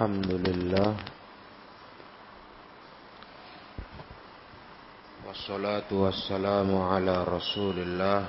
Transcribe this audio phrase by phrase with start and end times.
[0.00, 0.96] الحمد لله
[5.28, 8.20] والصلاة والسلام على رسول الله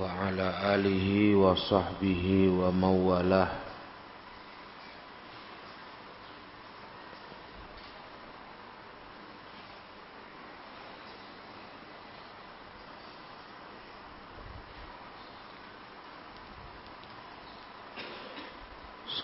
[0.00, 3.65] وعلى آله وصحبه ومن والاه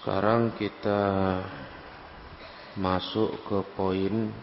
[0.02, 0.98] Sekarang kita
[2.74, 4.34] masuk ke poin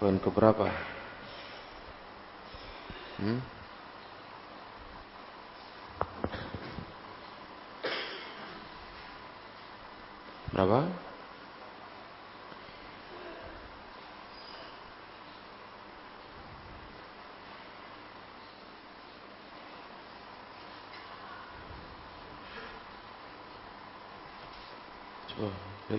[0.00, 0.72] poin keberapa?
[3.20, 3.44] Hmm?
[10.56, 11.11] Berapa?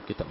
[0.02, 0.26] Kita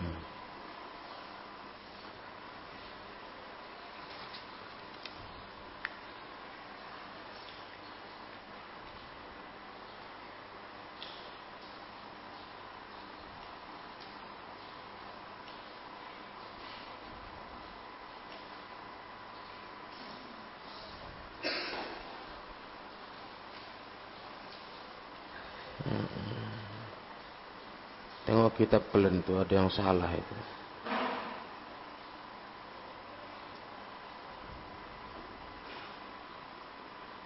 [28.62, 30.36] kitab kalian itu ada yang salah itu.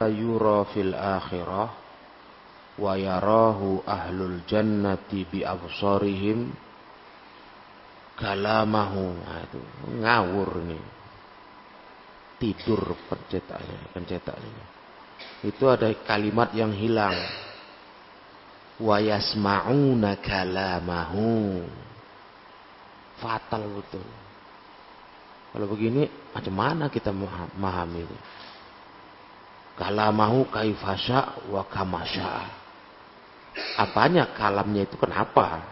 [0.06, 1.68] Yura fil akhirah
[2.76, 6.52] wa yarahu ahlul jannati bi absarihim
[8.16, 9.04] kalamahu.
[9.20, 9.60] Nah, itu
[10.00, 10.84] ngawur nih.
[12.36, 14.64] Tidur pencetaknya, pencetaknya.
[15.44, 17.16] Itu ada kalimat yang hilang
[18.80, 21.64] wa yasma'una kalamahu.
[23.16, 24.04] Fatal betul.
[25.56, 26.04] Kalau begini
[26.36, 28.18] macam mana kita memahami ini?
[29.76, 32.28] Kalamahu kaifasya wa kamasya.
[33.80, 35.64] Apanya kalamnya itu kenapa?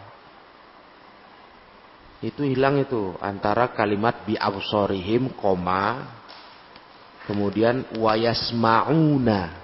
[2.25, 6.09] Itu hilang itu antara kalimat bi absorihim koma
[7.28, 9.63] kemudian wayasmauna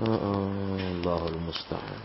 [0.00, 2.00] Allahul musta'an.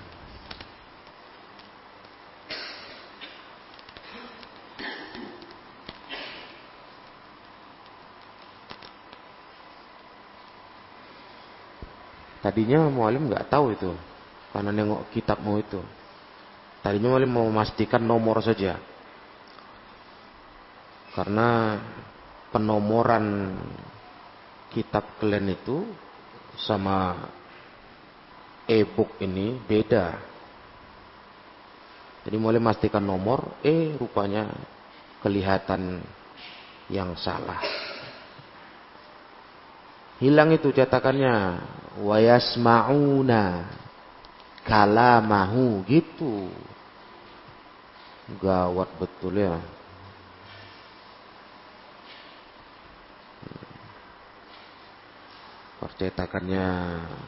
[12.44, 13.90] Tadinya mualim nggak tahu itu
[14.54, 15.82] karena nengok kitabmu itu.
[16.86, 18.78] Tadinya mualim mau memastikan nomor saja.
[21.16, 21.80] Karena
[22.52, 23.56] penomoran
[24.70, 25.90] kitab kalian itu
[26.60, 27.18] sama
[28.66, 30.18] e-book ini beda.
[32.26, 34.50] Jadi mulai memastikan nomor, eh rupanya
[35.22, 36.02] kelihatan
[36.90, 37.62] yang salah.
[40.18, 41.62] Hilang itu cetakannya.
[42.02, 43.72] Wayasma'una
[44.66, 46.50] kalamahu gitu.
[48.42, 49.62] Gawat betul ya.
[55.80, 56.68] Percetakannya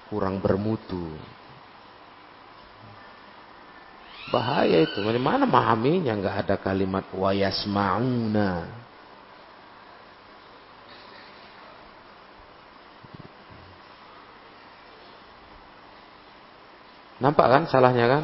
[0.08, 1.12] kurang bermutu.
[4.28, 5.00] Bahaya itu.
[5.00, 6.12] Bagaimana memahaminya?
[6.12, 8.68] Enggak ada kalimat wayasmauna.
[17.18, 18.24] Nampak kan salahnya kan?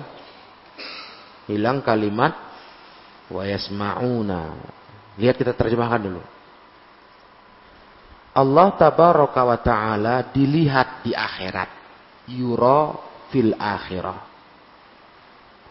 [1.50, 2.36] Hilang kalimat
[3.32, 4.60] wayasmauna.
[5.18, 6.22] Lihat kita terjemahkan dulu.
[8.34, 11.70] Allah tabaraka wa ta'ala dilihat di akhirat.
[12.34, 12.98] Yura
[13.30, 14.20] fil akhirah.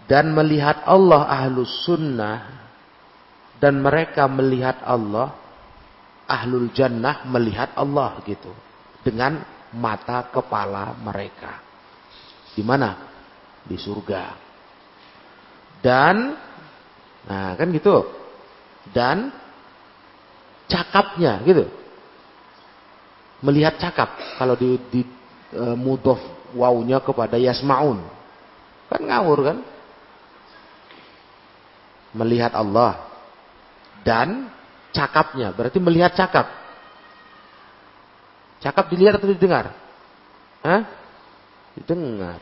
[0.07, 2.63] Dan melihat Allah ahlus sunnah.
[3.59, 5.35] Dan mereka melihat Allah.
[6.31, 8.55] Ahlul jannah melihat Allah gitu.
[9.03, 9.43] Dengan
[9.75, 11.59] mata kepala mereka.
[12.55, 12.95] Di mana?
[13.67, 14.39] Di surga.
[15.83, 16.39] Dan,
[17.27, 18.07] nah kan gitu.
[18.95, 19.35] Dan
[20.71, 21.82] cakapnya gitu
[23.43, 25.03] melihat cakap kalau di, di
[25.53, 26.19] e, mudof
[26.55, 28.01] wawunya kepada yasmaun.
[28.89, 29.59] Kan ngawur kan?
[32.17, 33.03] Melihat Allah
[34.07, 34.49] dan
[34.95, 35.51] cakapnya.
[35.53, 36.47] Berarti melihat cakap.
[38.63, 39.75] Cakap dilihat atau didengar?
[40.63, 41.03] Hah?
[41.73, 42.41] didengar.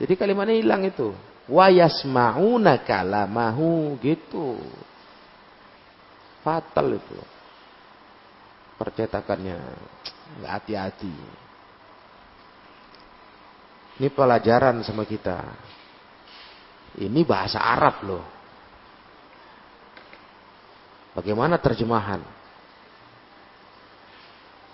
[0.00, 1.12] Jadi kalimatnya hilang itu.
[1.50, 4.58] Wa yasmauna kalamahu gitu
[6.40, 7.18] Fatal itu.
[8.80, 9.58] Percetakannya
[10.40, 11.14] nggak hati-hati.
[14.00, 15.36] Ini pelajaran sama kita.
[16.96, 18.24] Ini bahasa Arab loh.
[21.12, 22.24] Bagaimana terjemahan?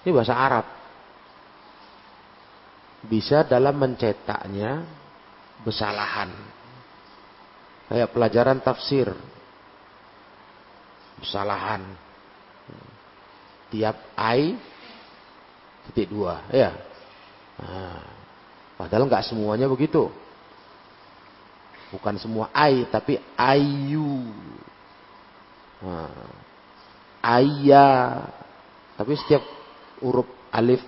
[0.07, 0.67] Ini bahasa Arab.
[3.03, 4.87] Bisa dalam mencetaknya
[5.67, 6.31] kesalahan.
[7.91, 9.11] Kayak pelajaran tafsir.
[11.21, 11.83] Kesalahan.
[13.73, 14.55] Tiap ai
[15.89, 16.71] titik dua, ya.
[17.57, 18.03] Nah,
[18.79, 20.11] padahal nggak semuanya begitu.
[21.95, 24.27] Bukan semua ai, tapi ayu.
[25.83, 26.31] Nah,
[27.23, 28.27] ayah.
[28.97, 29.45] Tapi setiap
[30.01, 30.83] huruf alif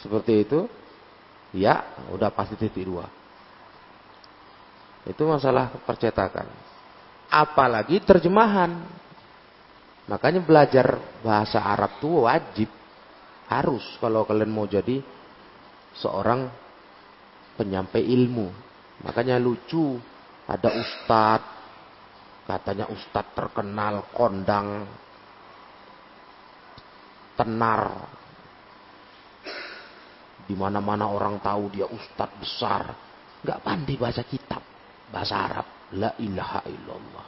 [0.00, 0.68] seperti itu,
[1.54, 1.80] ya
[2.12, 3.08] udah pasti titik dua.
[5.08, 6.48] Itu masalah percetakan.
[7.30, 8.72] Apalagi terjemahan.
[10.04, 12.70] Makanya belajar bahasa Arab itu wajib.
[13.48, 15.00] Harus kalau kalian mau jadi
[15.96, 16.48] seorang
[17.56, 18.48] penyampai ilmu.
[19.04, 19.96] Makanya lucu
[20.44, 21.52] ada ustadz,
[22.44, 24.84] katanya ustadz terkenal, kondang,
[27.38, 28.12] tenar.
[30.44, 32.92] Di mana-mana orang tahu dia ustadz besar.
[33.44, 34.60] Gak pandai baca kitab.
[35.08, 35.73] Bahasa Arab.
[35.92, 37.26] La ilaha illallah.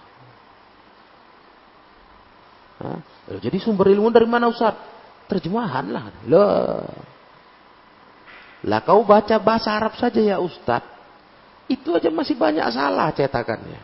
[2.77, 2.99] Hah?
[3.41, 4.75] Jadi sumber ilmu dari mana Ustaz?
[5.29, 6.05] Terjemahan lah.
[8.67, 10.83] Lah kau baca bahasa Arab saja ya Ustaz.
[11.67, 13.81] Itu aja masih banyak salah cetakannya.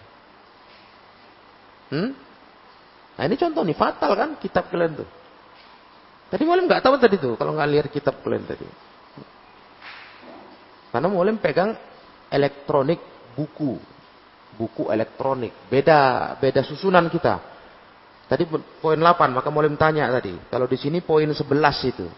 [1.92, 2.10] Hmm?
[3.18, 5.08] Nah ini contoh nih fatal kan kitab kalian tuh.
[6.32, 8.64] Tadi Mulim nggak tahu tadi tuh kalau nggak lihat kitab kalian tadi.
[10.88, 11.76] Karena Mulim pegang
[12.32, 13.00] elektronik
[13.36, 13.76] buku,
[14.56, 15.52] buku elektronik.
[15.68, 17.52] Beda beda susunan kita.
[18.32, 18.48] Tadi
[18.80, 20.32] poin 8, maka Mulim tanya tadi.
[20.48, 21.44] Kalau di sini poin 11
[21.84, 22.08] itu.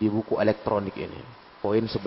[0.00, 1.20] Di buku elektronik ini.
[1.60, 2.00] Poin 11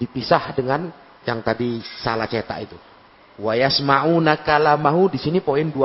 [0.00, 0.90] dipisah dengan
[1.22, 2.76] yang tadi salah cetak itu.
[3.40, 5.78] Wa yasma'una kalamahu di sini poin 12.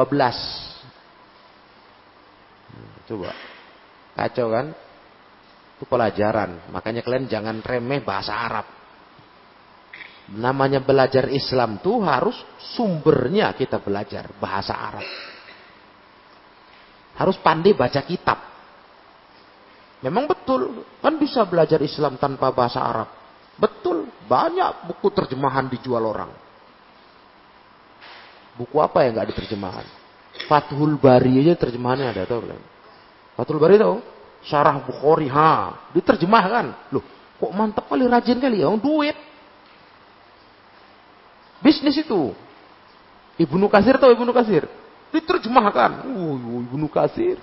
[2.74, 3.32] Hmm, coba.
[4.16, 4.66] Kacau kan?
[5.76, 6.72] Itu pelajaran.
[6.72, 8.66] Makanya kalian jangan remeh bahasa Arab.
[10.26, 12.34] Namanya belajar Islam tuh harus
[12.74, 15.06] sumbernya kita belajar bahasa Arab.
[17.14, 18.40] Harus pandai baca kitab.
[20.02, 23.10] Memang betul, kan bisa belajar Islam tanpa bahasa Arab.
[23.56, 26.34] Betul, banyak buku terjemahan dijual orang.
[28.58, 29.86] Buku apa yang nggak diterjemahan?
[30.50, 32.62] Fathul Bari aja terjemahannya ada tau belum?
[33.40, 34.02] Fathul Bari tau?
[34.46, 36.94] Syarah Bukhari, ha, diterjemahkan.
[36.94, 37.02] Loh,
[37.42, 39.18] kok mantap kali, rajin kali ya, duit.
[41.66, 42.30] Bisnis itu.
[43.42, 44.70] Ibnu Kasir tau Ibnu Kasir?
[45.10, 46.06] Diterjemahkan.
[46.06, 47.42] Uh, Ibnu Kasir.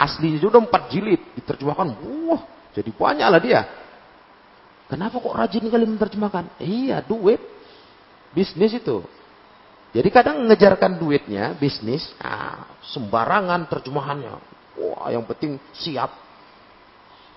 [0.00, 1.20] Aslinya sudah empat jilid.
[1.36, 1.92] Diterjemahkan.
[2.24, 2.42] Wah,
[2.72, 3.60] jadi banyak lah dia.
[4.88, 6.56] Kenapa kok rajin kali menerjemahkan?
[6.56, 7.44] Iya, duit.
[8.32, 9.04] Bisnis itu.
[9.92, 14.34] Jadi kadang mengejarkan duitnya, bisnis, ah, sembarangan terjemahannya.
[14.80, 16.12] Wah, yang penting siap.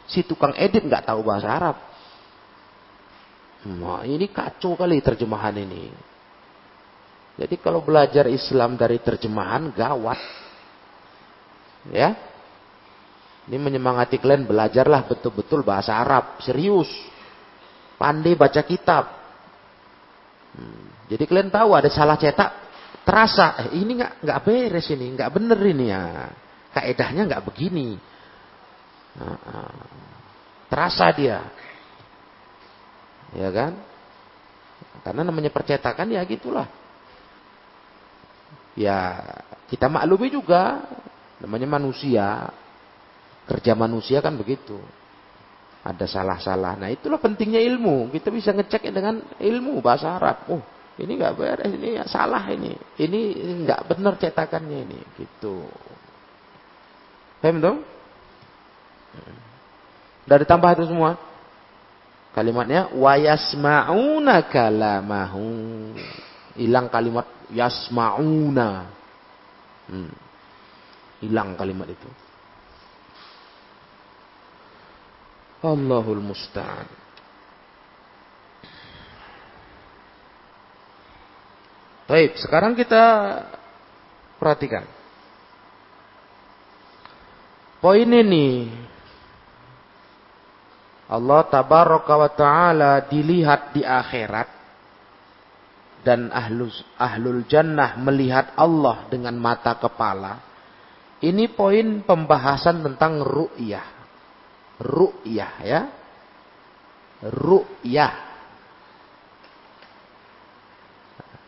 [0.07, 1.75] Si tukang edit nggak tahu bahasa Arab.
[3.61, 5.93] Nah, ini kacau kali terjemahan ini.
[7.37, 10.19] Jadi kalau belajar Islam dari terjemahan gawat.
[11.93, 12.17] Ya.
[13.49, 16.89] Ini menyemangati kalian belajarlah betul-betul bahasa Arab, serius.
[17.97, 19.05] Pandai baca kitab.
[20.57, 20.89] Hmm.
[21.09, 22.49] Jadi kalian tahu ada salah cetak,
[23.03, 26.03] terasa eh, ini nggak nggak beres ini, nggak bener ini ya.
[26.71, 27.99] Kaedahnya nggak begini.
[30.71, 31.43] Terasa dia,
[33.35, 33.71] ya kan?
[35.01, 36.67] Karena namanya percetakan ya gitulah.
[38.77, 39.19] Ya,
[39.67, 40.83] kita maklumi juga
[41.43, 42.49] namanya manusia.
[43.49, 44.79] Kerja manusia kan begitu.
[45.81, 46.77] Ada salah-salah.
[46.77, 48.13] Nah, itulah pentingnya ilmu.
[48.13, 50.45] Kita bisa ngecek dengan ilmu bahasa Arab.
[50.53, 50.61] Oh,
[51.01, 52.77] ini nggak beres, ini ya salah ini.
[53.01, 53.19] Ini
[53.65, 55.65] nggak benar cetakannya ini, gitu.
[57.41, 57.77] Paham dong?
[60.29, 61.17] Dari tambah itu semua.
[62.31, 65.47] Kalimatnya wayasmauna kalamahu.
[66.55, 68.87] Hilang kalimat yasmauna.
[69.91, 70.13] Hmm.
[71.19, 72.09] Hilang kalimat itu.
[75.61, 76.89] Allahul musta'an.
[82.09, 83.03] Baik, sekarang kita
[84.41, 84.83] perhatikan.
[87.79, 88.67] Poin ini
[91.11, 94.47] Allah tabaraka wa taala dilihat di akhirat
[96.07, 100.39] dan ahlul, ahlul jannah melihat Allah dengan mata kepala.
[101.21, 103.87] Ini poin pembahasan tentang ru'yah.
[104.81, 105.81] Ru'yah ya.
[107.27, 108.13] Ru'yah.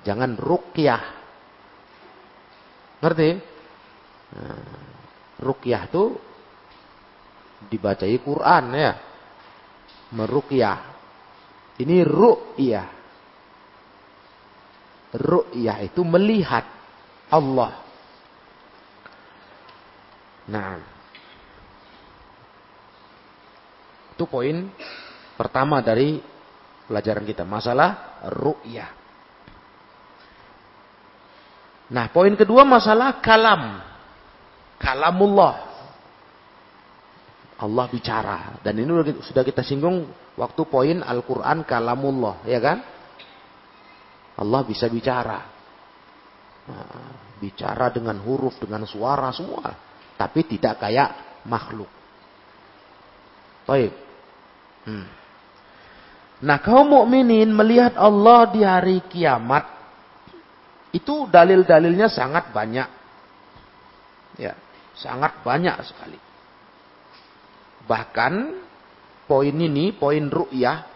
[0.04, 1.04] Jangan ruqyah.
[3.02, 3.30] Ngerti?
[4.38, 4.66] Nah,
[5.42, 6.04] ruqyah itu
[7.74, 9.13] dibacai Quran ya.
[10.14, 10.80] Meruqyah.
[11.82, 12.88] Ini ru'yah.
[15.14, 16.66] Ru'yah itu melihat
[17.34, 17.82] Allah.
[20.54, 20.78] Nah.
[24.14, 24.70] Itu poin
[25.34, 26.22] pertama dari
[26.86, 27.42] pelajaran kita.
[27.42, 29.02] Masalah ru'yah.
[31.94, 33.82] Nah, poin kedua masalah kalam.
[34.78, 35.73] Kalamullah.
[37.60, 38.58] Allah bicara.
[38.66, 38.92] Dan ini
[39.22, 42.42] sudah kita singgung waktu poin Al-Quran kalamullah.
[42.50, 42.82] Ya kan?
[44.40, 45.40] Allah bisa bicara.
[46.64, 49.76] Nah, bicara dengan huruf, dengan suara semua.
[50.18, 51.90] Tapi tidak kayak makhluk.
[53.68, 53.94] Baik.
[54.84, 55.08] Hmm.
[56.44, 59.64] Nah kaum mukminin melihat Allah di hari kiamat
[60.92, 62.90] itu dalil-dalilnya sangat banyak.
[64.38, 64.54] Ya,
[64.94, 66.20] sangat banyak sekali.
[67.84, 68.34] Bahkan
[69.28, 70.94] poin ini, poin ru'yah,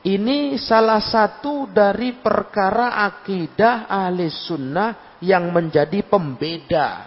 [0.00, 7.04] ini salah satu dari perkara akidah ahli sunnah yang menjadi pembeda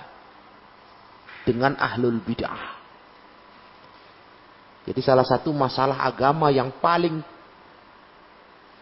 [1.41, 2.77] dengan ahlul bid'ah.
[4.83, 7.17] Jadi salah satu masalah agama yang paling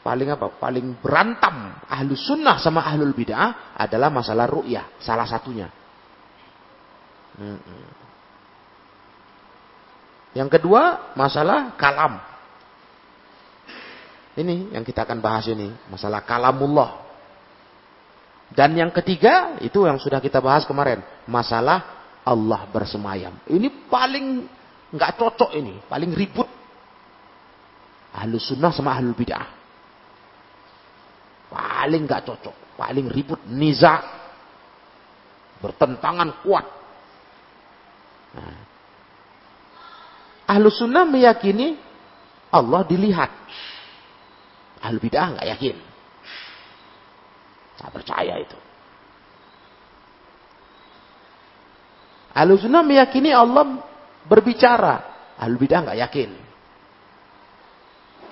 [0.02, 0.60] paling apa?
[0.60, 5.00] Paling berantam ahlu sunnah sama ahlul bid'ah adalah masalah ru'yah.
[5.00, 5.72] Salah satunya.
[10.32, 12.20] Yang kedua, masalah kalam.
[14.32, 17.04] Ini yang kita akan bahas ini, masalah kalamullah.
[18.52, 21.84] Dan yang ketiga, itu yang sudah kita bahas kemarin, masalah
[22.24, 23.36] Allah bersemayam.
[23.48, 24.48] Ini paling
[24.96, 26.48] nggak cocok ini, paling ribut.
[28.12, 29.48] Ahlu sunnah sama ahlu bid'ah.
[31.52, 34.00] Paling nggak cocok, paling ribut, niza,
[35.60, 36.66] bertentangan kuat.
[38.32, 38.71] Nah,
[40.52, 41.80] Ahlu sunnah meyakini
[42.52, 43.32] Allah dilihat.
[44.84, 45.76] Ahlu bid'ah nggak yakin.
[47.80, 48.58] Saya percaya itu.
[52.36, 53.80] Ahlu sunnah meyakini Allah
[54.28, 55.08] berbicara.
[55.40, 56.30] Ahlu bid'ah nggak yakin.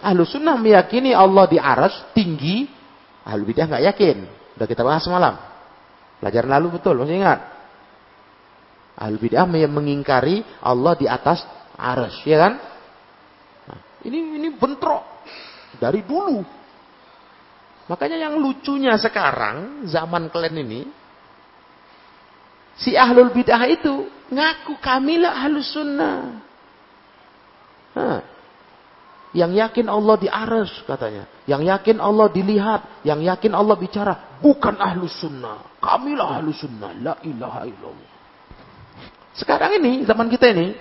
[0.04, 2.68] Ahlu sunnah meyakini Allah di aras tinggi.
[3.24, 4.18] Ahlu bid'ah nggak yakin.
[4.60, 5.40] Udah kita bahas semalam.
[6.20, 7.40] Pelajaran lalu betul, masih ingat?
[9.00, 11.48] Ahlu bid'ah mengingkari Allah di atas
[11.80, 12.54] aras, ya kan?
[13.72, 15.24] Nah, ini ini bentrok
[15.80, 16.44] dari dulu.
[17.90, 20.82] Makanya yang lucunya sekarang zaman kalian ini
[22.78, 26.38] si ahlul bid'ah itu ngaku kamilah ahlus sunnah.
[27.98, 28.22] Nah,
[29.30, 31.30] yang yakin Allah di aras katanya.
[31.46, 33.06] Yang yakin Allah dilihat.
[33.06, 34.14] Yang yakin Allah bicara.
[34.42, 35.78] Bukan ahlus sunnah.
[35.78, 36.90] Kamilah ahlus sunnah.
[36.98, 38.10] La ilaha illallah.
[39.38, 40.74] Sekarang ini, zaman kita ini.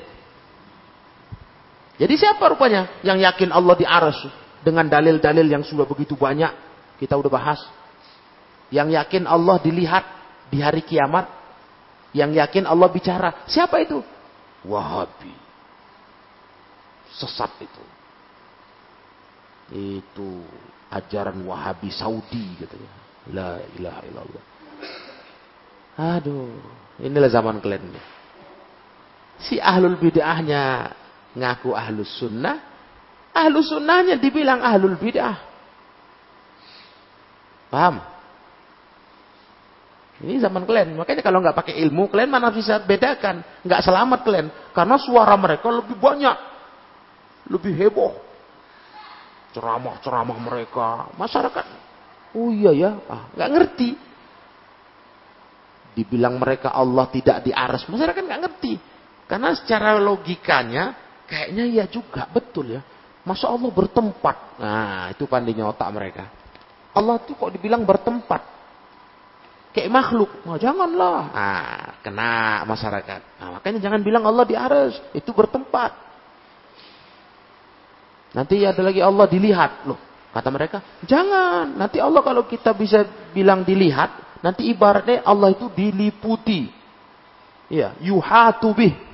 [1.98, 4.16] Jadi siapa rupanya yang yakin Allah di aras
[4.62, 6.54] dengan dalil-dalil yang sudah begitu banyak
[6.98, 7.60] kita udah bahas.
[8.68, 10.04] Yang yakin Allah dilihat
[10.50, 11.30] di hari kiamat.
[12.12, 13.30] Yang yakin Allah bicara.
[13.46, 14.02] Siapa itu?
[14.66, 15.32] Wahabi.
[17.14, 17.84] Sesat itu.
[19.68, 20.42] Itu
[20.90, 22.92] ajaran Wahabi Saudi katanya.
[23.28, 24.44] La ilaha illallah.
[25.98, 26.54] Aduh,
[27.02, 27.90] inilah zaman kalian.
[29.38, 30.94] Si ahlul bid'ahnya
[31.38, 32.58] ngaku ahlus sunnah,
[33.30, 35.38] ahlus sunnahnya dibilang ahlul bid'ah.
[37.70, 38.00] Paham?
[40.18, 40.98] Ini zaman kalian.
[40.98, 43.44] Makanya kalau nggak pakai ilmu, kalian mana bisa bedakan?
[43.62, 44.46] Nggak selamat kalian.
[44.74, 46.36] Karena suara mereka lebih banyak.
[47.46, 48.12] Lebih heboh.
[49.54, 51.06] Ceramah-ceramah mereka.
[51.14, 51.66] Masyarakat.
[52.34, 52.90] Oh iya ya.
[53.06, 53.90] Ah, nggak ngerti.
[55.94, 57.86] Dibilang mereka Allah tidak di aras.
[57.86, 58.74] Masyarakat nggak ngerti.
[59.30, 62.82] Karena secara logikanya Kayaknya iya juga, betul ya.
[63.28, 64.36] Masa Allah bertempat?
[64.56, 66.24] Nah, itu pandainya otak mereka.
[66.96, 68.40] Allah tuh kok dibilang bertempat?
[69.76, 70.32] Kayak makhluk.
[70.48, 71.20] Nah, janganlah.
[71.28, 73.20] Nah, kena masyarakat.
[73.36, 74.96] Nah, makanya jangan bilang Allah di aras.
[75.12, 75.92] Itu bertempat.
[78.32, 79.84] Nanti ada lagi Allah dilihat.
[79.84, 80.00] Loh,
[80.32, 81.76] kata mereka, jangan.
[81.76, 83.04] Nanti Allah kalau kita bisa
[83.36, 86.72] bilang dilihat, nanti ibaratnya Allah itu diliputi.
[87.68, 89.07] Ya, yuhatu bih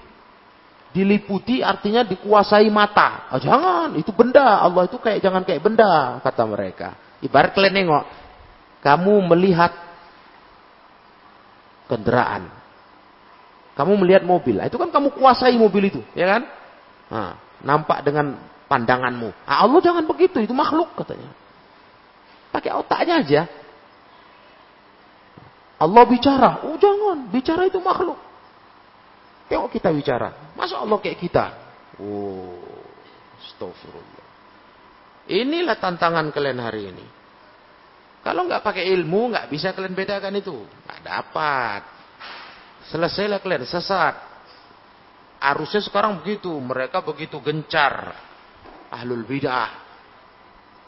[0.94, 3.26] Diliputi artinya dikuasai mata.
[3.34, 4.62] Oh, jangan, itu benda.
[4.62, 6.94] Allah itu kayak jangan kayak benda, kata mereka.
[7.18, 8.04] Ibarat kalian nengok.
[8.84, 9.72] kamu melihat
[11.90, 12.46] kendaraan.
[13.74, 14.62] Kamu melihat mobil.
[14.62, 16.42] Itu kan kamu kuasai mobil itu, ya kan?
[17.10, 17.34] Nah,
[17.66, 18.38] nampak dengan
[18.70, 19.34] pandanganmu.
[19.34, 21.32] Nah, Allah jangan begitu, itu makhluk katanya.
[22.54, 23.42] Pakai otaknya aja.
[25.74, 28.16] Allah bicara, oh jangan, bicara itu makhluk.
[29.44, 31.44] Tengok kita bicara, masa Allah kayak kita?
[32.00, 32.64] Oh,
[33.40, 34.24] astagfirullah.
[35.28, 37.06] Inilah tantangan kalian hari ini.
[38.24, 40.56] Kalau nggak pakai ilmu, nggak bisa kalian bedakan itu.
[40.56, 41.82] Nggak dapat.
[42.88, 44.16] Selesailah kalian sesat.
[45.44, 46.48] Arusnya sekarang begitu.
[46.48, 48.16] Mereka begitu gencar.
[48.88, 49.72] Ahlul bid'ah.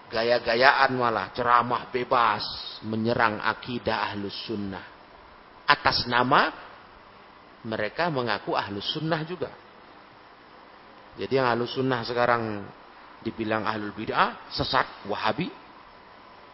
[0.09, 1.29] Gaya-gayaan malah.
[1.37, 2.45] Ceramah bebas.
[2.89, 4.85] Menyerang akidah ahlus sunnah.
[5.69, 6.66] Atas nama
[7.67, 9.51] mereka mengaku ahlus sunnah juga.
[11.19, 12.63] Jadi yang ahlus sunnah sekarang
[13.27, 15.51] dibilang ahlul bid'ah, sesat, wahabi,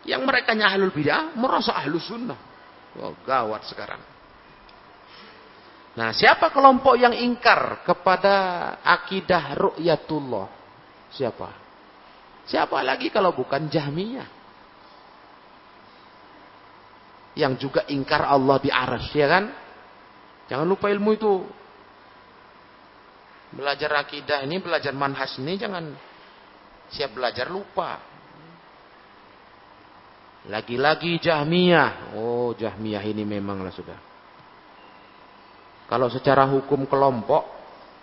[0.09, 2.41] yang mereka ahlul bid'ah merasa ahlu sunnah.
[2.97, 4.01] Oh, gawat sekarang.
[5.93, 8.35] Nah, siapa kelompok yang ingkar kepada
[8.81, 10.49] akidah ru'yatullah?
[11.13, 11.49] Siapa?
[12.49, 14.29] Siapa lagi kalau bukan Jahmiyah?
[17.37, 19.45] Yang juga ingkar Allah di aras, ya kan?
[20.53, 21.33] Jangan lupa ilmu itu.
[23.57, 25.97] Belajar akidah ini, belajar manhas ini, jangan
[26.93, 27.97] siap belajar lupa.
[30.53, 32.13] Lagi-lagi Jahmiyah.
[32.21, 33.97] Oh, Jahmiyah ini memanglah sudah.
[35.89, 37.45] Kalau secara hukum kelompok,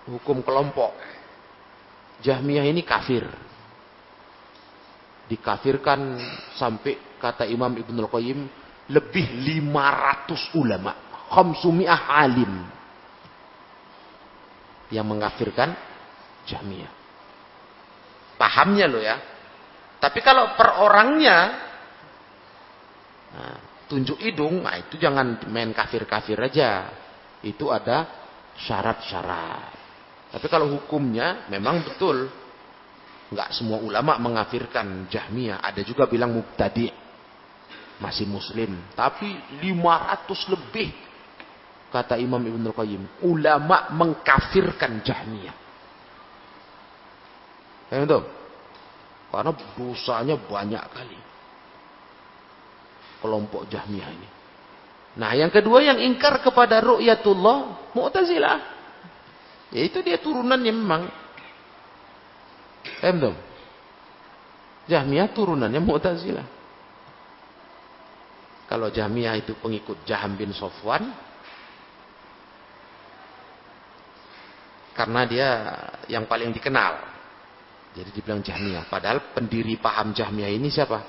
[0.10, 0.98] hukum kelompok,
[2.26, 3.30] Jahmiyah ini kafir.
[5.30, 6.18] Dikafirkan
[6.58, 8.40] sampai kata Imam Ibnul Qayyim
[8.90, 9.26] lebih
[9.70, 12.54] 500 ulama, khamsumi'ah alim
[14.90, 15.78] yang mengkafirkan
[16.50, 16.92] Jahmiyah.
[18.42, 19.18] Pahamnya loh ya.
[20.00, 21.70] Tapi kalau per orangnya
[23.30, 26.90] Nah, tunjuk hidung, nah itu jangan main kafir-kafir aja.
[27.46, 28.10] Itu ada
[28.58, 29.78] syarat-syarat.
[30.30, 32.30] Tapi kalau hukumnya memang betul.
[33.30, 35.62] Enggak semua ulama mengafirkan Jahmiyah.
[35.62, 36.90] Ada juga bilang mubtadi.
[38.02, 38.74] Masih muslim.
[38.98, 39.30] Tapi
[39.62, 40.90] 500 lebih.
[41.90, 43.26] Kata Imam Ibn Al-Qayyim.
[43.26, 45.56] Ulama mengkafirkan Jahmiyah.
[47.90, 48.20] Ya, itu.
[49.30, 51.20] Karena dosanya banyak kali
[53.20, 54.30] kelompok Jahmiyah ini.
[55.20, 58.60] Nah, yang kedua yang ingkar kepada ru'yatullah, Mu'tazilah.
[59.76, 61.04] Yaitu dia turunannya memang.
[63.04, 63.36] Paham
[64.90, 66.48] Jahmiyah turunannya Mu'tazilah.
[68.66, 71.10] Kalau Jahmiyah itu pengikut Jaham bin Sofwan,
[75.00, 75.50] karena dia
[76.12, 77.00] yang paling dikenal.
[77.96, 78.92] Jadi dibilang Jahmiyah.
[78.92, 81.00] Padahal pendiri paham Jahmiyah ini siapa?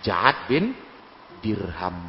[0.00, 0.72] Ja'ad bin
[1.44, 2.08] dirham.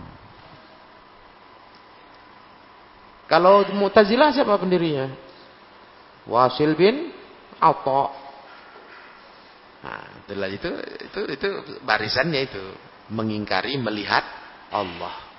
[3.28, 5.12] Kalau Mu'tazilah siapa pendirinya?
[6.24, 7.12] Wasil bin
[7.60, 8.04] Atha.
[9.82, 10.08] Nah,
[10.48, 10.72] itu
[11.04, 11.48] itu itu
[11.84, 12.64] barisannya itu
[13.12, 14.24] mengingkari melihat
[14.72, 15.31] Allah.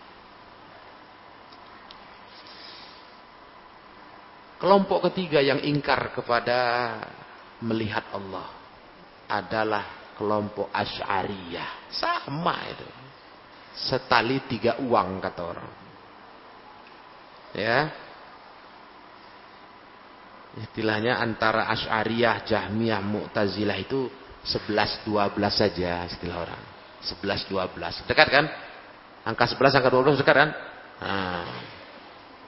[4.62, 6.94] Kelompok ketiga yang ingkar kepada
[7.66, 8.46] melihat Allah
[9.26, 11.90] adalah kelompok Asy'ariyah.
[11.90, 12.86] Sama itu
[13.74, 15.70] setali tiga uang kata orang.
[17.58, 17.90] Ya.
[20.62, 24.06] Istilahnya antara Asy'ariyah, Jahmiyah, Mu'tazilah itu
[24.46, 26.62] 11 12 saja istilah orang.
[27.02, 28.06] 11 12.
[28.06, 28.46] Dekat kan?
[29.26, 30.50] Angka 11 angka 12 dekat kan?
[31.02, 31.50] Nah.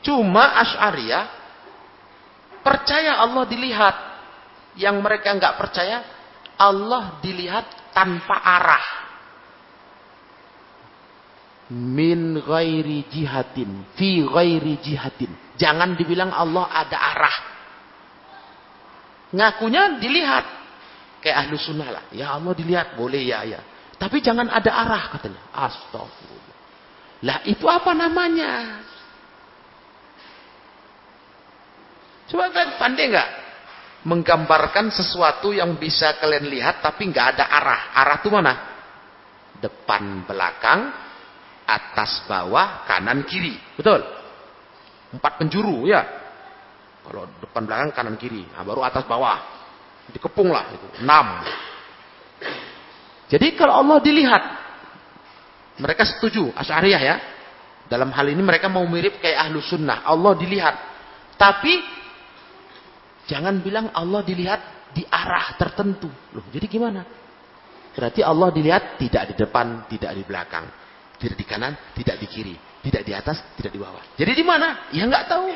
[0.05, 1.44] Cuma Asy'ariyah
[2.65, 3.97] percaya Allah dilihat.
[4.75, 6.03] Yang mereka enggak percaya
[6.59, 8.87] Allah dilihat tanpa arah.
[11.71, 15.31] Min ghairi jihatin fi ghairi jihatin.
[15.55, 17.37] Jangan dibilang Allah ada arah.
[19.31, 20.47] Ngakunya dilihat.
[21.23, 22.05] Kayak ahlu sunnah lah.
[22.11, 23.61] Ya Allah dilihat boleh ya ya.
[23.97, 25.41] Tapi jangan ada arah katanya.
[25.55, 26.57] Astagfirullah.
[27.25, 28.85] Lah itu apa namanya
[32.31, 33.29] coba kalian pandai nggak
[34.05, 37.81] menggambarkan sesuatu yang bisa kalian lihat tapi nggak ada arah?
[37.97, 38.55] Arah itu mana?
[39.59, 40.93] Depan belakang
[41.65, 43.57] atas bawah kanan kiri.
[43.77, 44.05] Betul?
[45.17, 46.05] Empat penjuru ya.
[47.05, 48.45] Kalau depan belakang kanan kiri.
[48.53, 49.41] Nah, baru atas bawah.
[50.13, 50.87] Dikepung lah itu.
[51.01, 51.41] Enam.
[53.33, 54.43] Jadi kalau Allah dilihat
[55.81, 57.17] mereka setuju asyariyah ya.
[57.89, 60.05] Dalam hal ini mereka mau mirip kayak ahlu sunnah.
[60.05, 60.77] Allah dilihat.
[61.41, 62.04] Tapi
[63.27, 67.03] jangan bilang Allah dilihat di arah tertentu loh jadi gimana
[67.95, 70.67] berarti Allah dilihat tidak di depan tidak di belakang
[71.25, 74.03] tidak di kanan, tidak di kiri, tidak di atas, tidak di bawah.
[74.19, 74.91] Jadi di mana?
[74.91, 75.49] Ya nggak tahu.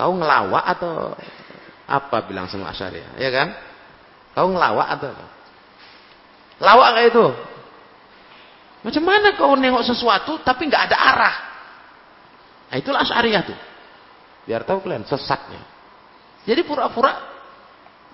[0.00, 1.12] Kau ngelawak atau
[1.84, 3.52] apa bilang sama Asyari ya kan?
[4.32, 5.26] Kau ngelawak atau apa?
[6.60, 7.26] Lawak kayak itu.
[8.80, 11.36] Macam mana kau nengok sesuatu tapi nggak ada arah?
[12.72, 13.58] Nah itulah Asyariah tuh.
[14.44, 15.62] Biar tahu kalian sesatnya.
[16.44, 17.12] Jadi pura-pura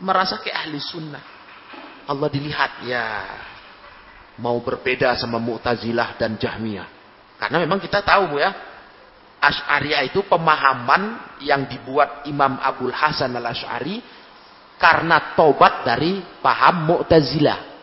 [0.02, 1.22] merasa kayak ahli sunnah.
[2.06, 3.04] Allah dilihat ya
[4.38, 6.88] mau berbeda sama Mu'tazilah dan Jahmiyah.
[7.36, 8.52] Karena memang kita tahu Bu ya,
[9.36, 14.00] Asy'ariyah itu pemahaman yang dibuat Imam Abdul Hasan al-Asy'ari
[14.80, 17.76] karena tobat dari paham Mu'tazilah.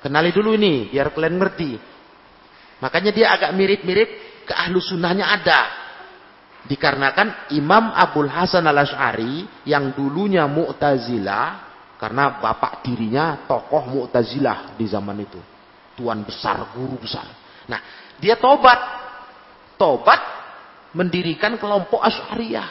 [0.00, 1.72] Kenali dulu ini, biar kalian ngerti.
[2.80, 4.08] Makanya dia agak mirip-mirip
[4.48, 5.60] ke ahlu sunnahnya ada.
[6.68, 11.70] Dikarenakan Imam Abdul Hasan al-Ash'ari yang dulunya Mu'tazilah.
[12.00, 15.40] Karena bapak dirinya tokoh Mu'tazilah di zaman itu.
[15.96, 17.28] Tuan besar, guru besar.
[17.68, 17.80] Nah,
[18.16, 18.80] dia tobat.
[19.76, 20.20] Tobat
[20.92, 22.68] mendirikan kelompok Ash'ariyah.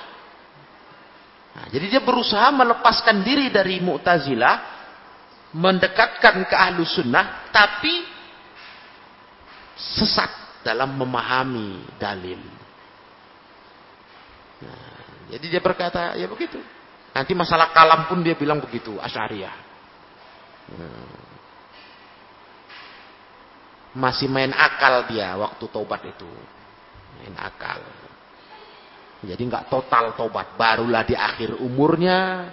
[1.49, 4.79] Nah, jadi dia berusaha melepaskan diri dari Mu'tazilah
[5.49, 8.05] mendekatkan ke ahlu sunnah tapi
[9.73, 12.58] sesat dalam memahami dalil.
[15.29, 16.57] Jadi dia berkata ya begitu.
[17.13, 19.55] Nanti masalah kalam pun dia bilang begitu, asyariah.
[20.69, 21.17] Hmm.
[23.97, 26.29] Masih main akal dia waktu tobat itu.
[27.21, 27.81] Main akal.
[29.19, 32.49] Jadi nggak total tobat, barulah di akhir umurnya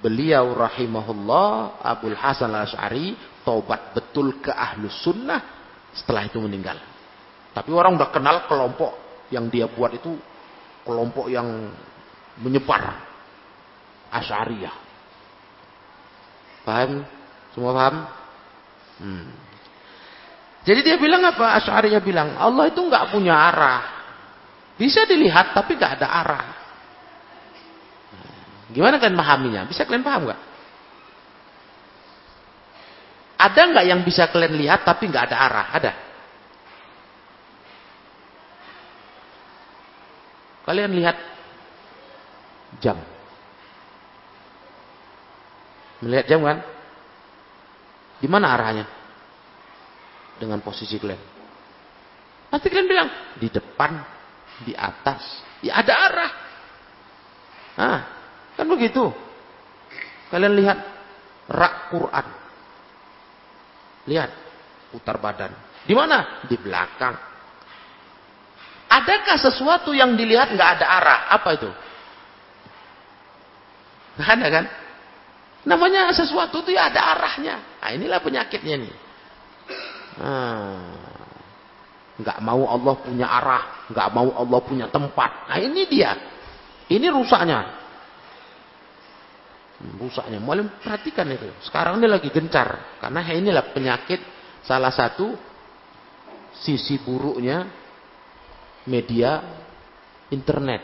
[0.00, 5.40] beliau rahimahullah Abdul Hasan al-Ash'ari tobat betul ke ahlus sunnah
[5.92, 6.80] setelah itu meninggal.
[7.52, 10.16] Tapi orang udah kenal kelompok yang dia buat itu
[10.86, 11.74] kelompok yang
[12.38, 13.02] menyebar
[14.14, 14.76] Asy'ariyah.
[16.62, 17.02] Paham?
[17.52, 17.96] Semua paham?
[19.02, 19.26] Hmm.
[20.62, 21.58] Jadi dia bilang apa?
[21.58, 23.82] Asy'ariyah bilang, Allah itu nggak punya arah.
[24.78, 26.46] Bisa dilihat tapi nggak ada arah.
[28.70, 29.62] Gimana kalian memahaminya?
[29.66, 30.40] Bisa kalian paham nggak?
[33.36, 35.66] Ada nggak yang bisa kalian lihat tapi nggak ada arah?
[35.76, 35.92] Ada?
[40.66, 41.16] Kalian lihat
[42.82, 42.98] jam.
[46.02, 46.58] Melihat jam kan?
[48.18, 48.84] Di mana arahnya?
[50.36, 51.22] Dengan posisi kalian.
[52.52, 53.08] Pasti kalian bilang,
[53.40, 53.96] di depan,
[54.66, 55.22] di atas.
[55.64, 56.32] Ya ada arah.
[57.76, 58.00] Nah,
[58.56, 59.12] Kan begitu.
[60.32, 60.78] Kalian lihat
[61.52, 62.26] rak Quran.
[64.08, 64.30] Lihat,
[64.90, 65.52] putar badan.
[65.84, 66.42] Di mana?
[66.48, 67.14] Di belakang.
[68.96, 71.20] Adakah sesuatu yang dilihat nggak ada arah?
[71.36, 71.70] Apa itu?
[74.16, 74.64] Nggak ada kan?
[75.66, 77.58] Namanya sesuatu itu ya ada arahnya.
[77.82, 78.94] Nah, inilah penyakitnya nih.
[80.16, 80.80] Nah,
[82.16, 85.50] nggak mau Allah punya arah, nggak mau Allah punya tempat.
[85.50, 86.16] Nah ini dia.
[86.86, 87.86] Ini rusaknya
[89.96, 90.40] rusaknya.
[90.40, 91.48] Mulai perhatikan itu.
[91.60, 92.98] Sekarang ini lagi gencar.
[93.02, 94.20] Karena inilah penyakit
[94.64, 95.36] salah satu
[96.56, 97.68] sisi buruknya
[98.86, 99.42] media
[100.32, 100.82] internet.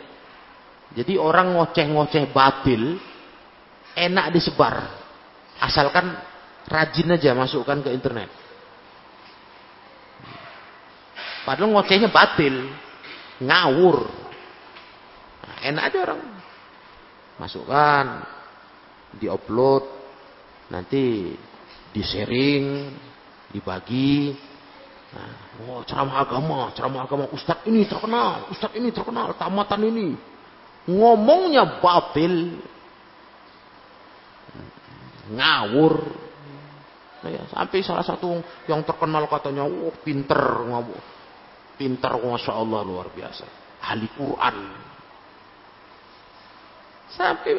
[0.93, 3.01] Jadi orang ngoceh-ngoceh batil
[3.97, 4.93] enak disebar.
[5.63, 6.13] Asalkan
[6.69, 8.29] rajin aja masukkan ke internet.
[11.43, 12.71] Padahal ngocehnya batil.
[13.43, 14.07] Ngawur.
[15.43, 16.21] Nah, enak aja orang.
[17.41, 18.05] Masukkan
[19.19, 19.83] diupload,
[20.71, 21.35] nanti
[21.91, 22.95] di-sharing,
[23.51, 24.33] dibagi.
[25.13, 30.09] Nah, oh ceramah agama, ceramah agama Ustadz ini terkenal, Ustadz ini terkenal, tamatan ini.
[30.89, 32.59] Ngomongnya batil.
[35.33, 35.95] Ngawur.
[37.23, 41.03] Ya, sampai salah satu yang terkenal katanya, oh pinter, ngomong.
[41.79, 43.47] Pinter, Masya Allah luar biasa.
[43.83, 44.57] Ahli Quran.
[47.13, 47.53] Sampai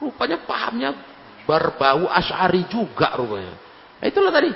[0.00, 0.96] Rupanya pahamnya
[1.44, 3.52] berbau asyari juga rupanya.
[4.00, 4.48] Nah, itulah tadi.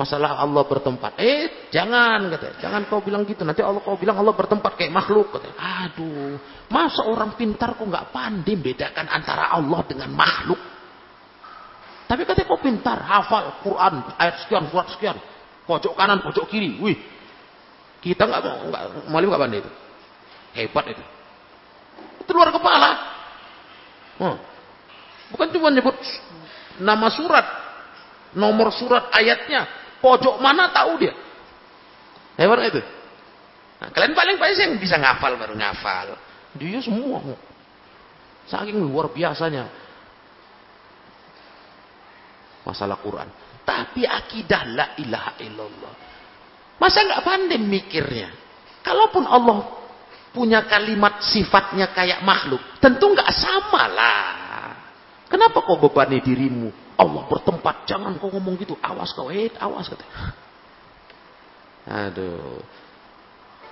[0.00, 1.20] Masalah Allah bertempat.
[1.20, 2.56] Eh, jangan katanya.
[2.56, 3.44] Jangan kau bilang gitu.
[3.44, 5.60] Nanti Allah kau bilang Allah bertempat kayak makhluk katanya.
[5.60, 6.40] Aduh,
[6.72, 10.56] masa orang pintar kok nggak pandai bedakan antara Allah dengan makhluk?
[12.08, 15.20] Tapi katanya kau pintar, hafal Quran ayat sekian, surat sekian,
[15.68, 16.80] pojok kanan, pojok kiri.
[16.80, 16.96] Wih,
[18.00, 18.40] kita nggak
[18.72, 18.82] nggak
[19.12, 19.70] malu nggak pandai itu.
[20.56, 21.04] Hebat itu.
[22.24, 22.90] Itu luar kepala.
[24.16, 24.36] Hmm.
[25.28, 25.94] Bukan cuma nyebut
[26.80, 27.44] nama surat,
[28.32, 29.68] nomor surat ayatnya,
[30.00, 31.14] pojok mana tahu dia.
[32.40, 32.80] Hebat itu.
[33.80, 36.16] Nah, kalian paling paling yang bisa ngafal baru ngafal.
[36.56, 37.20] Dia semua.
[38.48, 39.68] Saking luar biasanya.
[42.64, 43.28] Masalah Quran.
[43.70, 45.94] tapi akidah la ilaha illallah.
[46.82, 48.28] Masa nggak pandai mikirnya?
[48.82, 49.68] Kalaupun Allah
[50.34, 54.26] punya kalimat sifatnya kayak makhluk, tentu nggak sama lah.
[55.30, 56.68] Kenapa kau bebani dirimu?
[57.00, 58.76] Allah bertempat, jangan kau ngomong gitu.
[58.84, 60.04] Awas kau, eh, awas kata.
[61.88, 62.60] Aduh.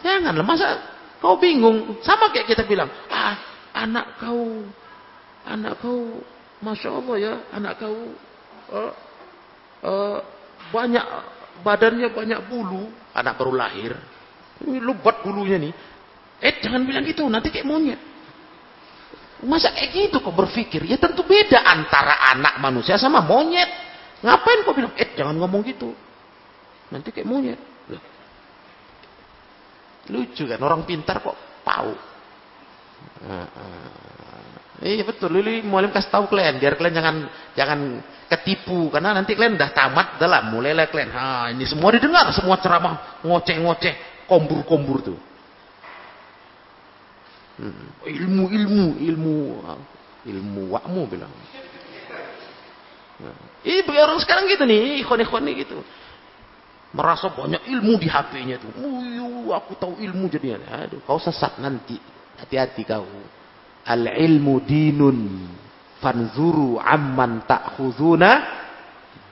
[0.00, 0.80] Janganlah, masa
[1.20, 2.00] kau bingung?
[2.00, 3.36] Sama kayak kita bilang, ah,
[3.76, 4.64] anak kau,
[5.44, 6.24] anak kau,
[6.64, 7.96] masya Allah ya, anak kau
[8.72, 8.92] uh,
[9.84, 10.18] uh,
[10.72, 11.04] banyak
[11.60, 13.92] badannya banyak bulu, anak baru lahir,
[14.64, 15.74] lebat bulunya nih.
[16.38, 18.00] Eh, jangan bilang gitu, nanti kayak monyet.
[19.46, 20.82] Masa kayak gitu kok berpikir?
[20.82, 23.70] Ya tentu beda antara anak manusia sama monyet.
[24.18, 25.94] Ngapain kok bilang, eh jangan ngomong gitu.
[26.90, 27.60] Nanti kayak monyet.
[30.10, 31.92] Lucu kan, orang pintar kok tahu.
[34.78, 37.16] Iya betul, Lili mualim kasih tahu kalian, biar kalian jangan
[37.58, 37.80] jangan
[38.30, 41.10] ketipu karena nanti kalian udah tamat dalam mulailah kalian.
[41.10, 45.18] Ha, ini semua didengar, semua ceramah ngoceh-ngoceh, kombur-kombur tuh.
[47.58, 47.86] Hmm.
[48.06, 49.36] Ilmu, ilmu, ilmu,
[50.22, 51.34] ilmu wakmu bilang.
[53.18, 53.34] Nah.
[53.66, 55.82] Ini orang sekarang gitu nih, ikhwan-ikhwan nih gitu.
[56.94, 58.70] Merasa banyak ilmu di HP-nya tuh.
[58.80, 60.86] Uyu, aku tahu ilmu jadinya.
[60.86, 61.98] Aduh, kau sesat nanti.
[62.38, 63.04] Hati-hati kau.
[63.84, 65.18] Al-ilmu dinun.
[65.98, 68.30] Fanzuru amman ta'khuduna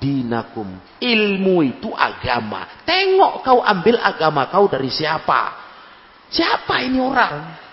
[0.02, 0.68] dinakum.
[0.98, 2.82] Ilmu itu agama.
[2.82, 5.54] Tengok kau ambil agama kau dari siapa.
[6.28, 7.65] Siapa ini orang?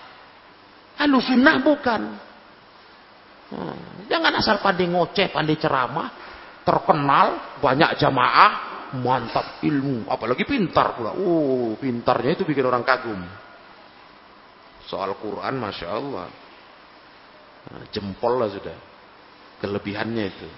[0.98, 2.02] Ahlu sunnah bukan.
[3.54, 4.06] Hmm.
[4.06, 6.08] Jangan asal pandai ngoceh, pandai ceramah,
[6.64, 8.52] terkenal, banyak jamaah,
[8.98, 11.14] mantap ilmu, apalagi pintar pula.
[11.18, 13.20] Oh, pintarnya itu bikin orang kagum.
[14.84, 16.28] Soal Quran, masya Allah,
[17.72, 18.76] nah, jempol lah sudah.
[19.64, 20.48] Kelebihannya itu.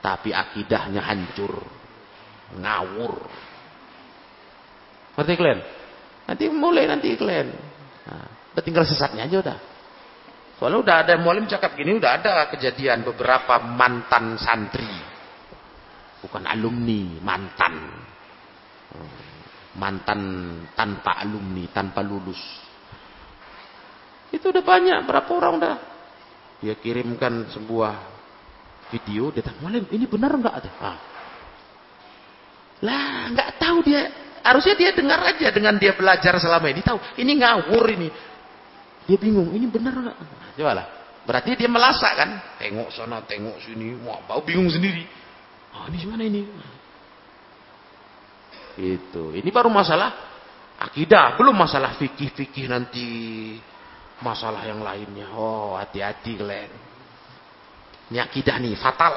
[0.00, 1.60] Tapi akidahnya hancur,
[2.56, 3.14] ngawur.
[5.20, 5.60] Ngerti kalian?
[6.24, 7.52] Nanti mulai nanti kalian.
[8.08, 9.58] Nah, Udah tinggal sesatnya aja udah.
[10.60, 14.92] Soalnya udah ada mualim cakap gini, udah ada kejadian beberapa mantan santri.
[16.20, 17.74] Bukan alumni, mantan.
[19.80, 20.20] Mantan
[20.76, 22.36] tanpa alumni, tanpa lulus.
[24.28, 25.76] Itu udah banyak, berapa orang udah.
[26.60, 27.92] Dia kirimkan sebuah
[28.92, 30.60] video, dia tanya, mualim ini benar enggak?
[30.76, 30.98] Ah.
[32.84, 34.12] Lah, enggak tahu dia.
[34.44, 36.84] Harusnya dia dengar aja dengan dia belajar selama ini.
[36.84, 38.08] Tahu, ini ngawur ini.
[39.10, 40.16] Dia bingung, ini benar nggak?
[40.54, 40.86] Coba lah.
[41.26, 42.30] Berarti dia melasak kan?
[42.62, 45.02] Tengok sana, tengok sini, mau bau bingung sendiri.
[45.74, 46.46] Oh, ini gimana ini?
[48.78, 49.34] Itu.
[49.34, 50.14] Ini baru masalah
[50.78, 53.06] akidah, belum masalah fikih-fikih nanti
[54.22, 55.26] masalah yang lainnya.
[55.34, 56.70] Oh, hati-hati kalian.
[58.14, 59.14] Ini akidah nih, fatal.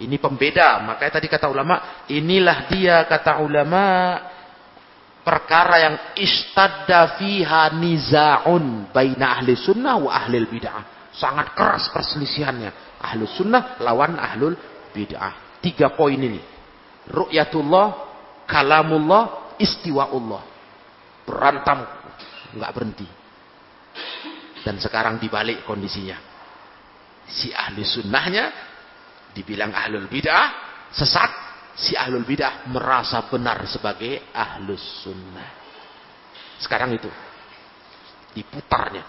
[0.00, 0.80] Ini pembeda.
[0.80, 3.84] Makanya tadi kata ulama, inilah dia kata ulama
[5.26, 11.10] perkara yang istadda fiha niza'un baina ahli sunnah wa ahli bid'ah.
[11.10, 13.02] Sangat keras perselisihannya.
[13.02, 14.54] Ahli sunnah lawan ahlul
[14.94, 15.58] bid'ah.
[15.58, 16.38] Tiga poin ini.
[17.10, 17.86] Ru'yatullah,
[18.46, 20.42] kalamullah, istiwa'ullah.
[21.26, 21.82] Berantam.
[22.54, 23.08] nggak berhenti.
[24.62, 26.14] Dan sekarang dibalik kondisinya.
[27.26, 28.54] Si ahli sunnahnya
[29.34, 30.46] dibilang ahlul bid'ah,
[30.94, 31.45] sesat
[31.76, 35.52] si ahlul bidah merasa benar sebagai ahlus sunnah.
[36.56, 37.08] Sekarang itu
[38.32, 39.04] diputarnya.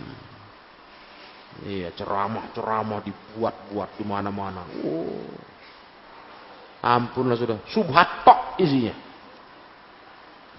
[0.00, 0.20] Hmm.
[1.64, 4.66] Iya ceramah-ceramah dibuat-buat di mana-mana.
[4.82, 5.28] Oh.
[6.84, 7.62] Ampunlah sudah.
[7.70, 8.92] Subhat tok isinya.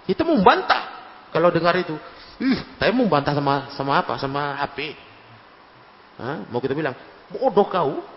[0.06, 0.96] Kita membantah
[1.34, 1.98] kalau dengar itu.
[2.40, 4.14] Ih, tapi membantah sama sama apa?
[4.22, 4.94] Sama HP.
[6.16, 6.48] Hah?
[6.48, 6.96] Mau kita bilang,
[7.34, 8.15] bodoh kau.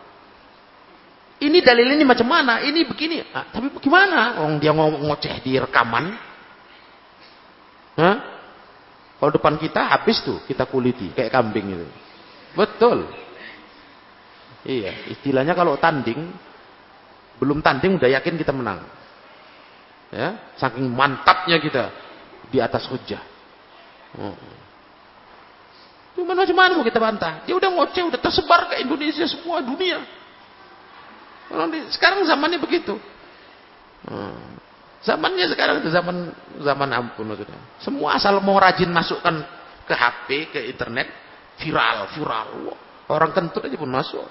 [1.39, 2.59] Ini dalil ini macam mana?
[2.67, 3.23] Ini begini.
[3.31, 4.43] Ah, tapi bagaimana?
[4.43, 6.11] Orang dia ngomong ngoceh di rekaman.
[7.95, 8.17] Hah?
[9.19, 11.87] Kalau depan kita habis tuh kita kuliti kayak kambing itu.
[12.55, 13.07] Betul.
[14.67, 16.27] Iya, istilahnya kalau tanding
[17.39, 18.83] belum tanding udah yakin kita menang.
[20.11, 21.95] Ya, saking mantapnya kita
[22.51, 23.23] di atas hujah.
[24.19, 24.35] Hmm.
[26.19, 27.47] Cuman macam mana mau kita bantah?
[27.47, 30.03] Dia udah ngoceh, udah tersebar ke Indonesia semua dunia.
[31.93, 32.97] Sekarang zamannya begitu.
[34.05, 34.59] Hmm.
[35.03, 37.61] Zamannya sekarang itu zaman zaman ampun sudah.
[37.81, 39.41] Semua asal mau rajin masukkan
[39.89, 41.09] ke HP, ke internet,
[41.63, 42.75] viral, viral.
[43.09, 44.27] Orang kentut aja pun masuk.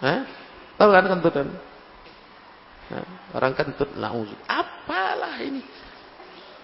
[0.00, 0.24] Hah?
[0.78, 1.48] Tahu kan kentutan?
[2.88, 3.04] Nah,
[3.36, 4.40] orang kentut langsung.
[4.48, 5.60] Apalah ini?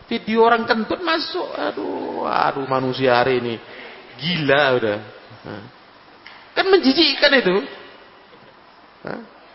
[0.09, 1.44] Video orang kentut masuk.
[1.53, 3.55] Aduh, aduh manusia hari ini
[4.16, 4.98] gila udah.
[6.55, 7.57] Kan menjijikkan itu.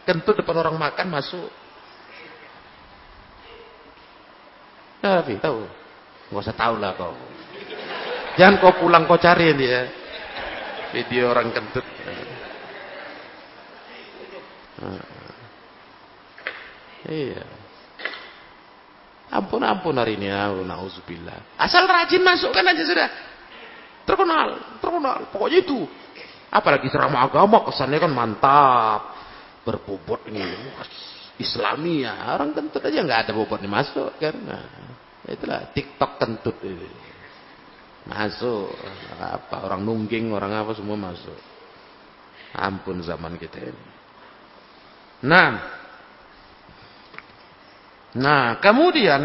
[0.06, 1.50] Kentut depan orang makan masuk.
[5.00, 5.66] Nah, tapi tahu.
[6.30, 7.16] Nggak usah tahu lah kau.
[8.38, 9.90] Jangan kau pulang kau cari dia.
[10.94, 11.86] Video orang kentut.
[17.10, 17.44] Iya.
[19.30, 21.58] Ampun ampun hari ini ya, nauzubillah.
[21.62, 23.10] Asal rajin masukkan aja sudah.
[24.10, 25.30] Terkenal, terkenal.
[25.30, 25.86] Pokoknya itu.
[26.50, 29.19] Apalagi ceramah agama kesannya kan mantap.
[29.70, 30.42] Berbobot ini.
[31.38, 32.34] Islami ya.
[32.34, 34.18] Orang kentut aja nggak ada bobotnya masuk.
[34.18, 34.66] Nah,
[35.30, 36.90] itulah TikTok kentut itu.
[38.10, 38.74] Masuk.
[39.22, 41.38] Apa orang nungging, orang apa semua masuk.
[42.58, 43.84] Ampun zaman kita ini.
[45.30, 45.78] Nah,
[48.18, 49.22] Nah, kemudian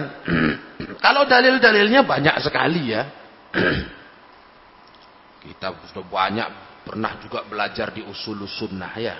[1.04, 3.08] kalau dalil-dalilnya banyak sekali ya.
[5.44, 6.48] Kita sudah banyak
[6.84, 9.16] pernah juga belajar di usul sunnah ya.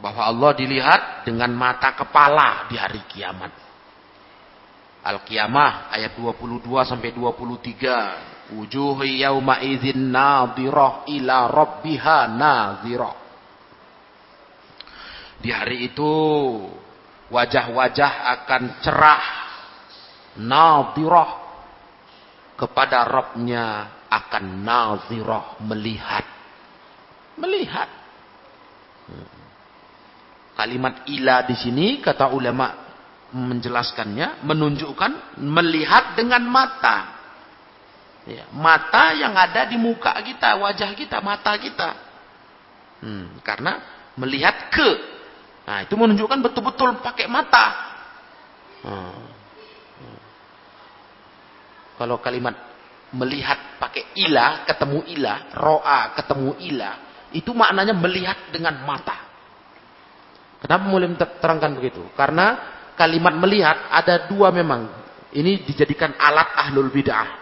[0.00, 3.52] Bahwa Allah dilihat dengan mata kepala di hari kiamat.
[5.00, 8.52] Al-Qiyamah ayat 22 sampai 23.
[8.52, 13.16] Wujuh yauma idzin nadhirah ila rabbiha nadhirah.
[15.40, 16.12] Di hari itu
[17.32, 19.26] wajah-wajah akan cerah,
[20.36, 21.30] nadhirah
[22.60, 23.64] kepada Rabbnya
[24.12, 26.26] akan nadhirah melihat.
[27.40, 27.88] Melihat.
[30.54, 32.90] Kalimat ila di sini kata ulama
[33.30, 37.18] menjelaskannya menunjukkan melihat dengan mata.
[38.28, 41.90] Ya, mata yang ada di muka kita, wajah kita, mata kita.
[43.00, 43.80] Hmm, karena
[44.20, 45.10] melihat ke
[45.70, 47.66] Nah, itu menunjukkan betul-betul pakai mata.
[48.82, 49.22] Hmm.
[51.94, 52.58] Kalau kalimat
[53.14, 59.30] melihat pakai ilah, ketemu ilah, roa ketemu ilah, itu maknanya melihat dengan mata.
[60.60, 62.04] Kenapa mulai terangkan begitu?
[62.14, 62.58] Karena
[62.98, 65.00] kalimat melihat ada dua memang.
[65.30, 67.40] Ini dijadikan alat ahlul bid'ah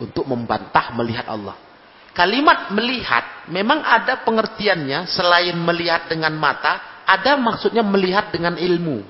[0.00, 1.54] untuk membantah melihat Allah.
[2.10, 9.04] Kalimat melihat memang ada pengertiannya selain melihat dengan mata, ada maksudnya melihat dengan ilmu.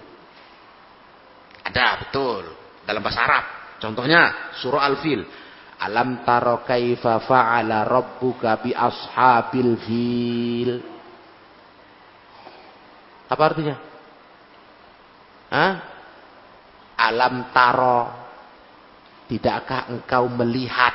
[1.64, 2.44] Ada, betul.
[2.84, 3.44] Dalam bahasa Arab.
[3.80, 5.24] Contohnya surah Al-Fil.
[5.80, 10.72] Alam taro kaifa fa'ala rabbuka bi ashabil fil.
[13.30, 13.76] Apa artinya?
[15.48, 15.72] Hah?
[17.00, 18.00] Alam taro.
[19.30, 20.92] Tidakkah engkau melihat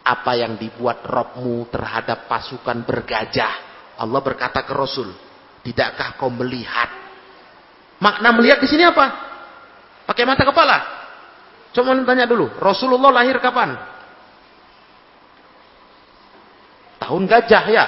[0.00, 3.52] apa yang dibuat Robmu terhadap pasukan bergajah?
[4.00, 5.12] Allah berkata ke Rasul.
[5.60, 6.88] Tidakkah kau melihat?
[8.00, 9.06] Makna melihat di sini apa?
[10.08, 10.99] Pakai mata kepala.
[11.70, 13.78] Coba tanya dulu, Rasulullah lahir kapan?
[16.98, 17.86] Tahun gajah ya.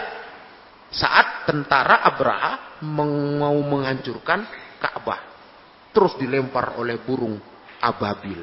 [0.93, 4.45] Saat tentara Abraha mau menghancurkan
[4.79, 5.21] Ka'bah.
[5.93, 7.37] Terus dilempar oleh burung
[7.81, 8.41] ababil.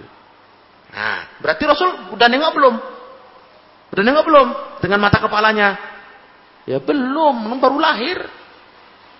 [0.89, 2.75] Nah, berarti Rasul udah nengok belum?
[3.93, 4.47] Udah nengok belum?
[4.81, 5.77] Dengan mata kepalanya.
[6.65, 8.17] Ya belum, baru lahir.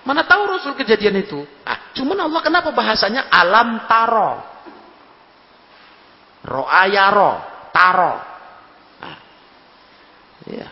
[0.06, 1.46] Mana tahu Rasul kejadian itu?
[1.66, 4.49] Ah, cuman Allah kenapa bahasanya alam taro?
[6.39, 7.34] Ro'ayaro,
[7.75, 8.15] taro.
[9.04, 9.17] Nah,
[10.47, 10.67] iya.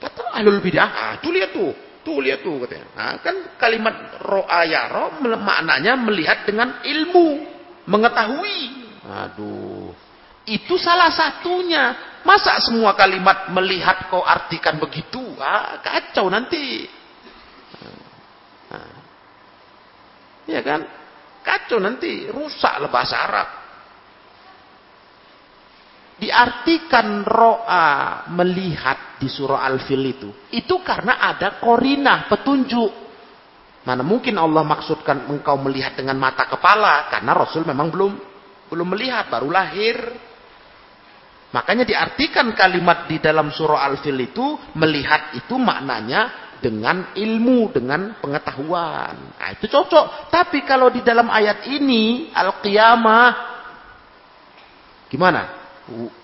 [0.00, 1.70] Kata ahlul bidah, ah, tuh lihat tuh,
[2.02, 2.88] tuh lihat tuh katanya.
[2.96, 7.26] Nah, kan kalimat ro'ayaro maknanya melihat dengan ilmu,
[7.86, 8.60] mengetahui.
[9.02, 9.94] Aduh,
[10.48, 12.10] itu salah satunya.
[12.22, 15.20] Masa semua kalimat melihat kau artikan begitu?
[15.42, 16.86] Ah, kacau nanti.
[20.46, 20.82] Ya kan?
[21.42, 23.48] Kacau nanti, rusaklah bahasa Arab.
[26.22, 30.30] Diartikan ro'a melihat di surah Al-Fil itu.
[30.54, 32.94] Itu karena ada korinah, petunjuk.
[33.82, 37.10] Mana mungkin Allah maksudkan engkau melihat dengan mata kepala.
[37.10, 38.12] Karena Rasul memang belum
[38.70, 39.98] belum melihat, baru lahir.
[41.50, 49.42] Makanya diartikan kalimat di dalam surah Al-Fil itu, melihat itu maknanya dengan ilmu, dengan pengetahuan.
[49.42, 50.30] Nah, itu cocok.
[50.30, 53.30] Tapi kalau di dalam ayat ini, Al-Qiyamah,
[55.10, 55.61] gimana?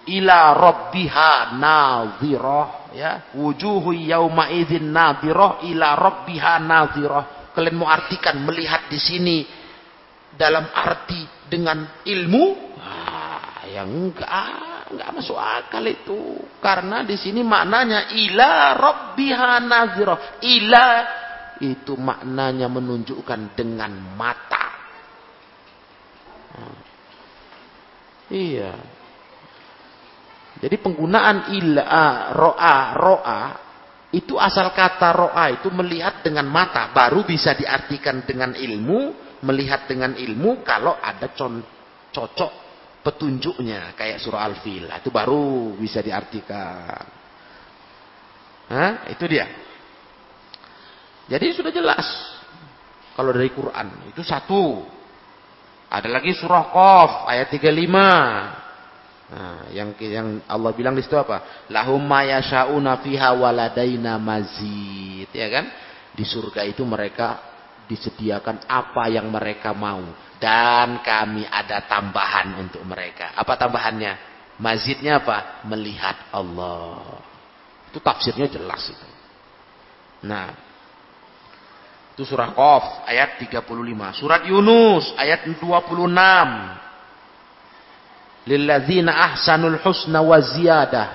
[0.07, 2.95] Ila rabbiha nazirah.
[2.95, 3.13] Ya.
[3.35, 5.67] Wujuhu yawma izin nazirah.
[5.67, 7.25] Ila rabbiha nazirah.
[7.59, 9.37] Kalian mau artikan, melihat di sini,
[10.39, 12.45] dalam arti dengan ilmu?
[12.79, 16.39] Ah, yang enggak nggak masuk akal itu.
[16.63, 20.39] Karena di sini maknanya ila rabbiha nazira.
[20.39, 20.89] Ila
[21.59, 24.67] itu maknanya menunjukkan dengan mata.
[26.55, 26.79] Hmm.
[28.31, 28.98] Iya.
[30.59, 31.87] Jadi penggunaan ila
[32.35, 33.41] roa roa
[34.09, 36.89] Itu asal kata ro'a itu melihat dengan mata.
[36.97, 39.29] Baru bisa diartikan dengan ilmu.
[39.45, 41.29] Melihat dengan ilmu kalau ada
[42.09, 42.53] cocok
[43.05, 43.93] petunjuknya.
[43.93, 44.89] Kayak surah Al-Fil.
[44.89, 47.05] Itu baru bisa diartikan.
[48.73, 49.05] Hah?
[49.13, 49.45] Itu dia.
[51.29, 52.09] Jadi sudah jelas.
[53.13, 54.09] Kalau dari Quran.
[54.09, 54.89] Itu satu.
[55.93, 58.68] Ada lagi surah Qaf ayat 35.
[59.29, 61.69] Nah, yang yang Allah bilang di situ apa?
[61.69, 65.69] Lahum mayasyauna fiha waladaina mazid, ya kan?
[66.17, 67.37] Di surga itu mereka
[67.89, 70.01] disediakan apa yang mereka mau
[70.41, 73.37] dan kami ada tambahan untuk mereka.
[73.37, 74.17] Apa tambahannya?
[74.59, 75.63] Mazidnya apa?
[75.69, 77.21] Melihat Allah.
[77.93, 79.09] Itu tafsirnya jelas itu.
[80.25, 80.51] Nah,
[82.17, 83.63] itu surah Qaf ayat 35.
[84.19, 85.63] Surat Yunus ayat 26
[88.49, 91.09] lilladzina ahsanul husna wa ziyadah.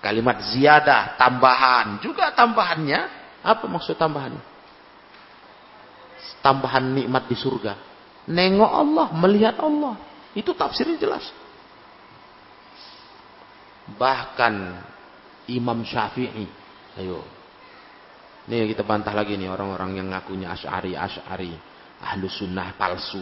[0.00, 2.00] Kalimat ziyadah, tambahan.
[2.00, 3.00] Juga tambahannya,
[3.44, 4.40] apa maksud tambahannya?
[6.40, 7.76] Tambahan nikmat di surga.
[8.24, 10.00] Nengok Allah, melihat Allah.
[10.32, 11.28] Itu tafsirnya jelas.
[13.92, 14.54] Bahkan
[15.52, 16.48] Imam Syafi'i.
[16.96, 17.20] Ayo.
[18.48, 21.52] Nih kita bantah lagi nih orang-orang yang ngakunya Asy'ari, Asy'ari.
[22.00, 23.20] Ahlu sunnah palsu.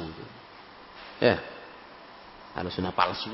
[1.18, 1.57] Ya.
[2.58, 3.30] Ahlu sunnah palsu.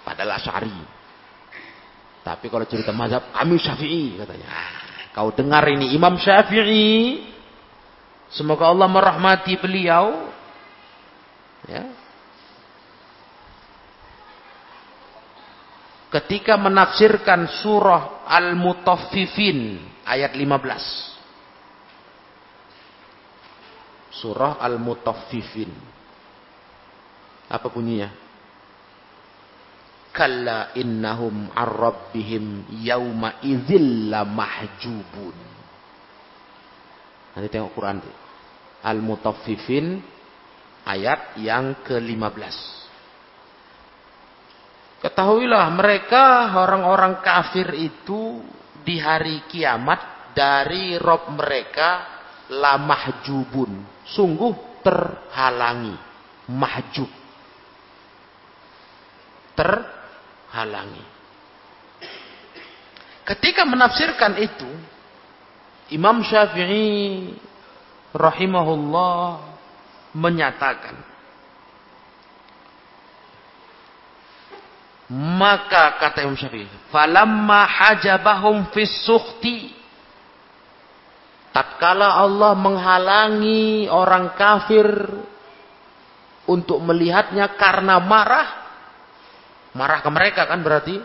[0.00, 0.72] Padahal asyari.
[2.24, 4.48] Tapi kalau cerita mazhab, kami syafi'i katanya.
[4.48, 4.72] Ah,
[5.12, 7.20] kau dengar ini Imam Syafi'i.
[8.32, 10.32] Semoga Allah merahmati beliau.
[11.68, 11.84] Ya.
[16.08, 21.12] Ketika menafsirkan surah Al-Mutaffifin ayat 15.
[24.16, 25.93] Surah Al-Mutaffifin
[27.48, 28.10] apa bunyinya?
[30.14, 35.36] Kalla innahum ar-rabbihim yawma idzil mahjubun.
[37.34, 37.98] Nanti tengok Quran.
[38.84, 39.98] Al-Mutaffifin
[40.86, 42.56] ayat yang ke-15.
[45.02, 48.40] Ketahuilah mereka orang-orang kafir itu
[48.86, 52.06] di hari kiamat dari Rob mereka
[52.54, 53.82] la mahjubun.
[54.06, 55.96] Sungguh terhalangi.
[56.44, 57.23] Mahjub
[59.54, 61.04] terhalangi.
[63.24, 64.68] Ketika menafsirkan itu,
[65.92, 67.32] Imam Syafi'i
[68.14, 69.42] rahimahullah
[70.14, 70.94] menyatakan
[75.12, 79.76] maka kata Imam Syafi'i falamma hajabahum fis sukhti
[81.52, 84.88] tatkala Allah menghalangi orang kafir
[86.48, 88.63] untuk melihatnya karena marah
[89.74, 90.96] marah ke mereka kan berarti?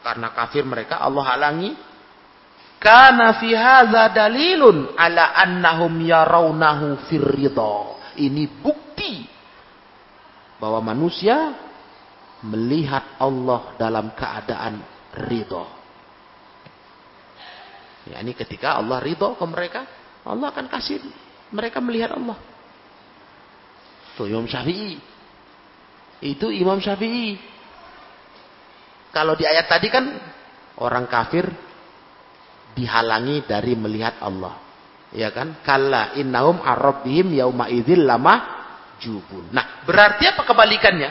[0.00, 1.74] Karena kafir mereka Allah halangi.
[2.76, 7.24] Kana fi hadza dalilun ala annahum yarawnahu fir
[8.16, 9.26] ini bukti
[10.56, 11.56] bahwa manusia
[12.44, 14.80] melihat Allah dalam keadaan
[15.24, 15.64] ridho
[18.12, 19.88] ya ini ketika Allah ridho ke mereka
[20.22, 21.00] Allah akan kasih
[21.54, 22.38] mereka melihat Allah.
[24.18, 24.98] Tuh Imam Syafi'i.
[26.24, 27.36] Itu Imam Syafi'i
[29.16, 30.04] kalau di ayat tadi kan
[30.76, 31.48] orang kafir
[32.76, 34.60] dihalangi dari melihat Allah.
[35.16, 35.64] Ya kan?
[35.64, 38.44] Kalla innahum arabbihim yauma idzil lama
[39.00, 39.48] jubun.
[39.56, 41.10] Nah, berarti apa kebalikannya?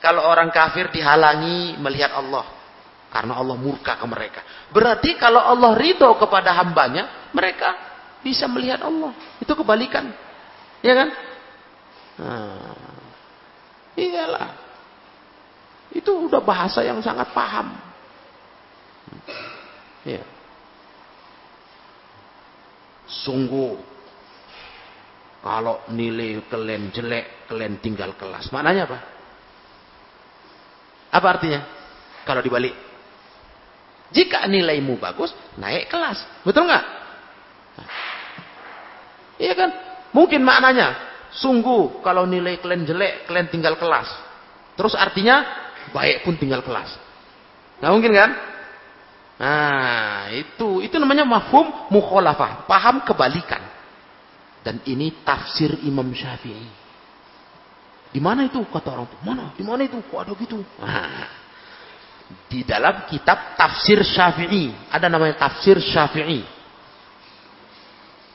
[0.00, 2.48] Kalau orang kafir dihalangi melihat Allah
[3.12, 4.40] karena Allah murka ke mereka.
[4.72, 7.76] Berarti kalau Allah ridho kepada hambanya, mereka
[8.24, 9.12] bisa melihat Allah.
[9.44, 10.08] Itu kebalikan.
[10.80, 11.08] Ya kan?
[12.16, 12.72] Nah,
[13.92, 14.63] iyalah.
[15.94, 17.70] Itu udah bahasa yang sangat paham.
[20.02, 20.26] Ya.
[23.06, 23.78] Sungguh
[25.44, 28.50] kalau nilai kalian jelek, kalian tinggal kelas.
[28.50, 28.98] Maknanya apa?
[31.14, 31.60] Apa artinya?
[32.26, 32.74] Kalau dibalik.
[34.10, 35.30] Jika nilaimu bagus,
[35.60, 36.18] naik kelas.
[36.42, 36.84] Betul nggak?
[39.38, 39.70] Iya kan?
[40.14, 40.94] Mungkin maknanya,
[41.34, 44.06] sungguh kalau nilai kalian jelek, kalian tinggal kelas.
[44.74, 46.88] Terus artinya baik pun tinggal kelas.
[47.82, 48.30] Nggak mungkin kan?
[49.34, 53.60] Nah, itu itu namanya mafhum mukhalafah, paham kebalikan.
[54.64, 56.64] Dan ini tafsir Imam Syafi'i.
[58.14, 59.10] Di mana itu kata orang?
[59.26, 59.44] Mana?
[59.52, 59.98] Di mana itu?
[60.00, 60.62] Kok ada gitu?
[60.80, 61.28] Nah,
[62.48, 66.46] di dalam kitab tafsir Syafi'i ada namanya tafsir Syafi'i.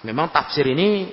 [0.06, 1.10] Memang tafsir ini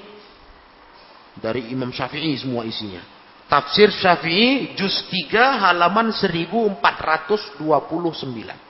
[1.41, 3.16] dari Imam Syafi'i semua isinya.
[3.47, 8.67] Tafsir Syafi'i juz 3 halaman 1429.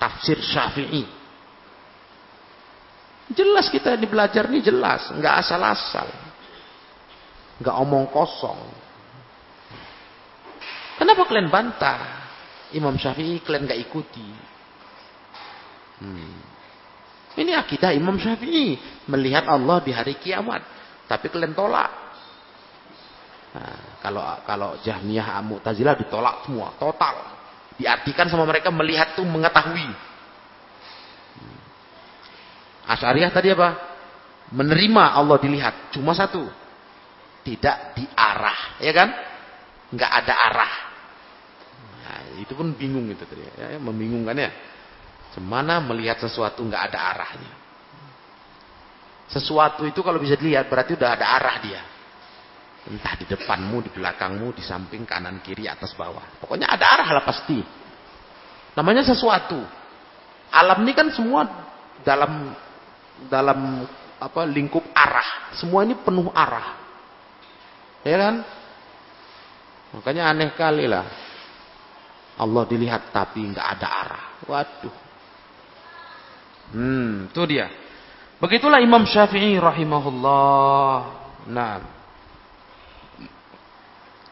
[0.00, 1.04] tafsir Syafi'i.
[3.30, 6.08] Jelas kita ini belajar nih jelas, nggak asal-asal.
[7.60, 8.58] Nggak omong kosong.
[10.96, 12.00] Kenapa kalian bantah?
[12.74, 14.26] Imam Syafi'i kalian nggak ikuti.
[16.00, 16.40] Hmm.
[17.36, 18.74] Ini akidah Imam Syafi'i.
[19.06, 20.64] Melihat Allah di hari kiamat.
[21.06, 22.09] Tapi kalian tolak.
[23.50, 27.18] Nah, kalau kalau Jahmiyah Mu'tazilah ditolak semua, total.
[27.74, 29.90] Diartikan sama mereka melihat tuh mengetahui.
[32.86, 33.74] Asyariah tadi apa?
[34.54, 35.94] Menerima Allah dilihat.
[35.94, 36.46] Cuma satu.
[37.40, 38.82] Tidak diarah.
[38.82, 39.08] Ya kan?
[39.90, 40.74] Nggak ada arah.
[42.04, 43.42] Nah, itu pun bingung itu tadi.
[43.58, 44.50] Ya, membingungkan ya.
[45.30, 47.52] Semana melihat sesuatu nggak ada arahnya.
[49.30, 51.82] Sesuatu itu kalau bisa dilihat berarti udah ada arah dia.
[52.88, 56.40] Entah di depanmu, di belakangmu, di samping, kanan, kiri, atas, bawah.
[56.40, 57.60] Pokoknya ada arah lah pasti.
[58.72, 59.60] Namanya sesuatu.
[60.50, 61.44] Alam ini kan semua
[62.00, 62.56] dalam
[63.28, 63.84] dalam
[64.16, 65.52] apa lingkup arah.
[65.60, 66.80] Semua ini penuh arah.
[68.00, 68.34] Ya kan?
[70.00, 71.04] Makanya aneh kali lah.
[72.40, 74.24] Allah dilihat tapi nggak ada arah.
[74.48, 74.96] Waduh.
[76.72, 77.68] Hmm, itu dia.
[78.40, 80.96] Begitulah Imam Syafi'i rahimahullah.
[81.52, 81.99] Nah.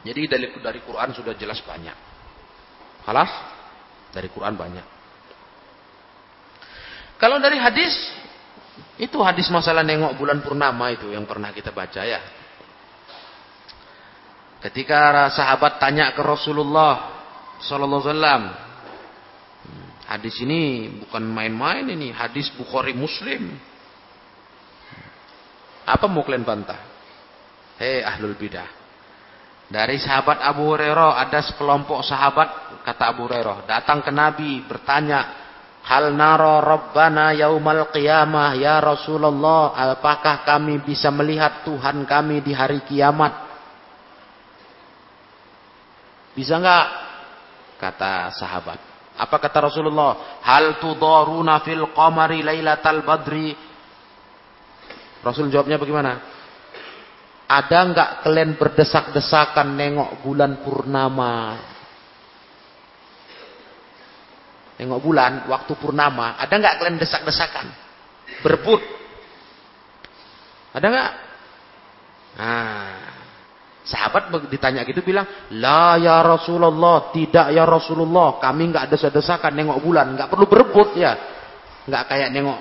[0.09, 1.93] Jadi dari dari Quran sudah jelas banyak.
[3.05, 3.29] Halas?
[4.09, 4.87] Dari Quran banyak.
[7.21, 7.93] Kalau dari hadis
[8.97, 12.25] itu hadis masalah nengok bulan purnama itu yang pernah kita baca ya.
[14.65, 17.21] Ketika sahabat tanya ke Rasulullah
[17.61, 18.43] sallallahu alaihi wasallam,
[20.09, 20.63] hadis ini
[21.05, 23.61] bukan main-main ini, hadis Bukhari Muslim.
[25.85, 26.81] Apa mau kalian bantah?
[27.77, 28.78] Hei ahlul bidah.
[29.69, 35.49] Dari sahabat Abu Hurairah ada sekelompok sahabat kata Abu Hurairah datang ke Nabi bertanya
[35.89, 39.73] Hal naro Rabbana yaumal qiyamah ya Rasulullah?
[39.97, 43.33] Apakah kami bisa melihat Tuhan kami di hari kiamat?
[46.37, 46.87] Bisa enggak
[47.81, 48.77] kata sahabat.
[49.17, 50.45] Apa kata Rasulullah?
[50.45, 53.57] Hal tudaruna fil qamari lailatal badri.
[55.25, 56.21] Rasul jawabnya bagaimana
[57.49, 61.57] Ada enggak kalian berdesak-desakan nengok bulan purnama
[64.79, 67.67] Nengok bulan, waktu purnama, ada nggak kalian desak-desakan?
[68.47, 68.79] Berebut.
[70.71, 71.13] Ada nggak?
[72.39, 72.95] Nah,
[73.83, 75.27] sahabat ditanya gitu bilang,
[75.59, 81.19] La ya Rasulullah, tidak ya Rasulullah, kami nggak desak-desakan nengok bulan, nggak perlu berebut ya.
[81.91, 82.61] Nggak kayak nengok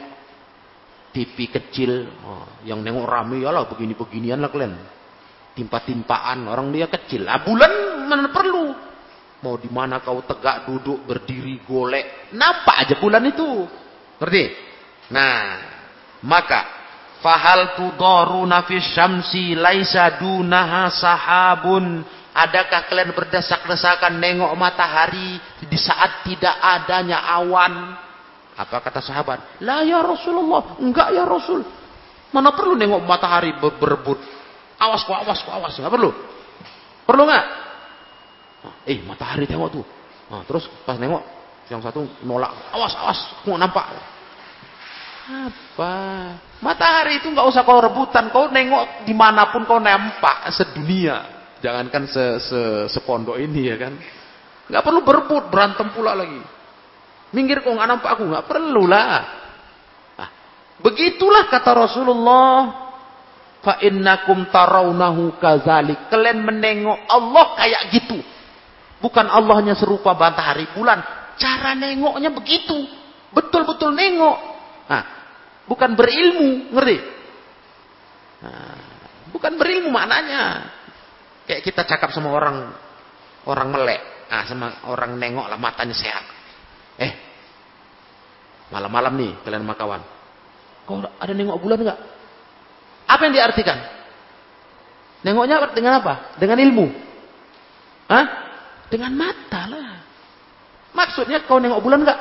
[1.11, 4.73] TV kecil, oh, yang nengok rame ya lah begini-beginian lah kalian.
[5.57, 7.25] Timpa-timpaan, orang dia kecil.
[7.25, 8.77] Ah, bulan mana perlu?
[9.41, 13.65] Mau di mana kau tegak duduk berdiri golek, nampak aja bulan itu.
[14.21, 14.43] Ngerti?
[15.13, 15.61] Nah,
[16.25, 16.61] maka
[17.21, 22.01] fahal tudaruna fi syamsi laisa dunaha sahabun.
[22.37, 27.97] Adakah kalian berdesak-desakan nengok matahari di saat tidak adanya awan?
[28.57, 29.61] Apa kata sahabat?
[29.61, 31.61] Lah ya Rasulullah, enggak ya Rasul.
[32.33, 34.17] Mana perlu nengok matahari berebut?
[34.81, 35.77] Awas kok, awas kok, awas.
[35.77, 36.09] Enggak perlu.
[37.05, 37.45] Perlu enggak?
[38.89, 39.85] Eh matahari tengok tuh.
[40.33, 41.21] Nah, terus pas nengok
[41.69, 42.51] yang satu nolak.
[42.73, 43.85] Awas awas, mau nampak.
[45.27, 45.95] Apa?
[46.63, 48.33] Matahari itu nggak usah kau rebutan.
[48.33, 51.29] Kau nengok di mana pun kau nampak sedunia.
[51.61, 53.93] Jangankan se, se sepondok ini ya kan.
[54.65, 56.56] Nggak perlu berebut berantem pula lagi.
[57.35, 59.19] Minggir kau nggak nampak aku nggak perlu lah.
[60.15, 60.29] Nah,
[60.79, 62.87] begitulah kata Rasulullah
[63.59, 66.07] fa innakum tarawnahu kazalik.
[66.07, 68.17] Kalian menengok Allah kayak gitu.
[69.03, 71.03] Bukan Allahnya serupa matahari bulan.
[71.35, 72.87] Cara nengoknya begitu.
[73.35, 74.37] Betul-betul nengok.
[74.87, 75.03] Nah,
[75.67, 76.71] bukan berilmu.
[76.73, 76.97] Ngerti?
[78.41, 78.79] Nah,
[79.35, 80.71] bukan berilmu maknanya.
[81.43, 82.71] Kayak kita cakap sama orang
[83.45, 84.01] orang melek.
[84.31, 86.36] Nah, sama orang nengok lah matanya sehat.
[88.67, 90.03] Malam-malam nih kalian makawan.
[90.87, 91.99] Kau ada nengok bulan enggak?
[93.07, 93.79] Apa yang diartikan?
[95.23, 96.35] Nengoknya dengan apa?
[96.39, 96.85] Dengan ilmu.
[98.07, 98.25] Hah?
[98.87, 99.91] Dengan mata lah.
[100.95, 102.19] Maksudnya kau nengok bulan enggak?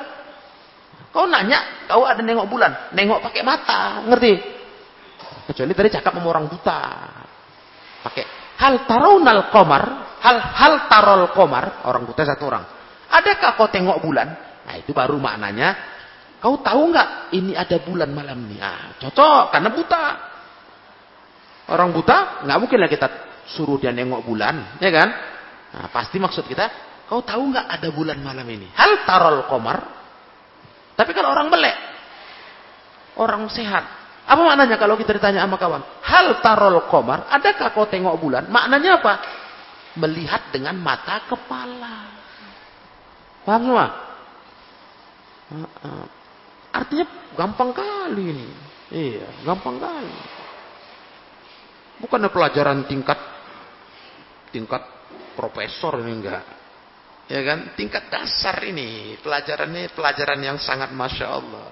[1.14, 2.92] Kau nanya, kau ada nengok bulan.
[2.92, 4.36] Nengok pakai mata, ngerti?
[5.46, 6.80] Kecuali tadi cakap sama orang buta.
[8.02, 8.24] Pakai
[8.58, 9.84] hal taronal komar,
[10.20, 12.64] hal hal tarol komar, orang buta satu orang.
[13.06, 14.28] Adakah kau tengok bulan?
[14.66, 15.95] Nah itu baru maknanya.
[16.36, 18.60] Kau tahu nggak ini ada bulan malam ini?
[18.60, 20.04] Ah, cocok karena buta.
[21.72, 23.08] Orang buta nggak mungkin lah kita
[23.56, 25.08] suruh dia nengok bulan, ya kan?
[25.76, 26.70] Nah, pasti maksud kita,
[27.06, 28.70] kau tahu nggak ada bulan malam ini?
[28.74, 29.78] Hal tarol komar?
[30.96, 31.76] Tapi kalau orang melek,
[33.20, 33.84] orang sehat.
[34.26, 35.82] Apa maknanya kalau kita ditanya sama kawan?
[36.02, 38.50] Hal tarol komar, adakah kau tengok bulan?
[38.50, 39.14] Maknanya apa?
[39.96, 42.10] Melihat dengan mata kepala.
[43.46, 43.86] Paham semua?
[46.76, 48.48] Artinya gampang kali ini.
[48.92, 50.16] Iya, gampang kali.
[52.04, 53.16] Bukan pelajaran tingkat
[54.52, 54.84] tingkat
[55.32, 56.44] profesor ini enggak.
[57.26, 57.72] Ya kan?
[57.74, 59.16] Tingkat dasar ini.
[59.24, 61.68] Pelajaran ini pelajaran yang sangat Masya Allah.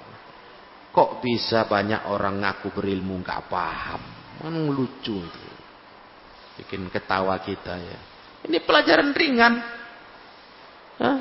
[0.95, 4.01] Kok bisa banyak orang ngaku berilmu enggak paham?
[4.41, 5.49] Kan lucu itu.
[6.65, 7.99] Bikin ketawa kita ya.
[8.49, 9.55] Ini pelajaran ringan.
[10.99, 11.19] Hah?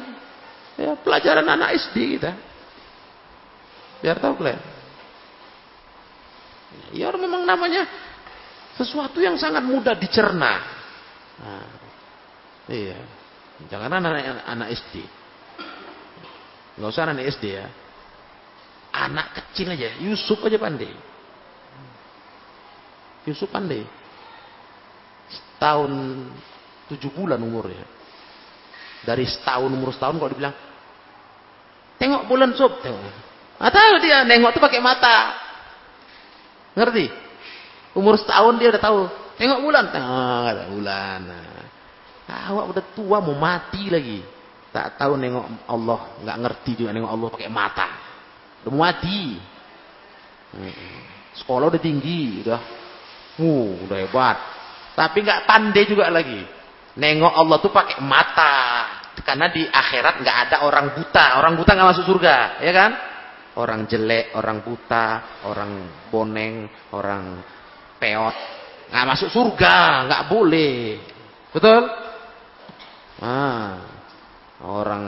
[0.74, 2.53] Ya, pelajaran anak SD kita.
[4.04, 4.60] Biar tahu kalian.
[6.92, 7.88] Ya memang namanya
[8.76, 10.60] sesuatu yang sangat mudah dicerna.
[11.40, 11.68] Nah,
[12.68, 13.00] iya.
[13.72, 15.08] Jangan anak, anak SD.
[16.76, 17.66] Nggak usah anak SD ya.
[18.94, 20.92] Anak kecil aja, Yusuf aja pandai.
[23.24, 23.88] Yusuf pandai.
[25.32, 25.92] Setahun
[26.92, 27.88] tujuh bulan umurnya.
[29.08, 30.56] Dari setahun umur setahun kalau dibilang,
[31.98, 33.23] tengok bulan sub, tengok.
[33.64, 35.40] Ah, tahu dia nengok tuh pakai mata.
[36.76, 37.08] Ngerti?
[37.96, 39.00] Umur setahun dia udah tahu.
[39.40, 41.20] Tengok bulan, tengok ada bulan.
[42.28, 44.20] Nah, awak udah tua mau mati lagi.
[44.76, 47.88] Tak tahu nengok Allah, nggak ngerti juga nengok Allah pakai mata.
[48.66, 49.40] Udah mau mati.
[51.40, 52.62] Sekolah udah tinggi, udah,
[53.40, 54.38] uh, udah hebat.
[54.94, 56.44] Tapi nggak pandai juga lagi.
[57.00, 58.56] Nengok Allah tuh pakai mata.
[59.24, 61.40] Karena di akhirat nggak ada orang buta.
[61.40, 63.13] Orang buta nggak masuk surga, ya kan?
[63.54, 65.72] Orang jelek, orang buta, orang
[66.10, 67.38] boneng, orang
[68.02, 68.36] peot.
[68.90, 70.98] Nggak masuk surga, nggak boleh.
[71.54, 71.86] Betul?
[73.22, 73.78] Ah,
[74.66, 75.06] orang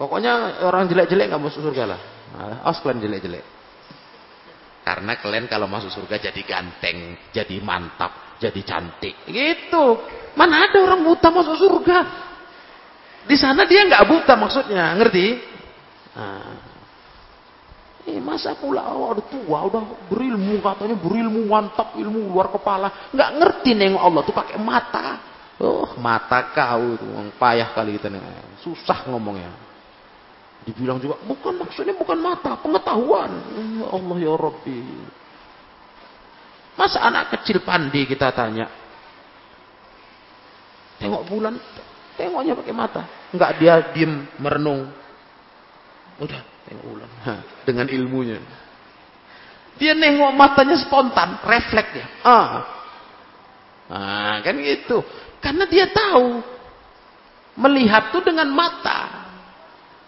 [0.00, 2.00] pokoknya orang jelek-jelek nggak masuk surga lah.
[2.34, 3.44] Nah, os kalian jelek-jelek.
[4.84, 9.28] Karena kalian kalau masuk surga jadi ganteng, jadi mantap, jadi cantik.
[9.28, 9.84] Gitu.
[10.40, 11.98] Mana ada orang buta masuk surga?
[13.28, 15.26] Di sana dia nggak buta maksudnya, ngerti?
[16.16, 16.73] Nah.
[18.04, 19.82] Eh, masa pula awak udah tua, udah
[20.12, 25.06] berilmu katanya berilmu mantap ilmu luar kepala, nggak ngerti nengok Allah tuh pakai mata.
[25.56, 27.06] Oh, mata kau itu,
[27.40, 28.20] payah kali kita nih.
[28.60, 29.48] Susah ngomongnya.
[30.68, 33.32] Dibilang juga, bukan maksudnya bukan mata, pengetahuan.
[33.80, 34.80] Ya Allah ya Rabbi.
[36.76, 38.68] Masa anak kecil pandai kita tanya.
[41.00, 41.56] Tengok bulan,
[42.20, 43.02] tengoknya pakai mata.
[43.32, 44.92] Enggak dia diem merenung.
[46.22, 46.40] Udah,
[46.70, 47.10] tengok bulan.
[47.26, 47.32] Ha,
[47.66, 48.38] dengan ilmunya.
[49.74, 52.06] Dia nengok matanya spontan, refleks dia.
[52.22, 52.62] Ah.
[53.90, 55.02] Nah, kan gitu.
[55.42, 56.40] Karena dia tahu
[57.58, 59.26] melihat tuh dengan mata.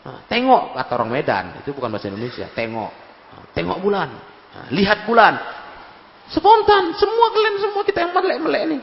[0.07, 2.47] Nah, tengok kata orang Medan, itu bukan bahasa Indonesia.
[2.55, 2.91] Tengok,
[3.35, 4.09] nah, tengok bulan,
[4.55, 5.35] nah, lihat bulan.
[6.31, 8.81] Spontan, semua kalian semua kita yang melek-melek nih.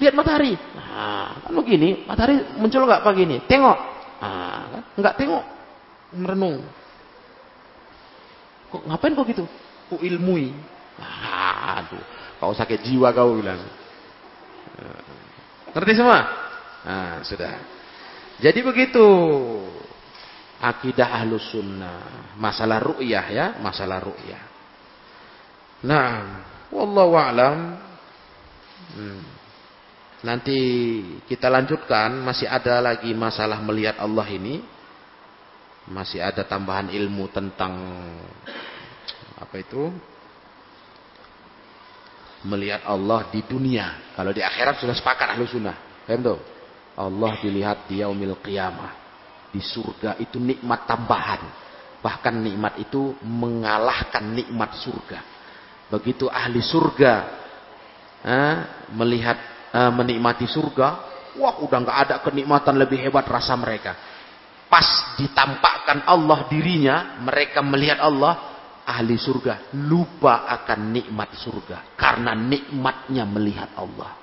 [0.00, 0.56] Lihat matahari.
[0.56, 3.36] Nah, kan begini, matahari muncul nggak pagi ini?
[3.44, 3.78] Tengok.
[4.20, 4.82] Nah, kan?
[5.00, 5.44] nggak tengok,
[6.14, 6.62] merenung.
[8.70, 9.44] Kok ngapain kok gitu?
[9.90, 10.54] Ku ilmui.
[11.80, 12.02] Aduh,
[12.38, 13.58] kau sakit jiwa kau bilang.
[15.70, 16.18] Ngerti semua?
[16.82, 17.54] Nah, sudah.
[18.40, 19.06] Jadi begitu.
[20.60, 22.34] Akidah ahlus sunnah.
[22.36, 23.46] Masalah ru'yah ya.
[23.62, 24.42] Masalah ru'yah.
[25.86, 26.12] Nah.
[26.70, 27.58] Wallahu a'lam.
[28.94, 29.22] Hmm.
[30.22, 30.58] Nanti
[31.30, 32.18] kita lanjutkan.
[32.22, 34.62] Masih ada lagi masalah melihat Allah ini.
[35.88, 37.72] Masih ada tambahan ilmu tentang.
[39.40, 39.88] Apa itu?
[42.44, 44.12] melihat Allah di dunia.
[44.16, 45.76] Kalau di akhirat sudah sepakat ahlu sunnah.
[46.08, 46.40] Paham
[46.96, 48.92] Allah dilihat di yaumil qiyamah.
[49.50, 51.42] Di surga itu nikmat tambahan.
[52.00, 55.20] Bahkan nikmat itu mengalahkan nikmat surga.
[55.90, 57.14] Begitu ahli surga
[58.24, 58.56] eh,
[58.94, 59.36] melihat
[59.74, 60.88] eh, menikmati surga,
[61.36, 63.96] wah udah nggak ada kenikmatan lebih hebat rasa mereka.
[64.70, 68.50] Pas ditampakkan Allah dirinya, mereka melihat Allah,
[68.86, 74.14] ahli surga lupa akan nikmat surga karena nikmatnya melihat Allah.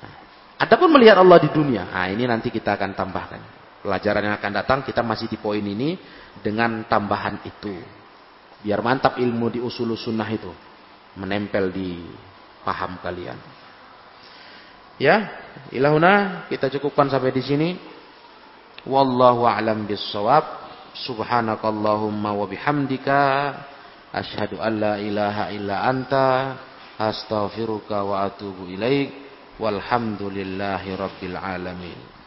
[0.00, 0.14] Nah,
[0.60, 3.42] adapun melihat Allah di dunia, nah ini nanti kita akan tambahkan.
[3.82, 5.98] Pelajaran yang akan datang kita masih di poin ini
[6.38, 7.74] dengan tambahan itu.
[8.62, 10.54] Biar mantap ilmu di usul sunnah itu
[11.18, 11.98] menempel di
[12.62, 13.34] paham kalian.
[15.02, 15.34] Ya,
[15.74, 17.68] ilahuna kita cukupkan sampai di sini.
[18.82, 20.42] Wallahu a'lam bissawab.
[20.92, 23.54] Subhanakallahumma wa bihamdika
[24.12, 26.58] asyhadu an la ilaha illa anta
[26.98, 29.14] astaghfiruka wa atubu ilaik.
[29.62, 30.98] Walhamdulillahi
[31.38, 32.22] alamin.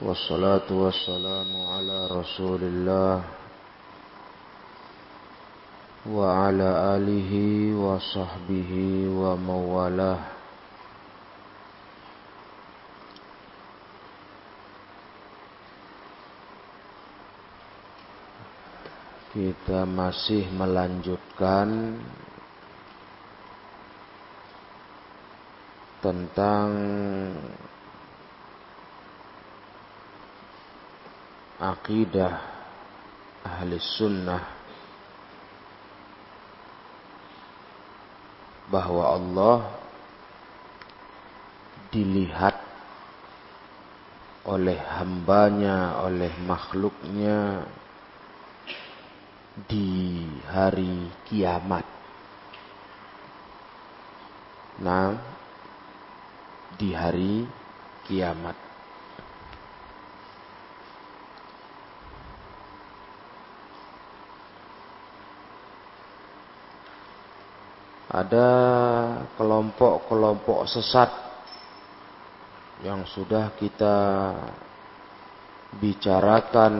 [0.00, 3.20] Wassalatu wassalamu ala Rasulillah
[6.08, 10.39] wa ala alihi wa sahbihi wa mawalah.
[19.30, 21.94] Kita masih melanjutkan
[26.02, 26.66] tentang
[31.62, 32.42] akidah
[33.46, 34.42] ahli sunnah
[38.66, 39.58] bahwa Allah
[41.94, 42.58] dilihat
[44.42, 47.62] oleh hambanya, oleh makhluknya
[49.56, 51.84] di hari kiamat.
[54.80, 55.12] Nah,
[56.78, 57.44] di hari
[58.06, 58.56] kiamat.
[68.10, 68.48] Ada
[69.38, 71.10] kelompok-kelompok sesat
[72.82, 73.96] yang sudah kita
[75.78, 76.74] bicarakan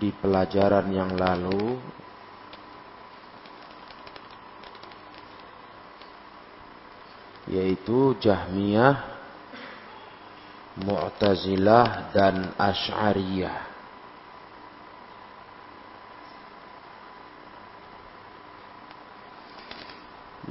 [0.00, 1.76] di pelajaran yang lalu
[7.52, 9.12] yaitu Jahmiyah,
[10.80, 13.68] Mu'tazilah dan Asy'ariyah.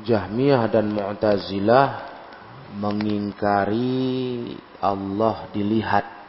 [0.06, 1.88] Jahmiyah dan Mu'tazilah
[2.78, 6.21] mengingkari Allah dilihat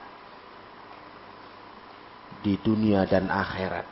[2.43, 3.86] di dunia dan akhirat.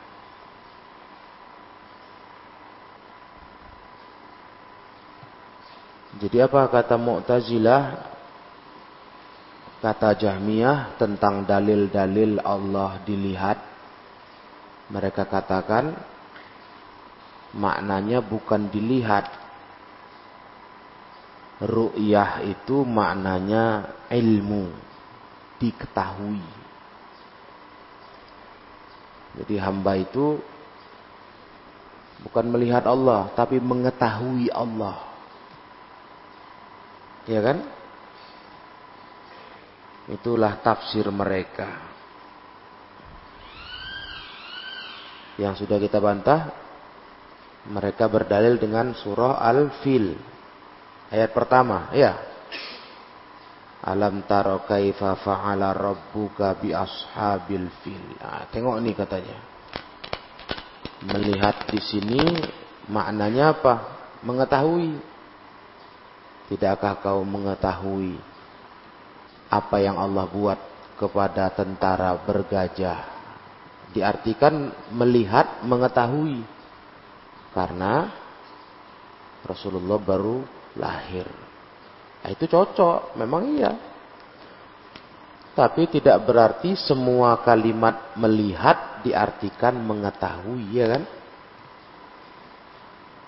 [6.21, 7.83] Jadi apa kata Mu'tazilah?
[9.81, 13.57] Kata Jahmiyah tentang dalil-dalil Allah dilihat.
[14.93, 15.97] Mereka katakan
[17.57, 19.25] maknanya bukan dilihat.
[21.63, 24.69] Ru'yah itu maknanya ilmu.
[25.57, 26.60] Diketahui.
[29.31, 30.39] Jadi hamba itu
[32.27, 34.99] bukan melihat Allah, tapi mengetahui Allah.
[37.29, 37.63] Ya kan?
[40.11, 41.69] Itulah tafsir mereka.
[45.39, 46.51] Yang sudah kita bantah,
[47.71, 50.17] mereka berdalil dengan surah Al-Fil.
[51.13, 52.30] Ayat pertama, ya.
[53.81, 58.05] Alam taro kaifa fa'ala rabbuka bi ashabil fil.
[58.21, 59.37] Nah, tengok nih katanya.
[61.01, 62.21] Melihat di sini
[62.93, 63.75] maknanya apa?
[64.21, 65.11] Mengetahui
[66.51, 68.19] Tidakkah kau mengetahui
[69.47, 70.59] apa yang Allah buat
[70.99, 73.07] kepada tentara bergajah?
[73.95, 76.43] Diartikan melihat, mengetahui.
[77.55, 78.11] Karena
[79.47, 80.43] Rasulullah baru
[80.75, 81.23] lahir.
[82.21, 83.71] Nah, itu cocok, memang iya.
[85.51, 91.03] Tapi tidak berarti semua kalimat melihat diartikan mengetahui, ya kan?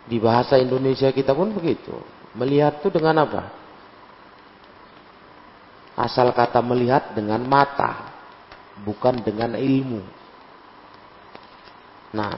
[0.08, 1.96] Di bahasa Indonesia kita pun begitu.
[2.38, 3.44] Melihat itu dengan apa?
[5.94, 8.14] Asal kata melihat dengan mata,
[8.82, 10.02] bukan dengan ilmu.
[12.14, 12.34] Nah,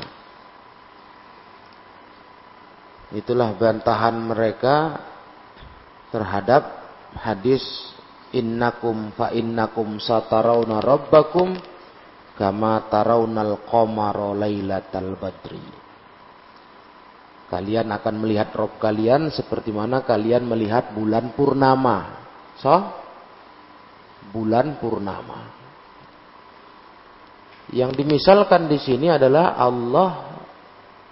[3.15, 4.99] itulah bantahan mereka
[6.15, 6.63] terhadap
[7.19, 7.59] hadis
[8.31, 11.59] innakum fa innakum satarawna rabbakum
[12.39, 15.63] kama tarawnal qamara lailatal badri.
[17.45, 22.25] Kalian akan melihat Rob kalian seperti mana kalian melihat bulan purnama.
[22.57, 22.73] So,
[24.33, 25.53] bulan purnama.
[27.69, 30.09] Yang dimisalkan di sini adalah Allah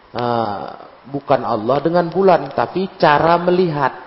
[0.10, 0.66] uh,
[1.08, 4.03] bukan Allah dengan bulan, tapi cara melihat.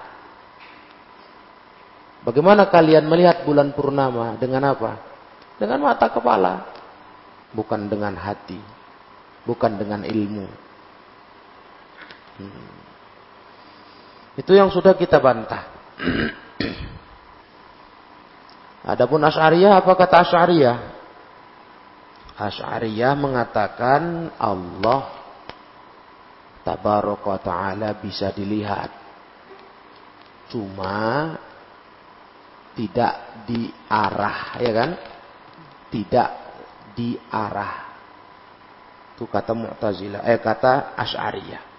[2.26, 4.34] Bagaimana kalian melihat bulan purnama?
[4.34, 4.98] Dengan apa?
[5.62, 6.66] Dengan mata kepala,
[7.54, 8.58] bukan dengan hati,
[9.46, 10.46] bukan dengan ilmu.
[12.42, 12.74] Hmm.
[14.34, 15.70] Itu yang sudah kita bantah.
[18.92, 20.78] Adapun Asy'ariyah apa kata Asy'ariyah?
[22.42, 25.14] Asy'ariyah mengatakan Allah
[26.66, 28.90] tabaraka taala bisa dilihat.
[30.50, 31.38] Cuma
[32.76, 34.90] tidak diarah, ya kan?
[35.90, 36.28] Tidak
[36.92, 37.74] diarah.
[39.16, 41.76] Itu kata Mu'tazilah, eh kata Asy'ariyah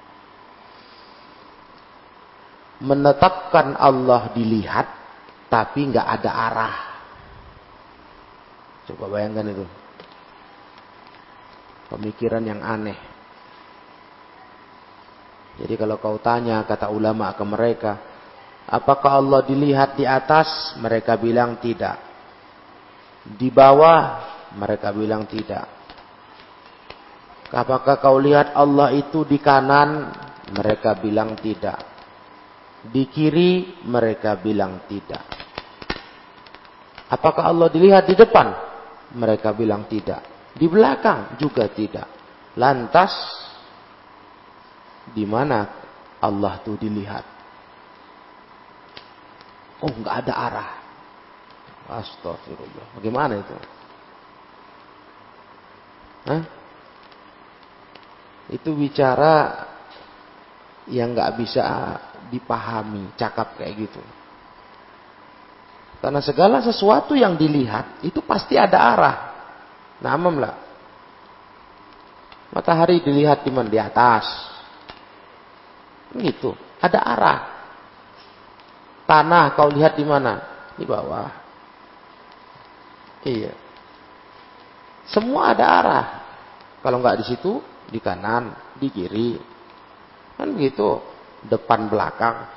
[2.82, 4.88] menetapkan Allah dilihat
[5.48, 6.76] tapi nggak ada arah.
[8.88, 9.66] Coba bayangkan itu.
[11.88, 13.00] Pemikiran yang aneh.
[15.58, 17.94] Jadi kalau kau tanya kata ulama ke mereka,
[18.68, 20.76] apakah Allah dilihat di atas?
[20.78, 21.98] Mereka bilang tidak.
[23.24, 24.24] Di bawah?
[24.56, 25.68] Mereka bilang tidak.
[27.52, 30.12] Apakah kau lihat Allah itu di kanan?
[30.52, 31.80] Mereka bilang tidak.
[32.88, 33.84] Di kiri?
[33.88, 35.24] Mereka bilang tidak.
[37.08, 38.52] Apakah Allah dilihat di depan?
[39.16, 40.52] Mereka bilang tidak.
[40.52, 42.08] Di belakang juga tidak.
[42.60, 43.14] Lantas
[45.16, 45.72] di mana
[46.20, 47.37] Allah itu dilihat.
[49.82, 50.72] Oh, nggak ada arah.
[51.88, 53.00] Astagfirullah.
[53.00, 53.56] Bagaimana itu?
[56.28, 56.44] Hah?
[58.52, 59.64] Itu bicara
[60.88, 61.64] yang nggak bisa
[62.32, 64.02] dipahami, cakap kayak gitu.
[65.98, 69.18] Karena segala sesuatu yang dilihat itu pasti ada arah.
[70.04, 70.56] Namam lah.
[72.54, 73.68] Matahari dilihat di mana?
[73.68, 74.26] Di atas.
[76.14, 76.54] Gitu.
[76.80, 77.40] Ada arah.
[79.08, 80.36] Tanah kau lihat di mana?
[80.76, 81.32] Di bawah.
[83.24, 83.56] Iya.
[85.08, 86.08] Semua ada arah.
[86.84, 89.40] Kalau nggak di situ, di kanan, di kiri.
[90.36, 91.00] Kan begitu.
[91.48, 92.52] Depan belakang.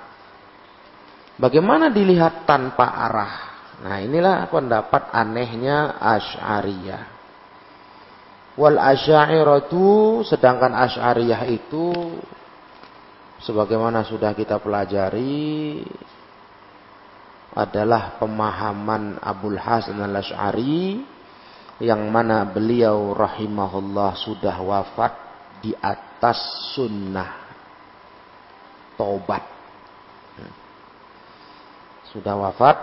[1.38, 3.34] Bagaimana dilihat tanpa arah?
[3.80, 7.04] Nah inilah pendapat anehnya Ash'ariyah.
[8.60, 12.18] Wal Asy'ariyatu sedangkan Asy'ariyah itu
[13.40, 15.80] sebagaimana sudah kita pelajari
[17.54, 21.02] adalah pemahaman Abul Hasan al-Ash'ari
[21.80, 25.12] yang mana beliau rahimahullah sudah wafat
[25.64, 26.38] di atas
[26.76, 27.40] sunnah
[28.94, 29.42] taubat.
[32.10, 32.76] Sudah wafat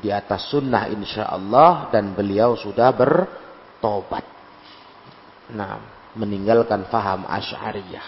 [0.00, 4.24] di atas sunnah insya Allah dan beliau sudah bertobat
[5.46, 5.78] nah
[6.16, 8.06] meninggalkan faham asy'ariyah.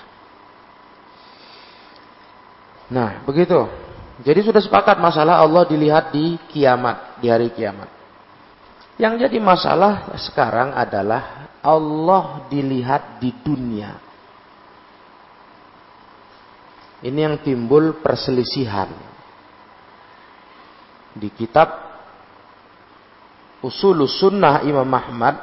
[2.88, 3.87] Nah, begitu.
[4.18, 7.86] Jadi sudah sepakat masalah Allah dilihat di kiamat, di hari kiamat.
[8.98, 13.94] Yang jadi masalah sekarang adalah Allah dilihat di dunia.
[16.98, 18.90] Ini yang timbul perselisihan.
[21.14, 21.86] Di kitab
[23.62, 25.34] Usul Sunnah Imam Ahmad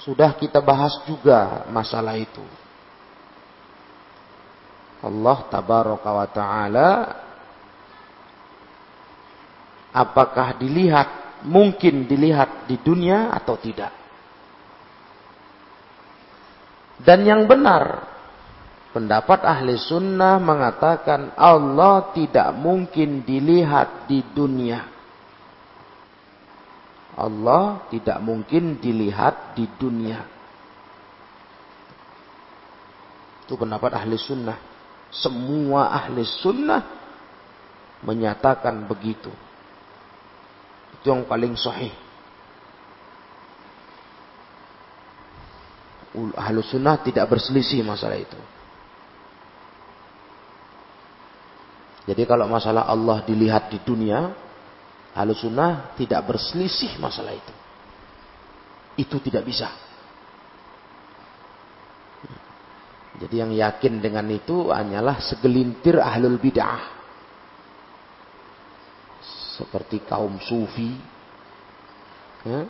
[0.00, 2.44] sudah kita bahas juga masalah itu.
[5.00, 6.88] Allah tabaraka wa taala
[9.98, 13.90] apakah dilihat mungkin dilihat di dunia atau tidak?
[17.02, 18.06] Dan yang benar
[18.94, 24.86] pendapat ahli sunnah mengatakan Allah tidak mungkin dilihat di dunia.
[27.18, 30.22] Allah tidak mungkin dilihat di dunia.
[33.42, 34.58] Itu pendapat ahli sunnah.
[35.10, 36.82] Semua ahli sunnah
[38.06, 39.34] menyatakan begitu.
[40.98, 41.94] Itu yang paling sahih.
[46.34, 48.40] Ahli sunnah tidak berselisih masalah itu.
[52.08, 54.32] Jadi kalau masalah Allah dilihat di dunia,
[55.12, 57.54] ahli sunnah tidak berselisih masalah itu.
[58.98, 59.68] Itu tidak bisa.
[63.18, 66.97] Jadi yang yakin dengan itu hanyalah segelintir ahlul bid'ah.
[69.58, 70.94] Seperti kaum sufi.
[72.46, 72.62] Ya.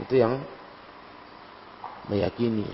[0.00, 0.40] Itu yang
[2.08, 2.64] meyakini.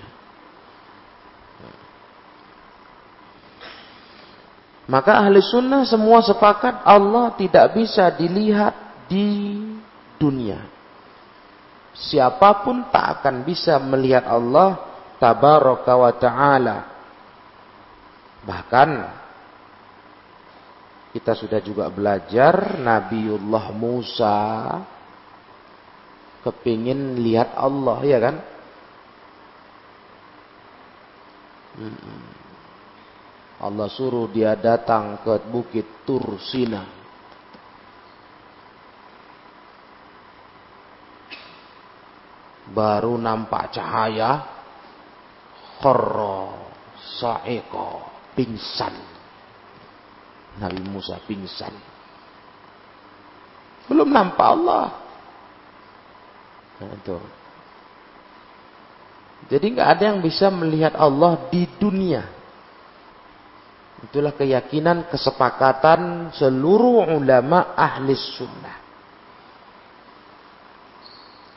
[4.84, 8.76] Maka ahli sunnah semua sepakat Allah tidak bisa dilihat
[9.08, 9.56] di
[10.20, 10.60] dunia.
[11.96, 14.76] Siapa pun tak akan bisa melihat Allah
[15.16, 16.78] tabaraka wa ta'ala.
[18.44, 18.88] Bahkan
[21.14, 24.38] kita sudah juga belajar Nabiullah Musa
[26.42, 28.36] kepingin lihat Allah ya kan?
[33.62, 36.82] Allah suruh dia datang ke bukit Tursina.
[42.74, 44.50] Baru nampak cahaya,
[45.78, 46.74] Korro
[47.22, 48.02] sa'iqo
[48.34, 49.13] pingsan.
[50.58, 51.74] Nabi Musa pingsan.
[53.90, 54.86] Belum nampak Allah.
[56.80, 57.18] Nah, itu.
[59.44, 62.24] Jadi nggak ada yang bisa melihat Allah di dunia.
[64.04, 68.76] Itulah keyakinan kesepakatan seluruh ulama ahli sunnah.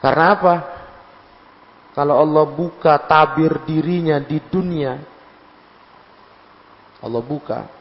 [0.04, 0.56] Karena apa?
[1.96, 5.02] Kalau Allah buka tabir dirinya di dunia,
[7.02, 7.77] Allah buka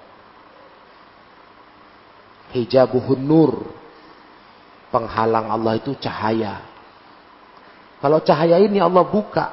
[2.55, 3.53] hijabuhun nur.
[4.92, 6.62] Penghalang Allah itu cahaya.
[7.99, 9.47] Kalau cahaya ini Allah buka,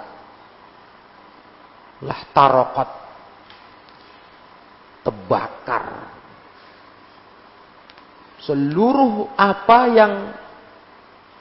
[2.04, 2.90] lah tarokat
[5.04, 6.12] terbakar.
[8.44, 10.14] Seluruh apa yang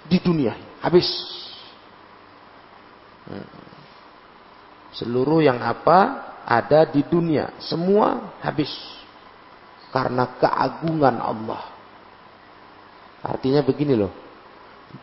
[0.07, 0.55] di dunia.
[0.83, 1.07] Habis.
[4.95, 7.55] Seluruh yang apa ada di dunia.
[7.59, 8.71] Semua habis
[9.93, 11.63] karena keagungan Allah
[13.23, 14.13] artinya begini loh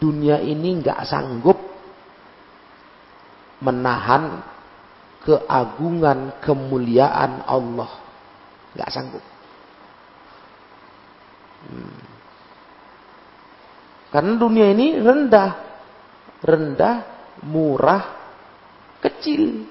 [0.01, 1.57] dunia ini nggak sanggup
[3.63, 4.43] menahan
[5.23, 7.91] keagungan kemuliaan Allah
[8.75, 9.23] nggak sanggup
[11.67, 11.99] Hmm.
[14.09, 15.51] Karena dunia ini rendah.
[16.39, 16.95] Rendah,
[17.43, 18.03] murah,
[19.03, 19.67] kecil.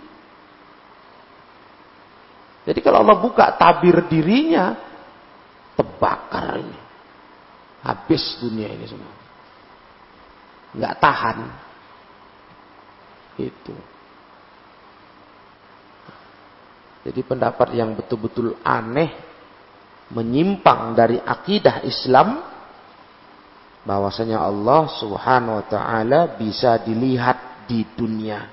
[2.69, 4.77] Jadi kalau Allah buka tabir dirinya,
[5.79, 6.79] terbakar ini.
[7.87, 9.15] Habis dunia ini semua.
[10.75, 11.39] Nggak tahan.
[13.39, 13.77] Itu.
[17.07, 19.15] Jadi pendapat yang betul-betul aneh
[20.11, 22.43] menyimpang dari akidah Islam
[23.87, 28.51] bahwasanya Allah Subhanahu wa taala bisa dilihat di dunia.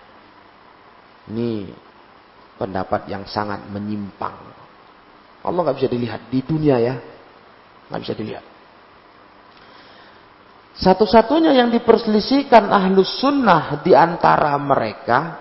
[1.26, 1.74] Ini
[2.56, 4.38] pendapat yang sangat menyimpang.
[5.42, 6.96] Allah nggak bisa dilihat di dunia ya,
[7.90, 8.46] nggak bisa dilihat.
[10.76, 15.40] Satu-satunya yang diperselisihkan ahlus sunnah di antara mereka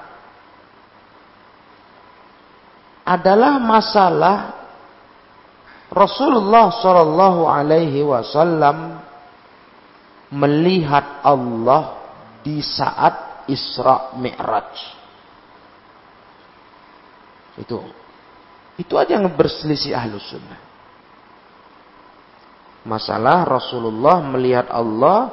[3.03, 4.37] adalah masalah
[5.91, 9.03] Rasulullah Shallallahu Alaihi Wasallam
[10.33, 11.99] melihat Allah
[12.41, 14.75] di saat Isra Mi'raj.
[17.61, 17.79] Itu.
[18.75, 20.64] Itu aja yang berselisih ahlu sunnah.
[22.85, 25.33] Masalah Rasulullah melihat Allah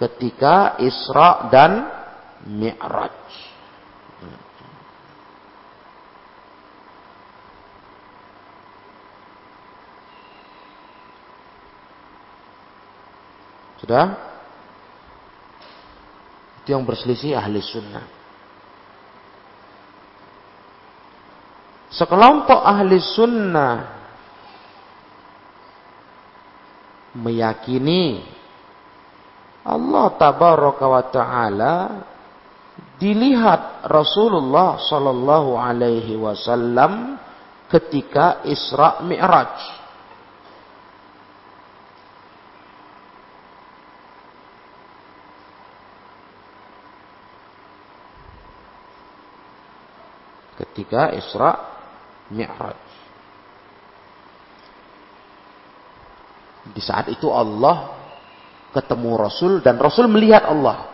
[0.00, 1.86] ketika Isra dan
[2.48, 3.12] Mi'raj.
[13.84, 14.16] Sudah?
[16.64, 18.08] Itu yang berselisih ahli sunnah.
[21.92, 24.03] Sekelompok ahli sunnah
[27.14, 28.22] meyakini
[29.64, 31.74] Allah tabaraka wa taala
[33.00, 37.16] dilihat Rasulullah sallallahu alaihi wasallam
[37.72, 39.84] ketika Isra Mi'raj.
[50.54, 51.50] ketika Isra
[52.30, 52.93] Mi'raj.
[56.72, 57.92] Di saat itu Allah
[58.72, 60.88] ketemu Rasul dan Rasul melihat Allah.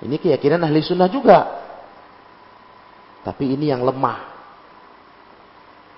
[0.00, 1.38] Ini keyakinan ahli sunnah juga.
[3.26, 4.36] Tapi ini yang lemah.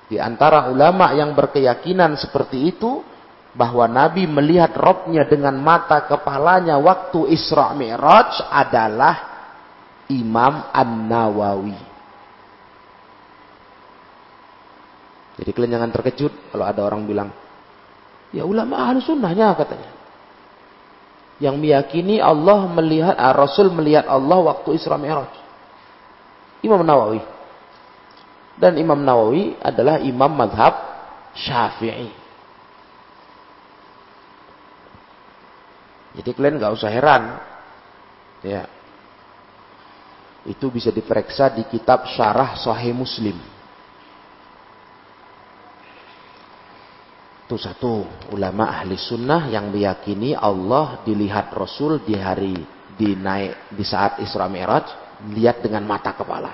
[0.09, 3.05] Di antara ulama yang berkeyakinan seperti itu,
[3.59, 9.17] bahwa Nabi melihat robnya dengan mata kepalanya waktu Isra Mi'raj adalah
[10.07, 11.88] Imam An-Nawawi.
[15.39, 17.31] Jadi kalian jangan terkejut kalau ada orang bilang,
[18.35, 19.91] ya ulama ahli sunnahnya katanya.
[21.39, 25.31] Yang meyakini Allah melihat, ah, Rasul melihat Allah waktu Isra Mi'raj.
[26.67, 27.23] Imam Nawawi.
[28.59, 30.75] Dan Imam Nawawi adalah imam madhab
[31.39, 32.11] syafi'i.
[36.19, 37.39] Jadi kalian nggak usah heran.
[38.43, 38.67] Ya,
[40.47, 43.39] itu bisa diperiksa di kitab Syarah Sahih Muslim.
[47.49, 48.05] Itu satu
[48.37, 52.53] ulama ahli sunnah yang meyakini Allah dilihat Rasul di hari
[52.93, 54.85] dinaik di saat Isra Mi'raj
[55.33, 56.53] lihat dengan mata kepala.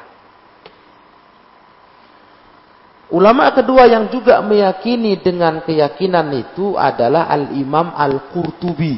[3.10, 8.94] Ulama kedua yang juga meyakini dengan keyakinan itu adalah Al-Imam Al-Qurtubi.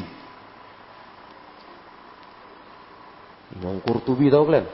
[3.57, 4.67] Imam Qurtubi tahu kalian?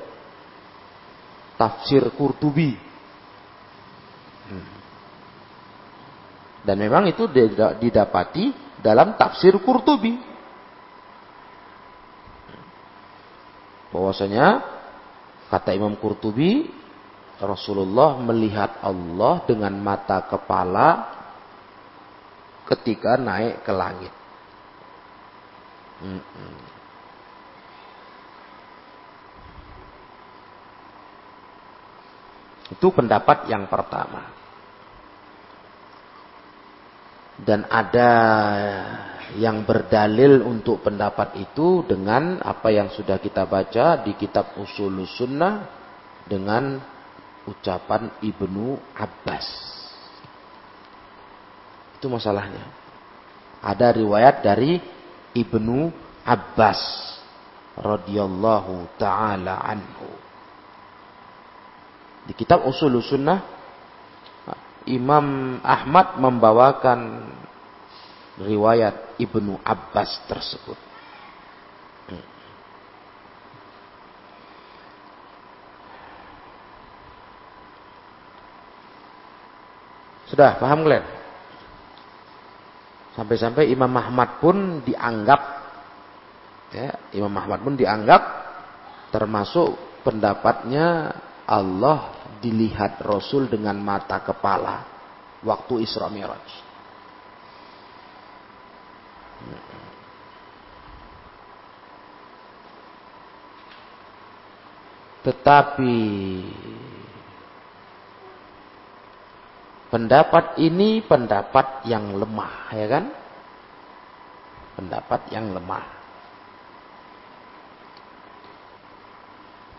[1.56, 2.76] tafsir Qurtubi.
[6.64, 7.28] Dan memang itu
[7.80, 10.16] didapati dalam tafsir Qurtubi.
[13.92, 14.64] Bahwasanya
[15.52, 16.66] kata Imam Qurtubi
[17.38, 21.12] Rasulullah melihat Allah dengan mata kepala
[22.72, 24.14] ketika naik ke langit.
[26.04, 26.56] Mm-mm.
[32.74, 34.43] Itu pendapat yang pertama.
[37.40, 38.12] Dan ada
[39.34, 45.66] yang berdalil untuk pendapat itu dengan apa yang sudah kita baca di kitab Usul Sunnah
[46.30, 46.78] dengan
[47.50, 49.48] ucapan Ibnu Abbas.
[51.98, 52.62] Itu masalahnya.
[53.64, 54.78] Ada riwayat dari
[55.34, 55.90] Ibnu
[56.22, 56.82] Abbas
[57.80, 60.12] radhiyallahu taala anhu.
[62.30, 63.53] Di kitab Usul Sunnah
[64.90, 67.30] Imam Ahmad membawakan
[68.42, 70.80] riwayat Ibnu Abbas tersebut.
[80.34, 81.06] Sudah paham kalian?
[83.14, 85.42] Sampai-sampai Imam Ahmad pun dianggap
[86.74, 88.22] ya, Imam Ahmad pun dianggap
[89.14, 91.14] termasuk pendapatnya
[91.44, 94.88] Allah dilihat Rasul dengan mata kepala
[95.44, 96.48] waktu Isra Mi'raj.
[105.24, 105.96] Tetapi
[109.88, 113.06] pendapat ini pendapat yang lemah, ya kan?
[114.76, 115.86] Pendapat yang lemah.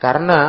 [0.00, 0.40] Karena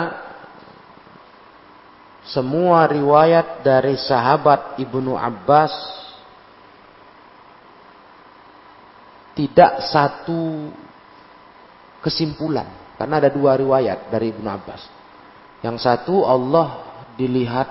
[2.26, 5.74] semua riwayat dari sahabat Ibnu Abbas
[9.38, 10.74] tidak satu
[12.02, 12.66] kesimpulan
[12.98, 14.82] karena ada dua riwayat dari Ibnu Abbas.
[15.62, 16.82] Yang satu Allah
[17.14, 17.70] dilihat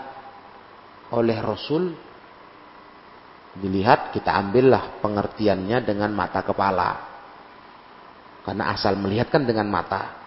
[1.11, 1.95] oleh Rasul
[3.59, 7.11] dilihat kita ambillah pengertiannya dengan mata kepala.
[8.45, 10.21] Karena asal melihat kan dengan mata.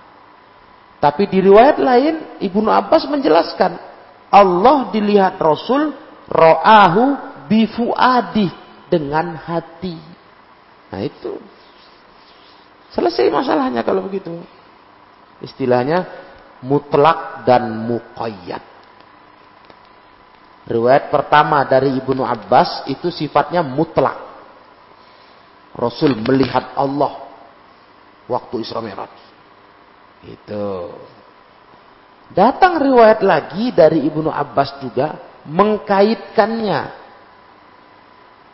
[0.97, 3.77] Tapi di riwayat lain Ibnu Abbas menjelaskan
[4.27, 5.95] Allah dilihat Rasul
[6.27, 7.03] ro'ahu
[7.47, 8.51] bifuadi
[8.91, 9.95] dengan hati.
[10.91, 11.39] Nah itu
[12.91, 14.31] selesai masalahnya kalau begitu.
[15.37, 16.03] Istilahnya
[16.65, 18.63] mutlak dan muqayyad.
[20.67, 24.19] Riwayat pertama dari Ibnu Abbas itu sifatnya mutlak.
[25.77, 27.23] Rasul melihat Allah
[28.27, 29.13] waktu Isra Mi'raj.
[30.27, 30.91] Itu.
[32.31, 35.15] Datang riwayat lagi dari Ibnu Abbas juga
[35.47, 36.81] mengkaitkannya.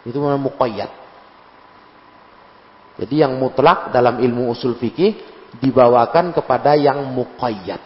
[0.06, 0.92] Itu namanya muqayyad.
[2.94, 5.18] Jadi yang mutlak dalam ilmu usul fikih
[5.58, 7.82] dibawakan kepada yang muqayyad.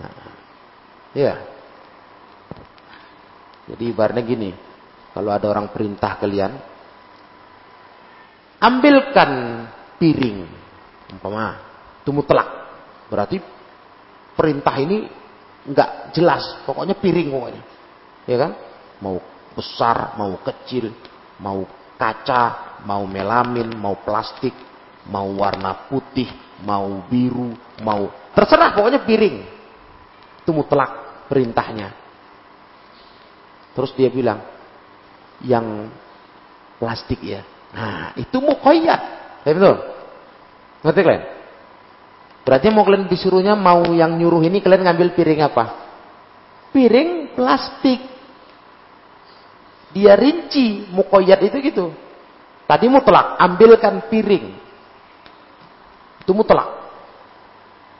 [0.00, 0.32] Nah,
[1.12, 1.34] ya.
[3.68, 4.50] Jadi ibaratnya gini,
[5.12, 6.56] kalau ada orang perintah kalian,
[8.58, 9.30] ambilkan
[10.00, 10.48] piring,
[11.12, 11.60] umpama,
[12.02, 12.48] itu mutlak.
[13.12, 13.38] Berarti
[14.34, 15.08] perintah ini
[15.66, 17.62] nggak jelas, pokoknya piring pokoknya.
[18.26, 18.52] Ya kan?
[19.00, 19.16] Mau
[19.56, 20.92] besar, mau kecil,
[21.40, 21.64] mau
[22.00, 24.52] kaca, mau melamin, mau plastik,
[25.08, 26.28] mau warna putih,
[26.64, 27.52] mau biru,
[27.84, 29.36] mau terserah pokoknya piring.
[30.44, 31.92] Itu mutlak perintahnya.
[33.76, 34.40] Terus dia bilang,
[35.44, 35.88] yang
[36.80, 37.44] plastik ya.
[37.70, 39.00] Nah, itu mukoyat.
[39.44, 39.76] Ya betul?
[40.84, 41.24] Ngerti kalian?
[42.40, 45.64] Berarti mau kalian disuruhnya mau yang nyuruh ini kalian ngambil piring apa?
[46.72, 48.00] Piring plastik.
[49.90, 51.86] Dia rinci mukoyat itu gitu.
[52.64, 54.54] Tadi mutlak, ambilkan piring.
[56.22, 56.80] Itu mutlak.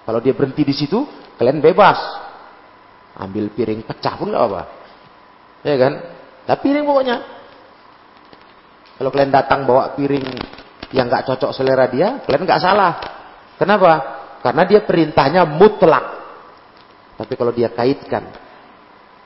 [0.07, 1.03] Kalau dia berhenti di situ,
[1.35, 1.99] kalian bebas.
[3.19, 4.63] Ambil piring pecah pun gak apa.
[5.67, 5.93] Ya kan?
[6.47, 7.17] Tapi piring pokoknya.
[8.97, 10.25] Kalau kalian datang bawa piring
[10.95, 12.93] yang gak cocok selera dia, kalian gak salah.
[13.59, 14.20] Kenapa?
[14.41, 16.07] Karena dia perintahnya mutlak.
[17.21, 18.25] Tapi kalau dia kaitkan,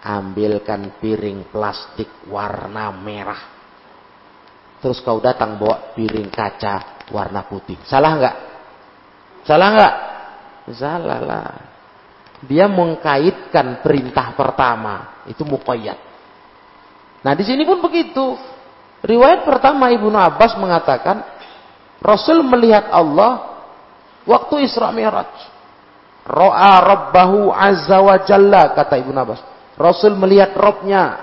[0.02, 3.54] ambilkan piring plastik warna merah.
[4.82, 7.78] Terus kau datang bawa piring kaca warna putih.
[7.86, 8.36] Salah nggak?
[9.46, 9.94] Salah nggak?
[10.74, 11.50] Salah lah.
[12.44, 15.96] Dia mengkaitkan perintah pertama itu muqayyad.
[17.24, 18.36] Nah di sini pun begitu.
[19.00, 21.24] Riwayat pertama Ibnu Abbas mengatakan
[22.04, 23.53] Rasul melihat Allah
[24.28, 25.32] waktu Isra Mi'raj.
[26.24, 29.40] Ro'a Rabbahu Azza wa Jalla kata Ibnu Abbas.
[29.76, 31.20] Rasul melihat Robnya.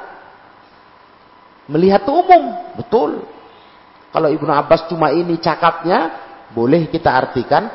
[1.66, 3.26] Melihat umum, betul.
[4.12, 7.72] Kalau Ibnu Abbas cuma ini cakapnya, boleh kita artikan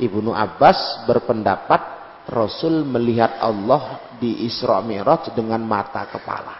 [0.00, 2.00] Ibnu Abbas berpendapat
[2.30, 6.56] Rasul melihat Allah di Isra Mi'raj dengan mata kepala.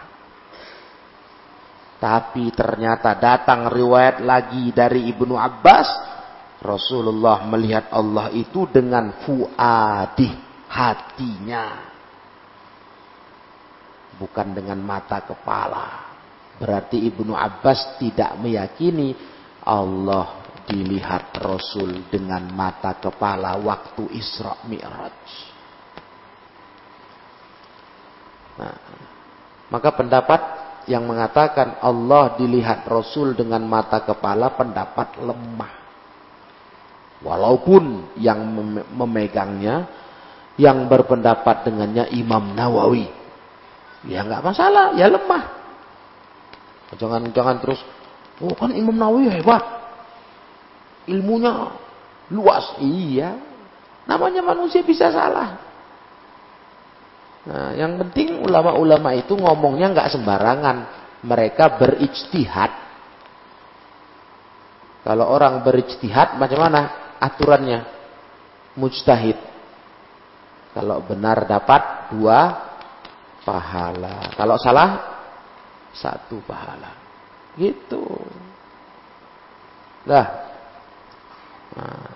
[2.01, 5.87] Tapi ternyata datang riwayat lagi dari Ibnu Abbas
[6.61, 10.29] Rasulullah melihat Allah itu dengan fuadi
[10.69, 11.89] hatinya.
[14.21, 16.13] Bukan dengan mata kepala.
[16.61, 19.17] Berarti Ibnu Abbas tidak meyakini
[19.65, 25.21] Allah dilihat Rasul dengan mata kepala waktu Isra Mi'raj.
[28.61, 28.77] Nah,
[29.73, 30.41] maka pendapat
[30.85, 35.80] yang mengatakan Allah dilihat Rasul dengan mata kepala pendapat lemah.
[37.21, 38.41] Walaupun yang
[38.89, 39.85] memegangnya,
[40.57, 43.05] yang berpendapat dengannya Imam Nawawi.
[44.09, 45.43] Ya nggak masalah, ya lemah.
[46.97, 47.79] Jangan jangan terus,
[48.41, 49.61] oh kan Imam Nawawi hebat.
[51.05, 51.69] Ilmunya
[52.33, 52.77] luas.
[52.81, 53.37] Iya.
[54.09, 55.61] Namanya manusia bisa salah.
[57.41, 60.77] Nah, yang penting ulama-ulama itu ngomongnya nggak sembarangan.
[61.21, 62.71] Mereka berijtihad.
[65.01, 67.00] Kalau orang berijtihad macam mana?
[67.21, 67.85] Aturannya
[68.73, 69.37] mujtahid.
[70.73, 72.39] Kalau benar dapat dua
[73.45, 74.33] pahala.
[74.33, 74.89] Kalau salah
[75.93, 76.97] satu pahala.
[77.59, 78.01] Gitu.
[80.07, 80.25] Nah,
[81.77, 82.09] nah,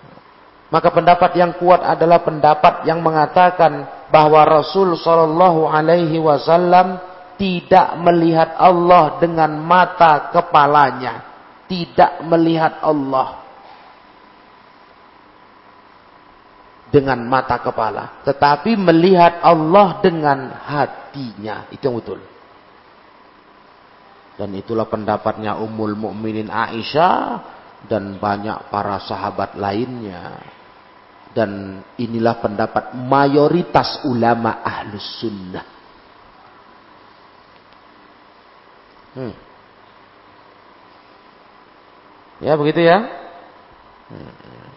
[0.73, 6.97] maka pendapat yang kuat adalah pendapat yang mengatakan bahwa Rasul Shallallahu Alaihi Wasallam
[7.37, 11.21] tidak melihat Allah dengan mata kepalanya,
[11.69, 13.44] tidak melihat Allah.
[16.95, 21.67] Dengan mata kepala, tetapi melihat Allah dengan hatinya.
[21.67, 22.23] Itu yang betul.
[24.39, 27.19] Dan itulah pendapatnya Ummul Mukminin Aisyah
[27.91, 30.39] dan banyak para sahabat lainnya.
[31.35, 35.67] Dan inilah pendapat mayoritas ulama ahlus sunnah.
[39.19, 39.35] Hmm.
[42.39, 43.03] Ya begitu ya.
[44.07, 44.74] Hmm.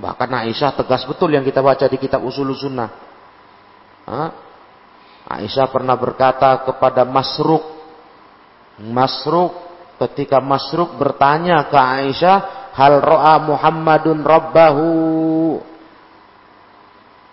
[0.00, 2.88] Bahkan Aisyah tegas betul yang kita baca di kitab Usul Sunnah.
[5.28, 7.60] Aisyah pernah berkata kepada Masruk.
[8.80, 9.52] Masruk
[10.00, 14.90] ketika Masruk bertanya ke Aisyah, "Hal ro'a Muhammadun rabbahu?"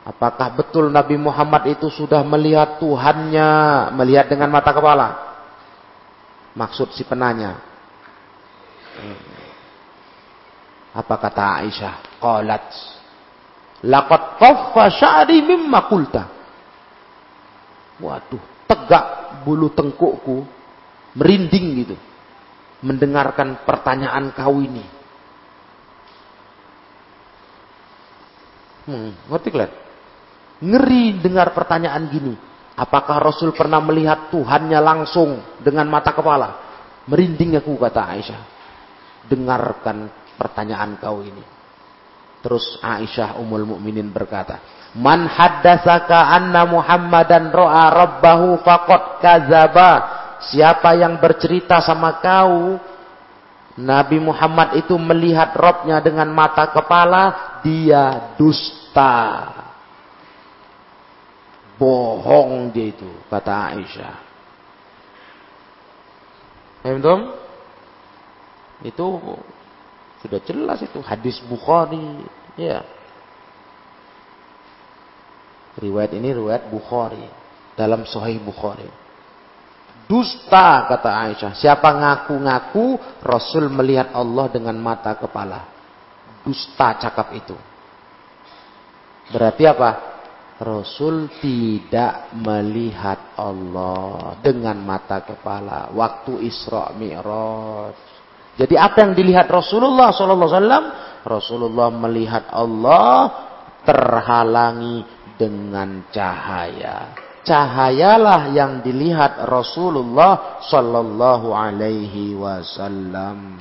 [0.08, 3.52] Apakah betul Nabi Muhammad itu sudah melihat Tuhannya,
[3.96, 5.20] melihat dengan mata kepala?
[6.56, 7.60] Maksud si penanya.
[10.96, 12.07] Apa kata Aisyah?
[12.18, 12.66] Qalat.
[13.86, 16.24] Laqad qaffa sya'ri mimma qulta.
[18.02, 19.06] Waduh, tegak
[19.46, 20.46] bulu tengkukku
[21.18, 21.96] merinding gitu.
[22.82, 24.86] Mendengarkan pertanyaan kau ini.
[28.88, 29.74] Hmm, ngerti kalian?
[30.62, 32.34] Ngeri dengar pertanyaan gini.
[32.78, 36.62] Apakah Rasul pernah melihat Tuhannya langsung dengan mata kepala?
[37.10, 38.42] Merinding aku kata Aisyah.
[39.26, 40.08] Dengarkan
[40.38, 41.57] pertanyaan kau ini.
[42.42, 44.62] Terus Aisyah Ummul Mukminin berkata,
[44.94, 49.92] "Man haddatsaka anna Muhammadan ra'a rabbahu faqad kadzaba."
[50.38, 52.78] Siapa yang bercerita sama kau
[53.78, 59.54] Nabi Muhammad itu melihat Robnya dengan mata kepala, dia dusta.
[61.78, 64.18] Bohong dia itu, kata Aisyah.
[68.82, 69.06] Itu
[70.28, 72.04] sudah jelas itu hadis Bukhari,
[72.60, 72.84] ya.
[75.80, 77.24] Riwayat ini riwayat Bukhari
[77.80, 78.92] dalam Sahih Bukhari.
[80.08, 81.52] Dusta kata Aisyah.
[81.56, 85.64] Siapa ngaku-ngaku Rasul melihat Allah dengan mata kepala.
[86.44, 87.56] Dusta cakap itu.
[89.32, 89.92] Berarti apa?
[90.58, 98.07] Rasul tidak melihat Allah dengan mata kepala waktu Isra Mi'raj.
[98.58, 100.86] Jadi apa yang dilihat Rasulullah sallallahu alaihi wasallam?
[101.22, 103.16] Rasulullah melihat Allah
[103.86, 105.06] terhalangi
[105.38, 107.14] dengan cahaya.
[107.46, 113.56] Cahayalah yang dilihat Rasulullah sallallahu alaihi wasallam.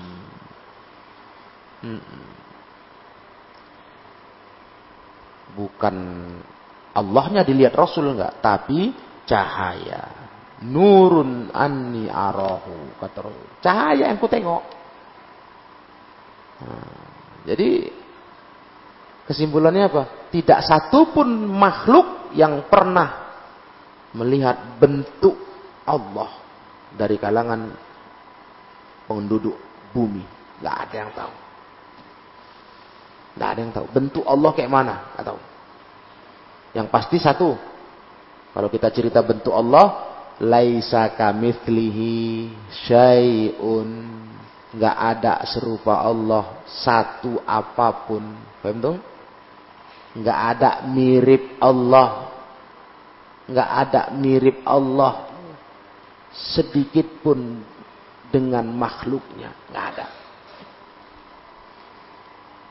[5.55, 5.97] Bukan
[6.97, 8.91] Allahnya dilihat Rasul enggak, tapi
[9.29, 10.27] cahaya.
[10.65, 13.29] Nurun anni arahu kata
[13.61, 14.65] Cahaya yang ku tengok.
[17.47, 17.91] Jadi
[19.29, 20.03] kesimpulannya apa?
[20.33, 23.27] Tidak satu pun makhluk yang pernah
[24.17, 25.37] melihat bentuk
[25.87, 26.33] Allah
[26.97, 27.71] dari kalangan
[29.07, 29.55] penduduk
[29.93, 30.25] bumi.
[30.65, 31.35] Gak ada yang tahu.
[33.37, 33.87] Gak ada yang tahu.
[33.93, 34.95] Bentuk Allah kayak mana?
[35.15, 35.41] Gak tahu.
[36.73, 37.53] Yang pasti satu.
[38.57, 40.17] Kalau kita cerita bentuk Allah.
[40.37, 42.53] Laisa kamithlihi
[42.85, 43.89] syai'un
[44.77, 48.23] nggak ada serupa Allah satu apa pun.
[48.61, 48.99] Paham dong?
[50.21, 52.29] Nggak ada mirip Allah.
[53.49, 55.33] Nggak ada mirip Allah
[56.37, 57.65] sedikit pun
[58.29, 59.57] dengan makhluknya.
[59.73, 60.07] Nggak ada.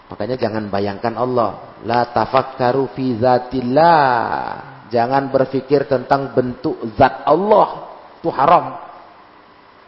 [0.05, 1.81] Makanya jangan bayangkan Allah.
[1.81, 3.97] La tafakkaru fi zatillah.
[4.93, 7.89] Jangan berpikir tentang bentuk zat Allah.
[8.21, 8.84] Itu haram.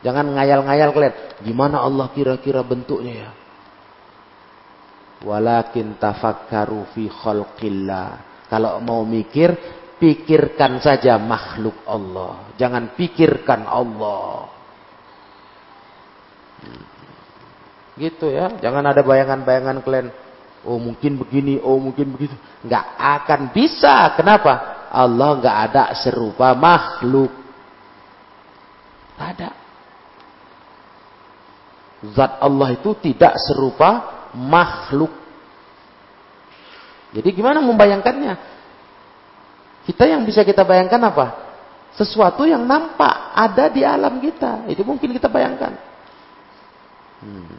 [0.07, 1.15] Jangan ngayal-ngayal kalian.
[1.43, 3.31] Gimana Allah kira-kira bentuknya ya?
[5.27, 8.23] Walakin tafakkaru fi khalqillah.
[8.47, 9.51] Kalau mau mikir,
[9.99, 12.55] pikirkan saja makhluk Allah.
[12.55, 14.47] Jangan pikirkan Allah.
[17.99, 18.47] Gitu ya.
[18.63, 20.07] Jangan ada bayangan-bayangan kalian.
[20.63, 22.39] Oh mungkin begini, oh mungkin begitu.
[22.63, 24.15] Nggak akan bisa.
[24.15, 24.87] Kenapa?
[24.87, 27.43] Allah nggak ada serupa makhluk.
[29.19, 29.66] ada.
[32.13, 35.09] Zat Allah itu tidak serupa makhluk.
[37.17, 38.33] Jadi gimana membayangkannya?
[39.87, 41.27] Kita yang bisa kita bayangkan apa?
[41.97, 44.69] Sesuatu yang nampak ada di alam kita.
[44.69, 45.73] Itu mungkin kita bayangkan.
[47.23, 47.57] Hmm.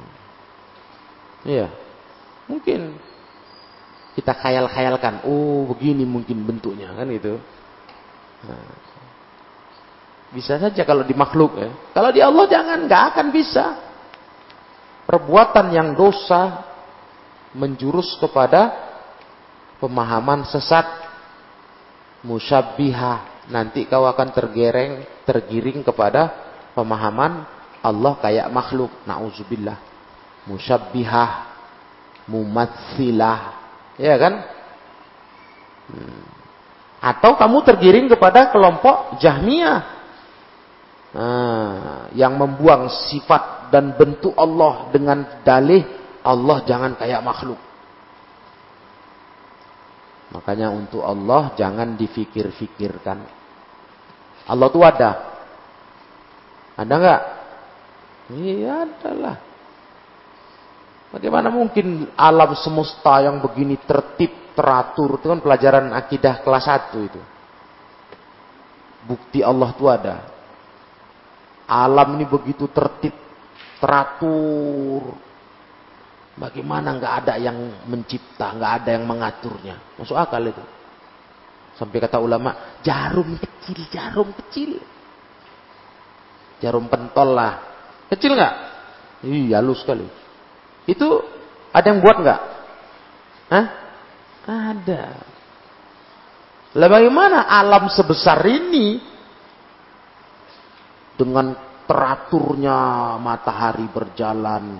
[1.43, 1.67] Iya.
[2.47, 2.95] Mungkin
[4.15, 7.39] kita khayal-khayalkan, oh begini mungkin bentuknya kan itu.
[8.47, 8.67] Nah,
[10.35, 11.71] bisa saja kalau di makhluk ya.
[11.97, 13.88] Kalau di Allah jangan, nggak akan bisa.
[15.09, 16.69] Perbuatan yang dosa
[17.57, 18.77] menjurus kepada
[19.81, 20.85] pemahaman sesat
[22.21, 23.49] musyabbiha.
[23.49, 26.29] Nanti kau akan tergereng, tergiring kepada
[26.77, 27.49] pemahaman
[27.81, 28.93] Allah kayak makhluk.
[29.09, 29.81] Nauzubillah.
[30.45, 31.31] Musyabbihah,
[32.29, 33.41] mumatsilah,
[33.99, 34.35] Ya kan?
[35.91, 36.23] Hmm.
[37.03, 39.81] Atau kamu tergiring kepada kelompok Jahmiyah.
[41.09, 45.85] Nah, yang membuang sifat dan bentuk Allah dengan dalih
[46.25, 47.61] Allah jangan kayak makhluk.
[50.29, 53.19] Makanya untuk Allah jangan difikir-fikirkan.
[54.49, 55.11] Allah itu ada.
[56.77, 57.23] Ada enggak?
[58.29, 59.37] Iya adalah.
[61.09, 67.21] Bagaimana mungkin alam semesta yang begini tertib, teratur, itu kan pelajaran akidah kelas 1 itu.
[69.09, 70.17] Bukti Allah itu ada.
[71.65, 73.17] Alam ini begitu tertib,
[73.79, 75.15] teratur.
[76.39, 77.57] Bagaimana nggak ada yang
[77.91, 79.99] mencipta, nggak ada yang mengaturnya.
[79.99, 80.63] Masuk akal itu.
[81.75, 84.79] Sampai kata ulama, jarum kecil, jarum kecil.
[86.63, 87.59] Jarum pentol lah.
[88.11, 88.55] Kecil nggak?
[89.27, 90.07] Iya, halus sekali.
[90.87, 91.23] Itu
[91.75, 92.41] ada yang buat nggak?
[93.51, 93.67] Hah?
[94.49, 95.05] Ada.
[96.79, 99.03] Lah bagaimana alam sebesar ini
[101.19, 104.77] dengan teraturnya matahari berjalan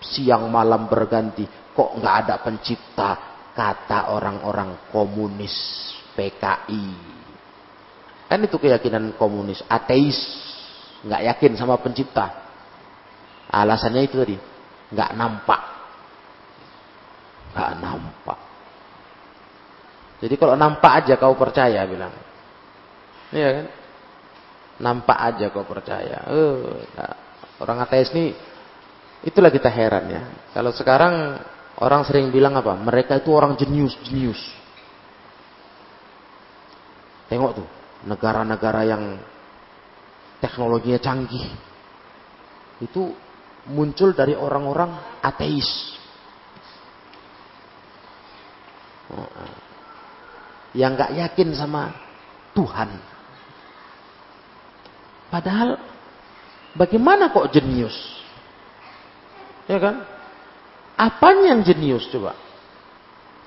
[0.00, 1.44] siang malam berganti
[1.76, 3.10] kok nggak ada pencipta
[3.52, 5.54] kata orang-orang komunis
[6.16, 6.88] PKI
[8.32, 10.16] kan itu keyakinan komunis ateis
[11.04, 12.32] nggak yakin sama pencipta
[13.52, 14.36] alasannya itu tadi
[14.94, 15.62] nggak nampak.
[17.54, 18.38] Nggak nampak.
[20.22, 22.14] Jadi kalau nampak aja kau percaya bilang.
[23.34, 23.66] Iya kan?
[24.82, 26.26] Nampak aja kau percaya.
[26.26, 26.82] Uh,
[27.62, 28.34] orang ateis ini
[29.22, 30.22] itulah kita heran ya.
[30.50, 31.38] Kalau sekarang
[31.78, 32.74] orang sering bilang apa?
[32.74, 34.40] Mereka itu orang jenius, jenius.
[37.30, 37.68] Tengok tuh,
[38.04, 39.02] negara-negara yang
[40.42, 41.46] teknologinya canggih.
[42.82, 43.14] Itu
[43.70, 45.70] muncul dari orang-orang ateis.
[50.74, 51.94] Yang nggak yakin sama
[52.52, 53.13] Tuhan.
[55.34, 55.82] Padahal
[56.78, 57.98] bagaimana kok jenius?
[59.66, 60.06] Ya kan?
[60.94, 62.38] Apanya yang jenius coba?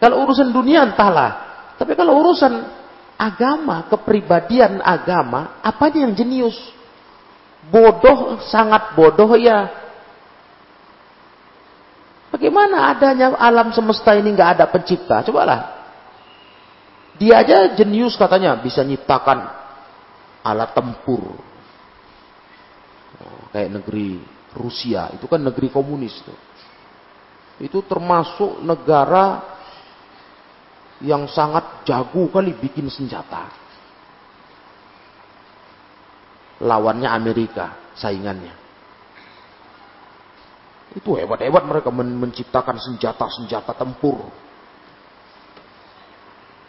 [0.03, 1.47] Kalau urusan dunia entahlah.
[1.79, 2.59] Tapi kalau urusan
[3.15, 6.59] agama, kepribadian agama, apanya yang jenius?
[7.71, 9.87] Bodoh, sangat bodoh ya
[12.27, 15.23] Bagaimana adanya alam semesta ini nggak ada pencipta?
[15.23, 15.73] Cobalah.
[17.17, 19.47] Dia aja jenius katanya bisa nyiptakan
[20.45, 21.46] alat tempur.
[23.57, 24.21] Kayak negeri
[24.53, 26.37] Rusia, itu kan negeri komunis tuh.
[27.57, 29.41] Itu termasuk negara
[31.01, 33.49] yang sangat jago kali bikin senjata.
[36.61, 38.53] Lawannya Amerika, saingannya.
[40.93, 44.21] Itu hebat-hebat mereka men menciptakan senjata-senjata tempur.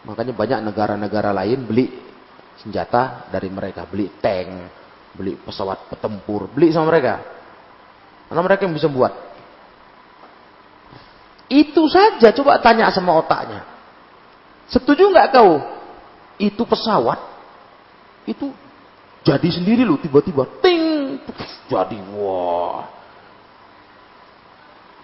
[0.09, 1.85] Makanya banyak negara-negara lain beli
[2.57, 3.85] senjata dari mereka.
[3.85, 4.78] Beli tank,
[5.19, 7.19] beli pesawat petempur, beli sama mereka.
[8.31, 9.11] Karena mereka yang bisa buat.
[11.51, 13.67] Itu saja coba tanya sama otaknya.
[14.71, 15.59] Setuju nggak kau?
[16.39, 17.19] Itu pesawat.
[18.23, 18.55] Itu
[19.27, 20.47] jadi sendiri loh tiba-tiba.
[20.63, 21.19] Ting.
[21.67, 22.87] Jadi wah.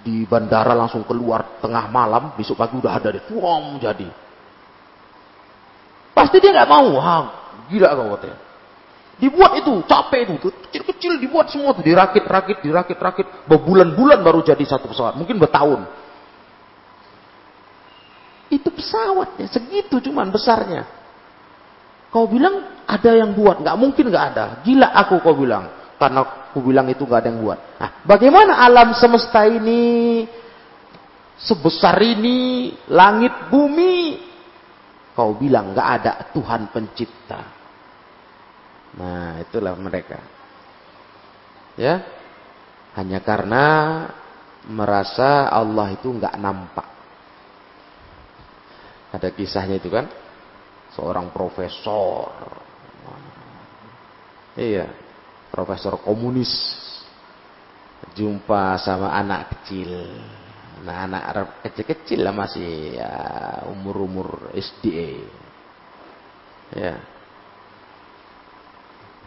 [0.06, 2.38] Di bandara langsung keluar tengah malam.
[2.38, 3.26] Besok pagi udah ada deh.
[3.36, 4.08] Wah jadi.
[6.14, 6.94] Pasti dia nggak mau.
[6.96, 7.26] Wah,
[7.68, 8.45] gila kau katanya.
[9.16, 15.16] Dibuat itu, capek itu, kecil-kecil dibuat semua tuh, dirakit-rakit, dirakit-rakit, berbulan-bulan baru jadi satu pesawat,
[15.16, 15.88] mungkin bertahun.
[18.52, 20.84] Itu pesawatnya, segitu cuman besarnya.
[22.12, 24.46] Kau bilang ada yang buat, nggak mungkin nggak ada.
[24.68, 27.60] Gila aku kau bilang, karena aku bilang itu nggak ada yang buat.
[27.80, 30.28] Nah, bagaimana alam semesta ini
[31.40, 34.20] sebesar ini, langit bumi?
[35.16, 37.65] Kau bilang nggak ada Tuhan pencipta.
[38.96, 40.20] Nah, itulah mereka.
[41.76, 42.04] Ya.
[42.96, 43.66] Hanya karena
[44.72, 46.88] merasa Allah itu nggak nampak.
[49.12, 50.08] Ada kisahnya itu kan.
[50.96, 52.32] Seorang profesor.
[54.56, 54.88] Iya.
[55.52, 56.52] Profesor komunis.
[58.16, 59.92] Jumpa sama anak kecil.
[60.88, 61.24] Nah, anak
[61.68, 63.12] kecil-kecil lah masih ya,
[63.68, 65.20] umur-umur SDA.
[66.76, 67.15] Ya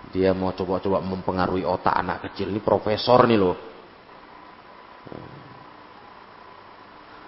[0.09, 2.49] dia mau coba-coba mempengaruhi otak anak kecil.
[2.49, 3.57] Ini profesor nih loh.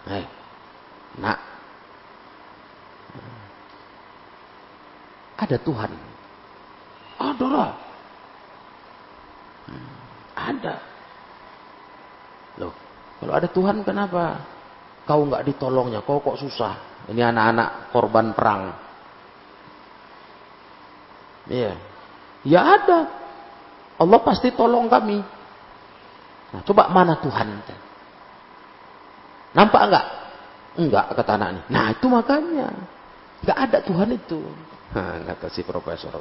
[0.08, 0.24] Hei,
[1.20, 1.38] nak.
[5.40, 5.92] Ada Tuhan.
[7.20, 7.72] Ada lah.
[10.40, 10.74] Ada.
[12.64, 12.72] Loh,
[13.20, 14.40] kalau ada Tuhan kenapa
[15.04, 16.00] kau nggak ditolongnya?
[16.00, 17.04] Kau kok susah?
[17.12, 18.62] Ini anak-anak korban perang.
[21.48, 21.76] Iya.
[21.76, 21.89] Yeah.
[22.46, 23.00] Ya ada.
[24.00, 25.20] Allah pasti tolong kami.
[26.50, 27.60] Nah, coba mana Tuhan?
[29.52, 30.06] Nampak enggak?
[30.80, 31.60] Enggak, kata anak ini.
[31.68, 32.68] Nah, itu makanya.
[33.44, 34.40] Enggak ada Tuhan itu.
[34.96, 36.16] Nah, kata si profesor.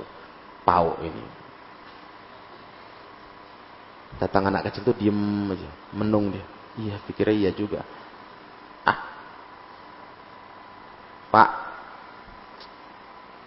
[0.67, 1.23] Pau ini.
[4.19, 5.69] Datang anak kecil itu diem aja.
[5.95, 6.43] Menung dia.
[6.75, 7.87] Iya, pikirnya iya juga.
[8.83, 8.99] Ah.
[11.31, 11.49] Pak.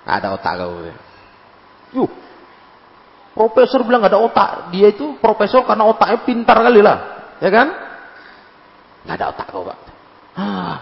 [0.09, 0.83] Ada otak kau.
[1.93, 2.11] Yuh,
[3.33, 4.51] Profesor bilang gak ada otak.
[4.77, 6.99] Dia itu profesor karena otaknya pintar kali lah.
[7.41, 7.69] Ya kan?
[9.09, 9.79] Gak ada otak kau, Pak.
[10.37, 10.77] Ah,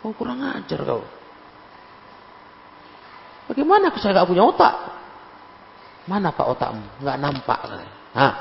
[0.00, 1.04] kau kurang ajar kau.
[3.52, 4.74] Bagaimana saya gak punya otak?
[6.08, 7.04] Mana Pak otakmu?
[7.04, 7.60] Gak nampak.
[8.16, 8.32] Hah?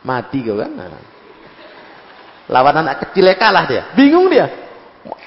[0.00, 0.72] Mati kau kan?
[0.72, 1.04] Nah.
[2.48, 3.92] Lawan anak kecil kalah dia.
[3.92, 4.48] Bingung dia.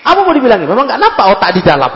[0.01, 0.65] Apa mau dibilangin?
[0.65, 1.93] Memang gak nampak otak di dalam.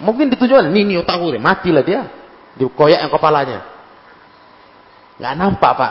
[0.00, 1.28] Mungkin ditujukan, ini, ini otakku.
[1.36, 2.08] Matilah dia.
[2.56, 3.71] Dikoyak yang kepalanya.
[5.22, 5.90] Nggak nampak pak.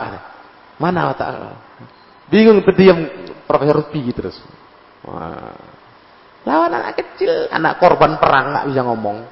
[0.76, 1.32] Mana otak?
[2.28, 3.00] Bingung terdiam
[3.48, 4.36] Profesor Rupi terus.
[5.08, 5.56] Wah.
[6.44, 9.24] Lawan anak kecil, anak korban perang nggak bisa ngomong.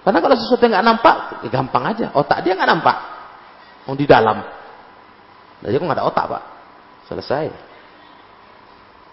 [0.00, 2.06] Karena kalau sesuatu yang nggak nampak, ya gampang aja.
[2.16, 2.96] Otak dia nggak nampak.
[3.84, 4.40] Mau di dalam.
[5.60, 6.42] Jadi kok nggak ada otak pak.
[7.04, 7.46] Selesai.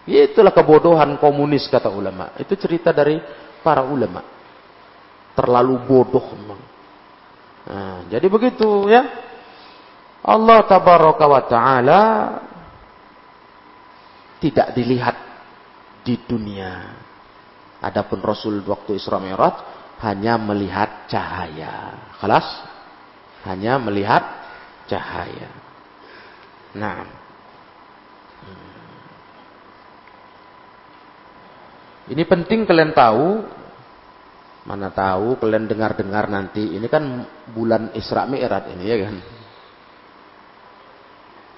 [0.05, 2.31] Itulah kebodohan komunis kata ulama.
[2.39, 3.19] Itu cerita dari
[3.59, 4.23] para ulama.
[5.35, 6.61] Terlalu bodoh memang.
[7.65, 9.24] Nah, jadi begitu ya.
[10.25, 12.01] Allah tabaraka wa taala
[14.41, 15.17] tidak dilihat
[16.01, 16.97] di dunia.
[17.81, 19.61] Adapun Rasul waktu Isra Mi'raj
[20.01, 21.93] hanya melihat cahaya.
[22.17, 22.45] Kelas?
[23.45, 24.25] Hanya melihat
[24.89, 25.49] cahaya.
[26.73, 27.05] Nah.
[32.05, 33.45] Ini penting kalian tahu
[34.65, 36.73] Mana tahu kalian dengar-dengar nanti.
[36.73, 37.21] Ini kan
[37.53, 39.15] bulan Isra Mi'raj ini ya kan.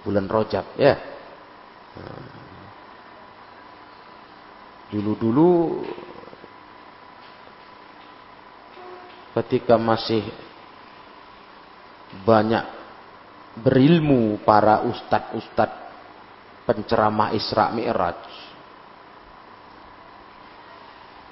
[0.08, 0.96] Bulan Rojab ya.
[4.88, 5.84] Dulu-dulu
[9.36, 10.24] ketika masih
[12.24, 12.64] banyak
[13.60, 15.92] berilmu para ustadz-ustadz
[16.64, 18.48] penceramah Isra Mi'raj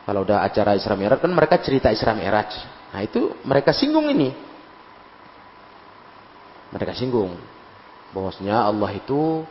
[0.06, 2.54] kalau udah acara Isra Mi'raj kan mereka cerita Isra Mi'raj.
[2.94, 4.30] Nah itu mereka singgung ini.
[6.70, 7.34] Mereka singgung.
[8.16, 9.44] Bahwasanya Allah itu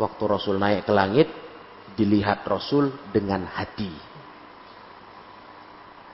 [0.00, 1.28] waktu Rasul naik ke langit
[1.92, 3.92] dilihat Rasul dengan hati.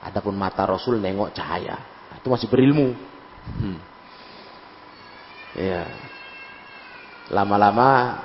[0.03, 1.79] Adapun mata Rasul nengok cahaya.
[2.11, 2.99] Nah, itu masih berilmu.
[3.63, 3.79] Hmm.
[5.55, 5.87] Ya.
[7.31, 8.19] Lama-lama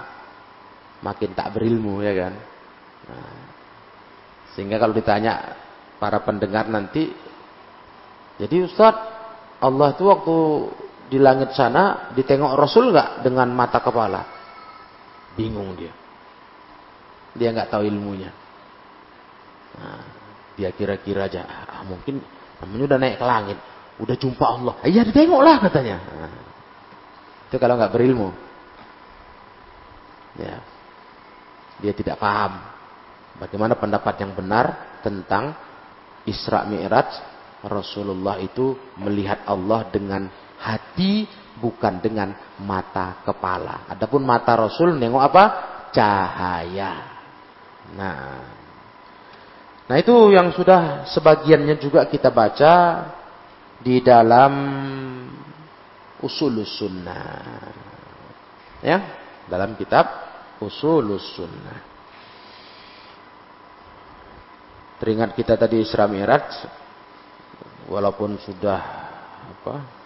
[1.05, 2.33] makin tak berilmu ya kan.
[3.05, 3.33] Nah,
[4.57, 5.53] sehingga kalau ditanya
[6.01, 7.13] para pendengar nanti,
[8.41, 8.97] jadi Ustaz,
[9.61, 10.37] Allah itu waktu
[11.07, 14.21] di langit sana ditengok Rasul nggak dengan mata kepala?
[15.39, 15.93] Bingung dia.
[17.37, 18.31] Dia nggak tahu ilmunya.
[19.77, 20.03] Nah,
[20.57, 22.17] dia kira-kira aja, ah, mungkin
[22.59, 23.57] namanya udah naik ke langit,
[24.01, 24.75] udah jumpa Allah.
[24.83, 25.97] Iya ditengoklah katanya.
[26.01, 26.33] Nah,
[27.47, 28.29] itu kalau nggak berilmu.
[30.37, 30.57] Ya.
[31.77, 32.57] Dia tidak paham
[33.37, 35.53] bagaimana pendapat yang benar tentang
[36.25, 40.25] Isra Mi'raj Rasulullah itu melihat Allah dengan
[40.57, 43.89] hati bukan dengan mata kepala.
[43.89, 45.43] Adapun mata Rasul nengok apa?
[45.93, 46.93] Cahaya.
[47.97, 48.55] Nah.
[49.87, 52.73] Nah itu yang sudah sebagiannya juga kita baca
[53.79, 54.53] di dalam
[56.21, 57.71] usul sunnah.
[58.83, 58.99] Ya,
[59.47, 60.05] dalam kitab
[60.61, 61.79] usul sunnah.
[64.97, 66.67] Teringat kita tadi Isra Mi'raj
[67.85, 68.81] walaupun sudah
[69.45, 69.96] apa?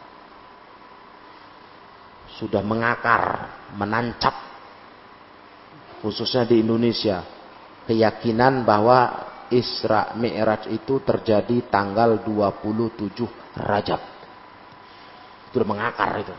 [2.41, 4.33] Sudah mengakar, menancap
[6.01, 7.21] khususnya di Indonesia
[7.85, 14.01] keyakinan bahwa Isra Mi'raj itu terjadi tanggal 27 Rajab.
[15.51, 16.33] Itu udah mengakar itu.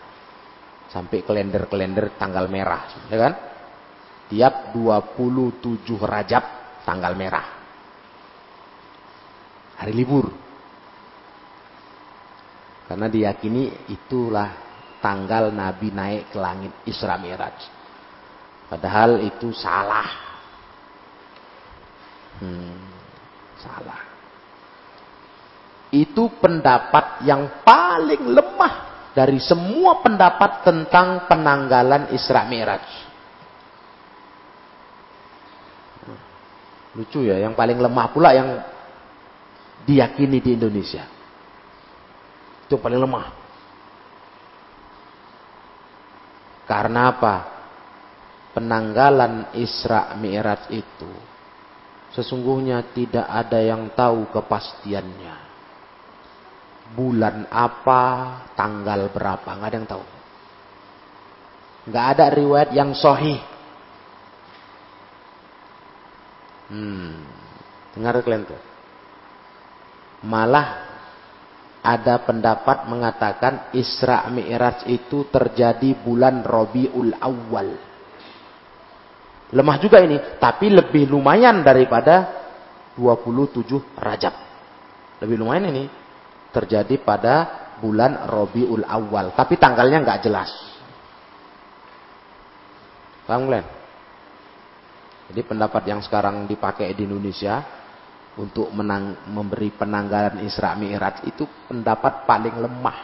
[0.90, 3.32] Sampai kalender-kalender tanggal merah, ya kan?
[4.26, 6.44] Tiap 27 Rajab
[6.82, 7.62] tanggal merah
[9.82, 10.30] hari libur.
[12.86, 14.71] Karena diyakini itulah
[15.02, 17.58] tanggal Nabi naik ke langit Isra Miraj.
[18.70, 20.08] Padahal itu salah.
[22.40, 22.78] Hmm,
[23.60, 24.00] salah.
[25.92, 28.74] Itu pendapat yang paling lemah
[29.12, 32.86] dari semua pendapat tentang penanggalan Isra Miraj.
[36.96, 38.62] Lucu ya, yang paling lemah pula yang
[39.84, 41.04] diyakini di Indonesia.
[42.68, 43.41] Itu paling lemah.
[46.72, 47.36] Karena apa?
[48.56, 51.12] Penanggalan Isra Mi'raj itu
[52.16, 55.36] sesungguhnya tidak ada yang tahu kepastiannya.
[56.96, 58.04] Bulan apa,
[58.56, 60.04] tanggal berapa, nggak ada yang tahu.
[61.92, 63.40] Nggak ada riwayat yang sohih.
[66.72, 67.20] Hmm,
[67.96, 68.60] dengar kalian tuh.
[70.24, 70.91] Malah
[71.82, 77.68] ada pendapat mengatakan Isra Mi'raj itu terjadi bulan Rabiul Awal.
[79.52, 82.30] Lemah juga ini, tapi lebih lumayan daripada
[82.94, 84.34] 27 Rajab.
[85.20, 85.84] Lebih lumayan ini
[86.54, 87.34] terjadi pada
[87.82, 90.50] bulan Rabiul Awal, tapi tanggalnya nggak jelas.
[93.26, 93.66] Paham kalian?
[95.34, 97.81] Jadi pendapat yang sekarang dipakai di Indonesia
[98.32, 102.98] untuk menang, memberi penanggalan Isra Mi'raj itu pendapat paling lemah.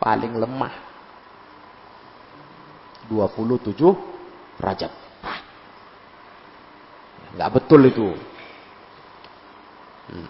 [0.00, 0.74] Paling lemah.
[3.12, 3.76] 27
[4.56, 4.92] Rajab.
[7.32, 8.08] Enggak betul itu.
[10.12, 10.28] Hmm,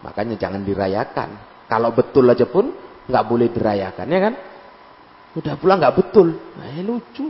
[0.00, 1.30] makanya jangan dirayakan.
[1.68, 2.72] Kalau betul aja pun
[3.08, 4.34] nggak boleh dirayakan, ya kan?
[5.36, 7.28] Udah pula nggak betul, nah, ya lucu.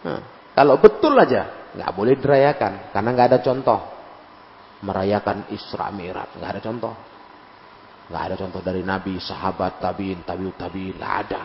[0.00, 0.39] Nah.
[0.54, 3.80] Kalau betul aja, nggak boleh dirayakan karena nggak ada contoh
[4.80, 6.94] merayakan Isra Mi'raj, nggak ada contoh.
[8.10, 11.42] Nggak ada contoh dari Nabi, sahabat, tabiin, tabiut tabiin, nggak ada.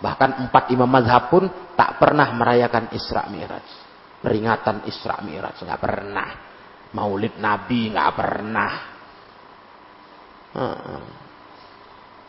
[0.00, 1.44] Bahkan empat imam mazhab pun
[1.76, 3.66] tak pernah merayakan Isra Mi'raj.
[4.24, 6.28] Peringatan Isra Mi'raj nggak pernah.
[6.96, 8.72] Maulid Nabi nggak pernah.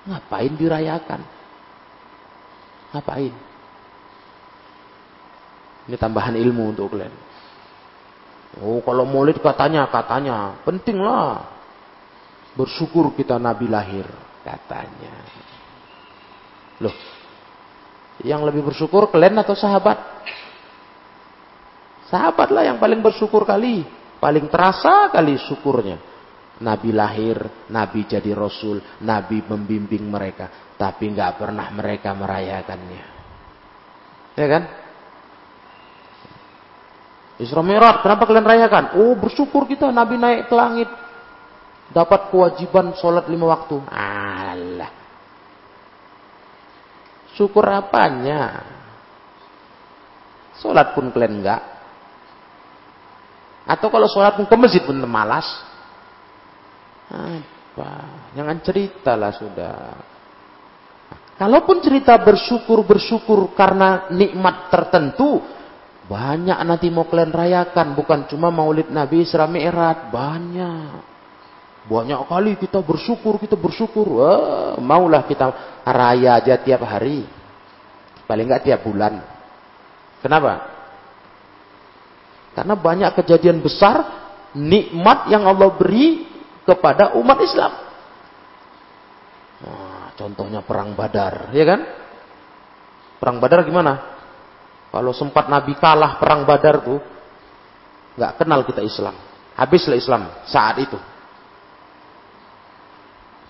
[0.02, 1.22] Ngapain dirayakan?
[2.92, 3.51] Ngapain?
[5.90, 7.14] Ini tambahan ilmu untuk kalian.
[8.60, 10.60] Oh, kalau maulid katanya, katanya.
[10.68, 11.48] Pentinglah.
[12.54, 14.04] Bersyukur kita Nabi lahir.
[14.44, 15.16] Katanya.
[16.84, 16.96] Loh.
[18.22, 19.98] Yang lebih bersyukur kalian atau sahabat?
[22.12, 23.88] Sahabatlah yang paling bersyukur kali.
[24.20, 25.98] Paling terasa kali syukurnya.
[26.62, 27.42] Nabi lahir,
[27.74, 30.76] Nabi jadi Rasul, Nabi membimbing mereka.
[30.78, 33.06] Tapi nggak pernah mereka merayakannya.
[34.38, 34.64] Ya kan?
[37.42, 38.86] Isra Mi'raj, kenapa kalian rayakan?
[39.02, 40.90] Oh, bersyukur kita Nabi naik ke langit.
[41.90, 43.82] Dapat kewajiban sholat lima waktu.
[43.90, 44.92] Alah.
[47.34, 48.62] Syukur apanya?
[50.62, 51.62] Sholat pun kalian enggak.
[53.66, 55.50] Atau kalau sholat pun ke masjid pun malas.
[57.10, 57.92] Apa?
[58.38, 59.76] Jangan cerita lah sudah.
[61.42, 65.42] Kalaupun cerita bersyukur-bersyukur karena nikmat tertentu,
[66.12, 67.96] banyak nanti mau kalian rayakan.
[67.96, 70.12] Bukan cuma maulid Nabi Isra Mi'raj.
[70.12, 71.08] Banyak.
[71.88, 74.20] Banyak kali kita bersyukur, kita bersyukur.
[74.20, 77.24] Wah, maulah kita raya aja tiap hari.
[78.28, 79.24] Paling enggak tiap bulan.
[80.20, 80.68] Kenapa?
[82.52, 84.04] Karena banyak kejadian besar,
[84.52, 86.28] nikmat yang Allah beri
[86.68, 87.72] kepada umat Islam.
[90.20, 91.82] Contohnya perang Badar, ya kan?
[93.18, 94.21] Perang Badar gimana?
[94.92, 97.00] Kalau sempat Nabi kalah perang Badar tuh,
[98.20, 99.16] nggak kenal kita Islam.
[99.56, 101.00] Habislah Islam saat itu.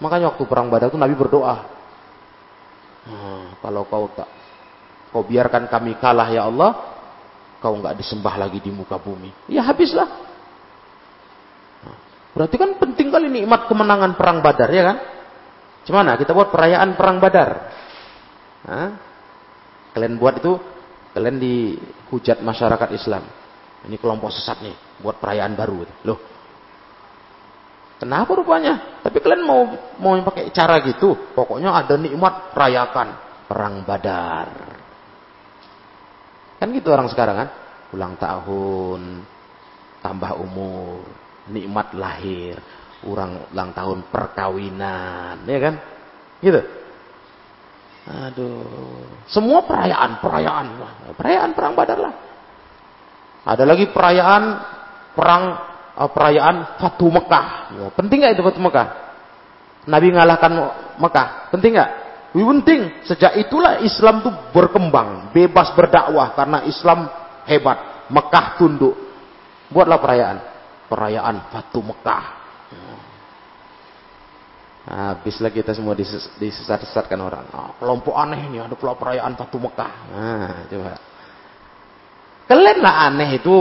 [0.01, 1.65] Makanya waktu perang Badar itu Nabi berdoa.
[3.01, 4.29] Hmm, kalau kau tak,
[5.09, 6.77] kau biarkan kami kalah ya Allah,
[7.57, 9.49] kau nggak disembah lagi di muka bumi.
[9.49, 10.09] Ya habislah.
[11.81, 11.97] Nah,
[12.37, 14.97] berarti kan penting kali nikmat kemenangan perang Badar ya kan?
[15.89, 16.13] Gimana?
[16.21, 17.49] Kita buat perayaan perang Badar.
[18.69, 18.89] Hah?
[19.97, 20.61] Kalian buat itu,
[21.11, 23.23] kalian dihujat masyarakat Islam.
[23.81, 25.85] Ini kelompok sesat nih, buat perayaan baru.
[26.05, 26.19] Loh,
[28.01, 28.97] Kenapa rupanya?
[29.05, 29.61] Tapi kalian mau
[30.01, 31.13] mau pakai cara gitu.
[31.37, 33.13] Pokoknya ada nikmat rayakan
[33.45, 34.49] perang Badar.
[36.57, 37.49] Kan gitu orang sekarang kan?
[37.93, 39.21] Ulang tahun,
[40.01, 41.05] tambah umur,
[41.53, 42.57] nikmat lahir,
[43.05, 45.75] ulang tahun perkawinan, ya kan?
[46.41, 46.61] Gitu.
[48.01, 50.67] Aduh, semua perayaan, perayaan,
[51.13, 52.13] perayaan perang Badar lah.
[53.45, 54.43] Ada lagi perayaan
[55.13, 55.43] perang
[55.97, 57.47] uh, perayaan Fatu Mekah.
[57.77, 58.87] Ya, penting nggak itu Fatu Mekah?
[59.85, 60.51] Nabi ngalahkan
[60.97, 61.27] Mekah.
[61.53, 61.91] Penting nggak?
[62.33, 62.81] Penting.
[63.05, 67.05] Sejak itulah Islam tuh berkembang, bebas berdakwah karena Islam
[67.45, 68.09] hebat.
[68.11, 68.97] Mekah tunduk.
[69.71, 70.37] Buatlah perayaan.
[70.89, 72.40] Perayaan Fatu Mekah.
[74.91, 77.47] Habislah kita semua disesat-sesatkan orang.
[77.55, 79.93] Oh, kelompok aneh ini ada pula perayaan Fatu Mekah.
[80.11, 80.99] Nah, coba.
[82.51, 83.55] Kalian aneh itu.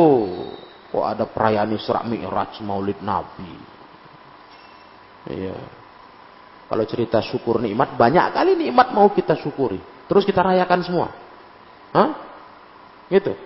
[0.91, 3.55] Kok ada perayaan Isra Mi'raj Maulid Nabi.
[5.31, 5.55] Iya.
[6.67, 9.79] Kalau cerita syukur nikmat, banyak kali nikmat mau kita syukuri.
[10.11, 11.15] Terus kita rayakan semua.
[11.95, 12.11] Hah?
[13.07, 13.39] Gitu.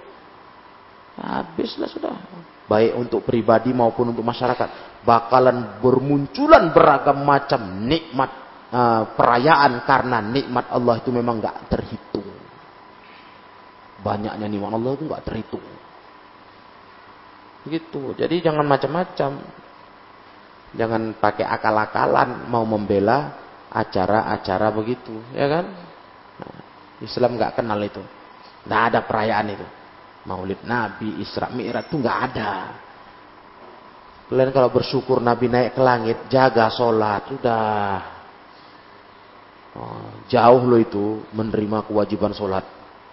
[1.20, 2.16] Habislah sudah.
[2.64, 4.93] Baik untuk pribadi maupun untuk masyarakat.
[5.04, 8.30] Bakalan bermunculan beragam macam nikmat
[8.72, 12.24] uh, perayaan karena nikmat Allah itu memang nggak terhitung.
[14.00, 15.64] Banyaknya nikmat Allah itu nggak terhitung.
[17.68, 18.02] Gitu.
[18.16, 19.32] Jadi jangan macam-macam.
[20.74, 23.30] Jangan pakai akal-akalan mau membela
[23.70, 25.66] acara-acara begitu, ya kan?
[26.34, 26.56] Nah,
[26.98, 28.02] Islam nggak kenal itu.
[28.66, 29.66] Nggak ada perayaan itu.
[30.24, 32.52] Maulid Nabi, Isra Mi'raj itu nggak ada.
[34.24, 38.00] Kalian kalau bersyukur Nabi naik ke langit, jaga sholat, sudah.
[39.74, 42.64] Oh, jauh loh itu menerima kewajiban sholat.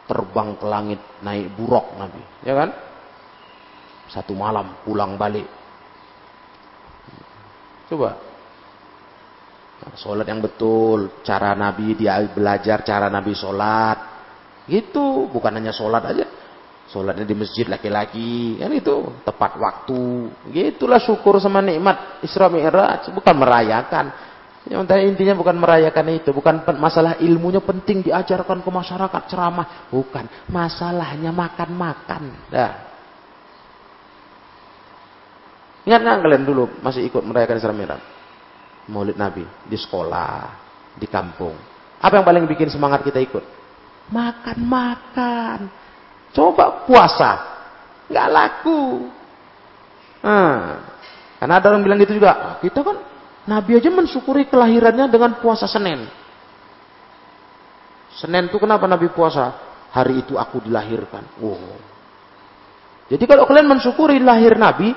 [0.08, 2.22] Terbang ke langit, naik buruk Nabi.
[2.48, 2.70] Ya kan?
[4.08, 5.48] Satu malam pulang balik.
[7.92, 8.16] Coba.
[9.84, 11.24] Nah, sholat yang betul.
[11.28, 13.98] Cara Nabi dia belajar cara Nabi sholat.
[14.64, 15.28] Gitu.
[15.28, 16.24] Bukan hanya sholat aja.
[16.92, 18.60] Sholatnya di masjid laki-laki.
[18.60, 19.08] Kan itu.
[19.24, 20.28] Tepat waktu.
[20.52, 23.08] Gitulah syukur sama nikmat Isra Mi'raj.
[23.16, 24.32] Bukan merayakan.
[24.62, 30.30] Yang intinya bukan merayakan itu, bukan masalah ilmunya penting diajarkan ke masyarakat ceramah, bukan.
[30.54, 32.30] Masalahnya makan-makan.
[32.54, 32.74] Dah.
[35.82, 38.02] Ingat nggak kalian dulu masih ikut merayakan Isra Mi'raj?
[38.86, 40.54] Maulid Nabi di sekolah,
[40.94, 41.58] di kampung.
[41.98, 43.42] Apa yang paling bikin semangat kita ikut?
[44.14, 45.81] Makan-makan.
[46.32, 47.32] Coba puasa.
[48.12, 49.08] Nggak laku.
[50.22, 50.80] Hmm.
[51.41, 52.32] Karena ada orang bilang gitu juga.
[52.34, 52.98] Ah, kita kan
[53.49, 56.06] Nabi aja mensyukuri kelahirannya dengan puasa Senin.
[58.16, 59.70] Senin itu kenapa Nabi puasa?
[59.91, 61.26] Hari itu aku dilahirkan.
[61.41, 61.76] Wow.
[63.12, 64.95] Jadi kalau kalian mensyukuri lahir Nabi,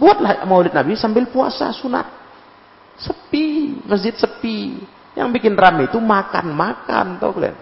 [0.00, 2.06] Buatlah maulid Nabi sambil puasa sunat.
[2.96, 4.82] Sepi, masjid sepi.
[5.12, 7.56] Yang bikin rame itu makan-makan, tau kalian?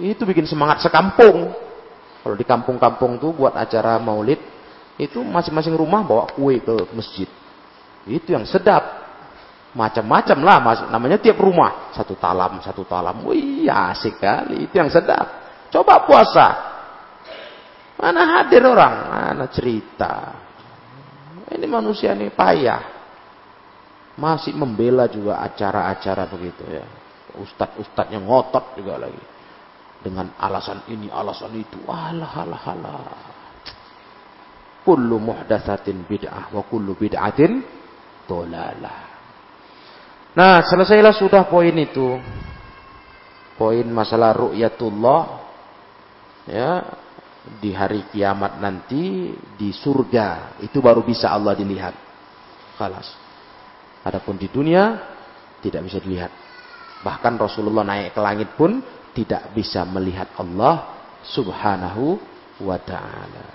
[0.00, 1.52] Itu bikin semangat sekampung.
[2.26, 4.42] Kalau di kampung-kampung tuh buat acara maulid,
[4.98, 7.30] itu masing-masing rumah bawa kue ke masjid.
[8.02, 8.82] Itu yang sedap.
[9.70, 10.58] Macam-macam lah,
[10.90, 11.94] namanya tiap rumah.
[11.94, 13.22] Satu talam, satu talam.
[13.30, 14.66] Wih, asik kali.
[14.66, 15.22] Itu yang sedap.
[15.70, 16.46] Coba puasa.
[17.94, 18.94] Mana hadir orang?
[19.06, 20.34] Mana cerita?
[21.46, 22.82] Ini manusia ini payah.
[24.18, 26.82] Masih membela juga acara-acara begitu ya.
[27.38, 29.35] Ustadz-ustadz yang ngotot juga lagi.
[30.06, 31.82] Dengan alasan ini, alasan itu.
[31.90, 33.22] Alah, alah, alah.
[34.86, 37.58] Kullu muhdatsatin bid'ah wa kullu bid'atin
[38.22, 39.02] dolalah.
[40.38, 42.22] Nah, selesailah sudah poin itu.
[43.58, 45.42] Poin masalah ru'yatullah.
[46.46, 46.86] Ya,
[47.58, 51.98] di hari kiamat nanti di surga itu baru bisa Allah dilihat.
[52.78, 53.10] Kalas.
[54.06, 55.02] Adapun di dunia
[55.66, 56.30] tidak bisa dilihat.
[57.02, 58.78] Bahkan Rasulullah naik ke langit pun
[59.16, 60.92] tidak bisa melihat Allah
[61.24, 62.20] Subhanahu
[62.60, 63.48] wa taala.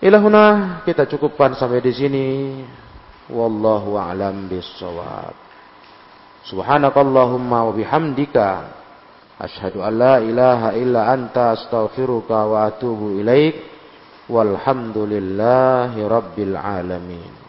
[0.00, 2.26] Ilahuna kita cukupkan sampai di sini.
[3.30, 5.36] Wallahu a'lam bissawab.
[6.48, 8.48] Subhanakallahumma wa bihamdika
[9.38, 13.70] asyhadu an la ilaha illa anta astaghfiruka wa atubu ilaik.
[14.26, 17.41] Walhamdulillahi rabbil alamin.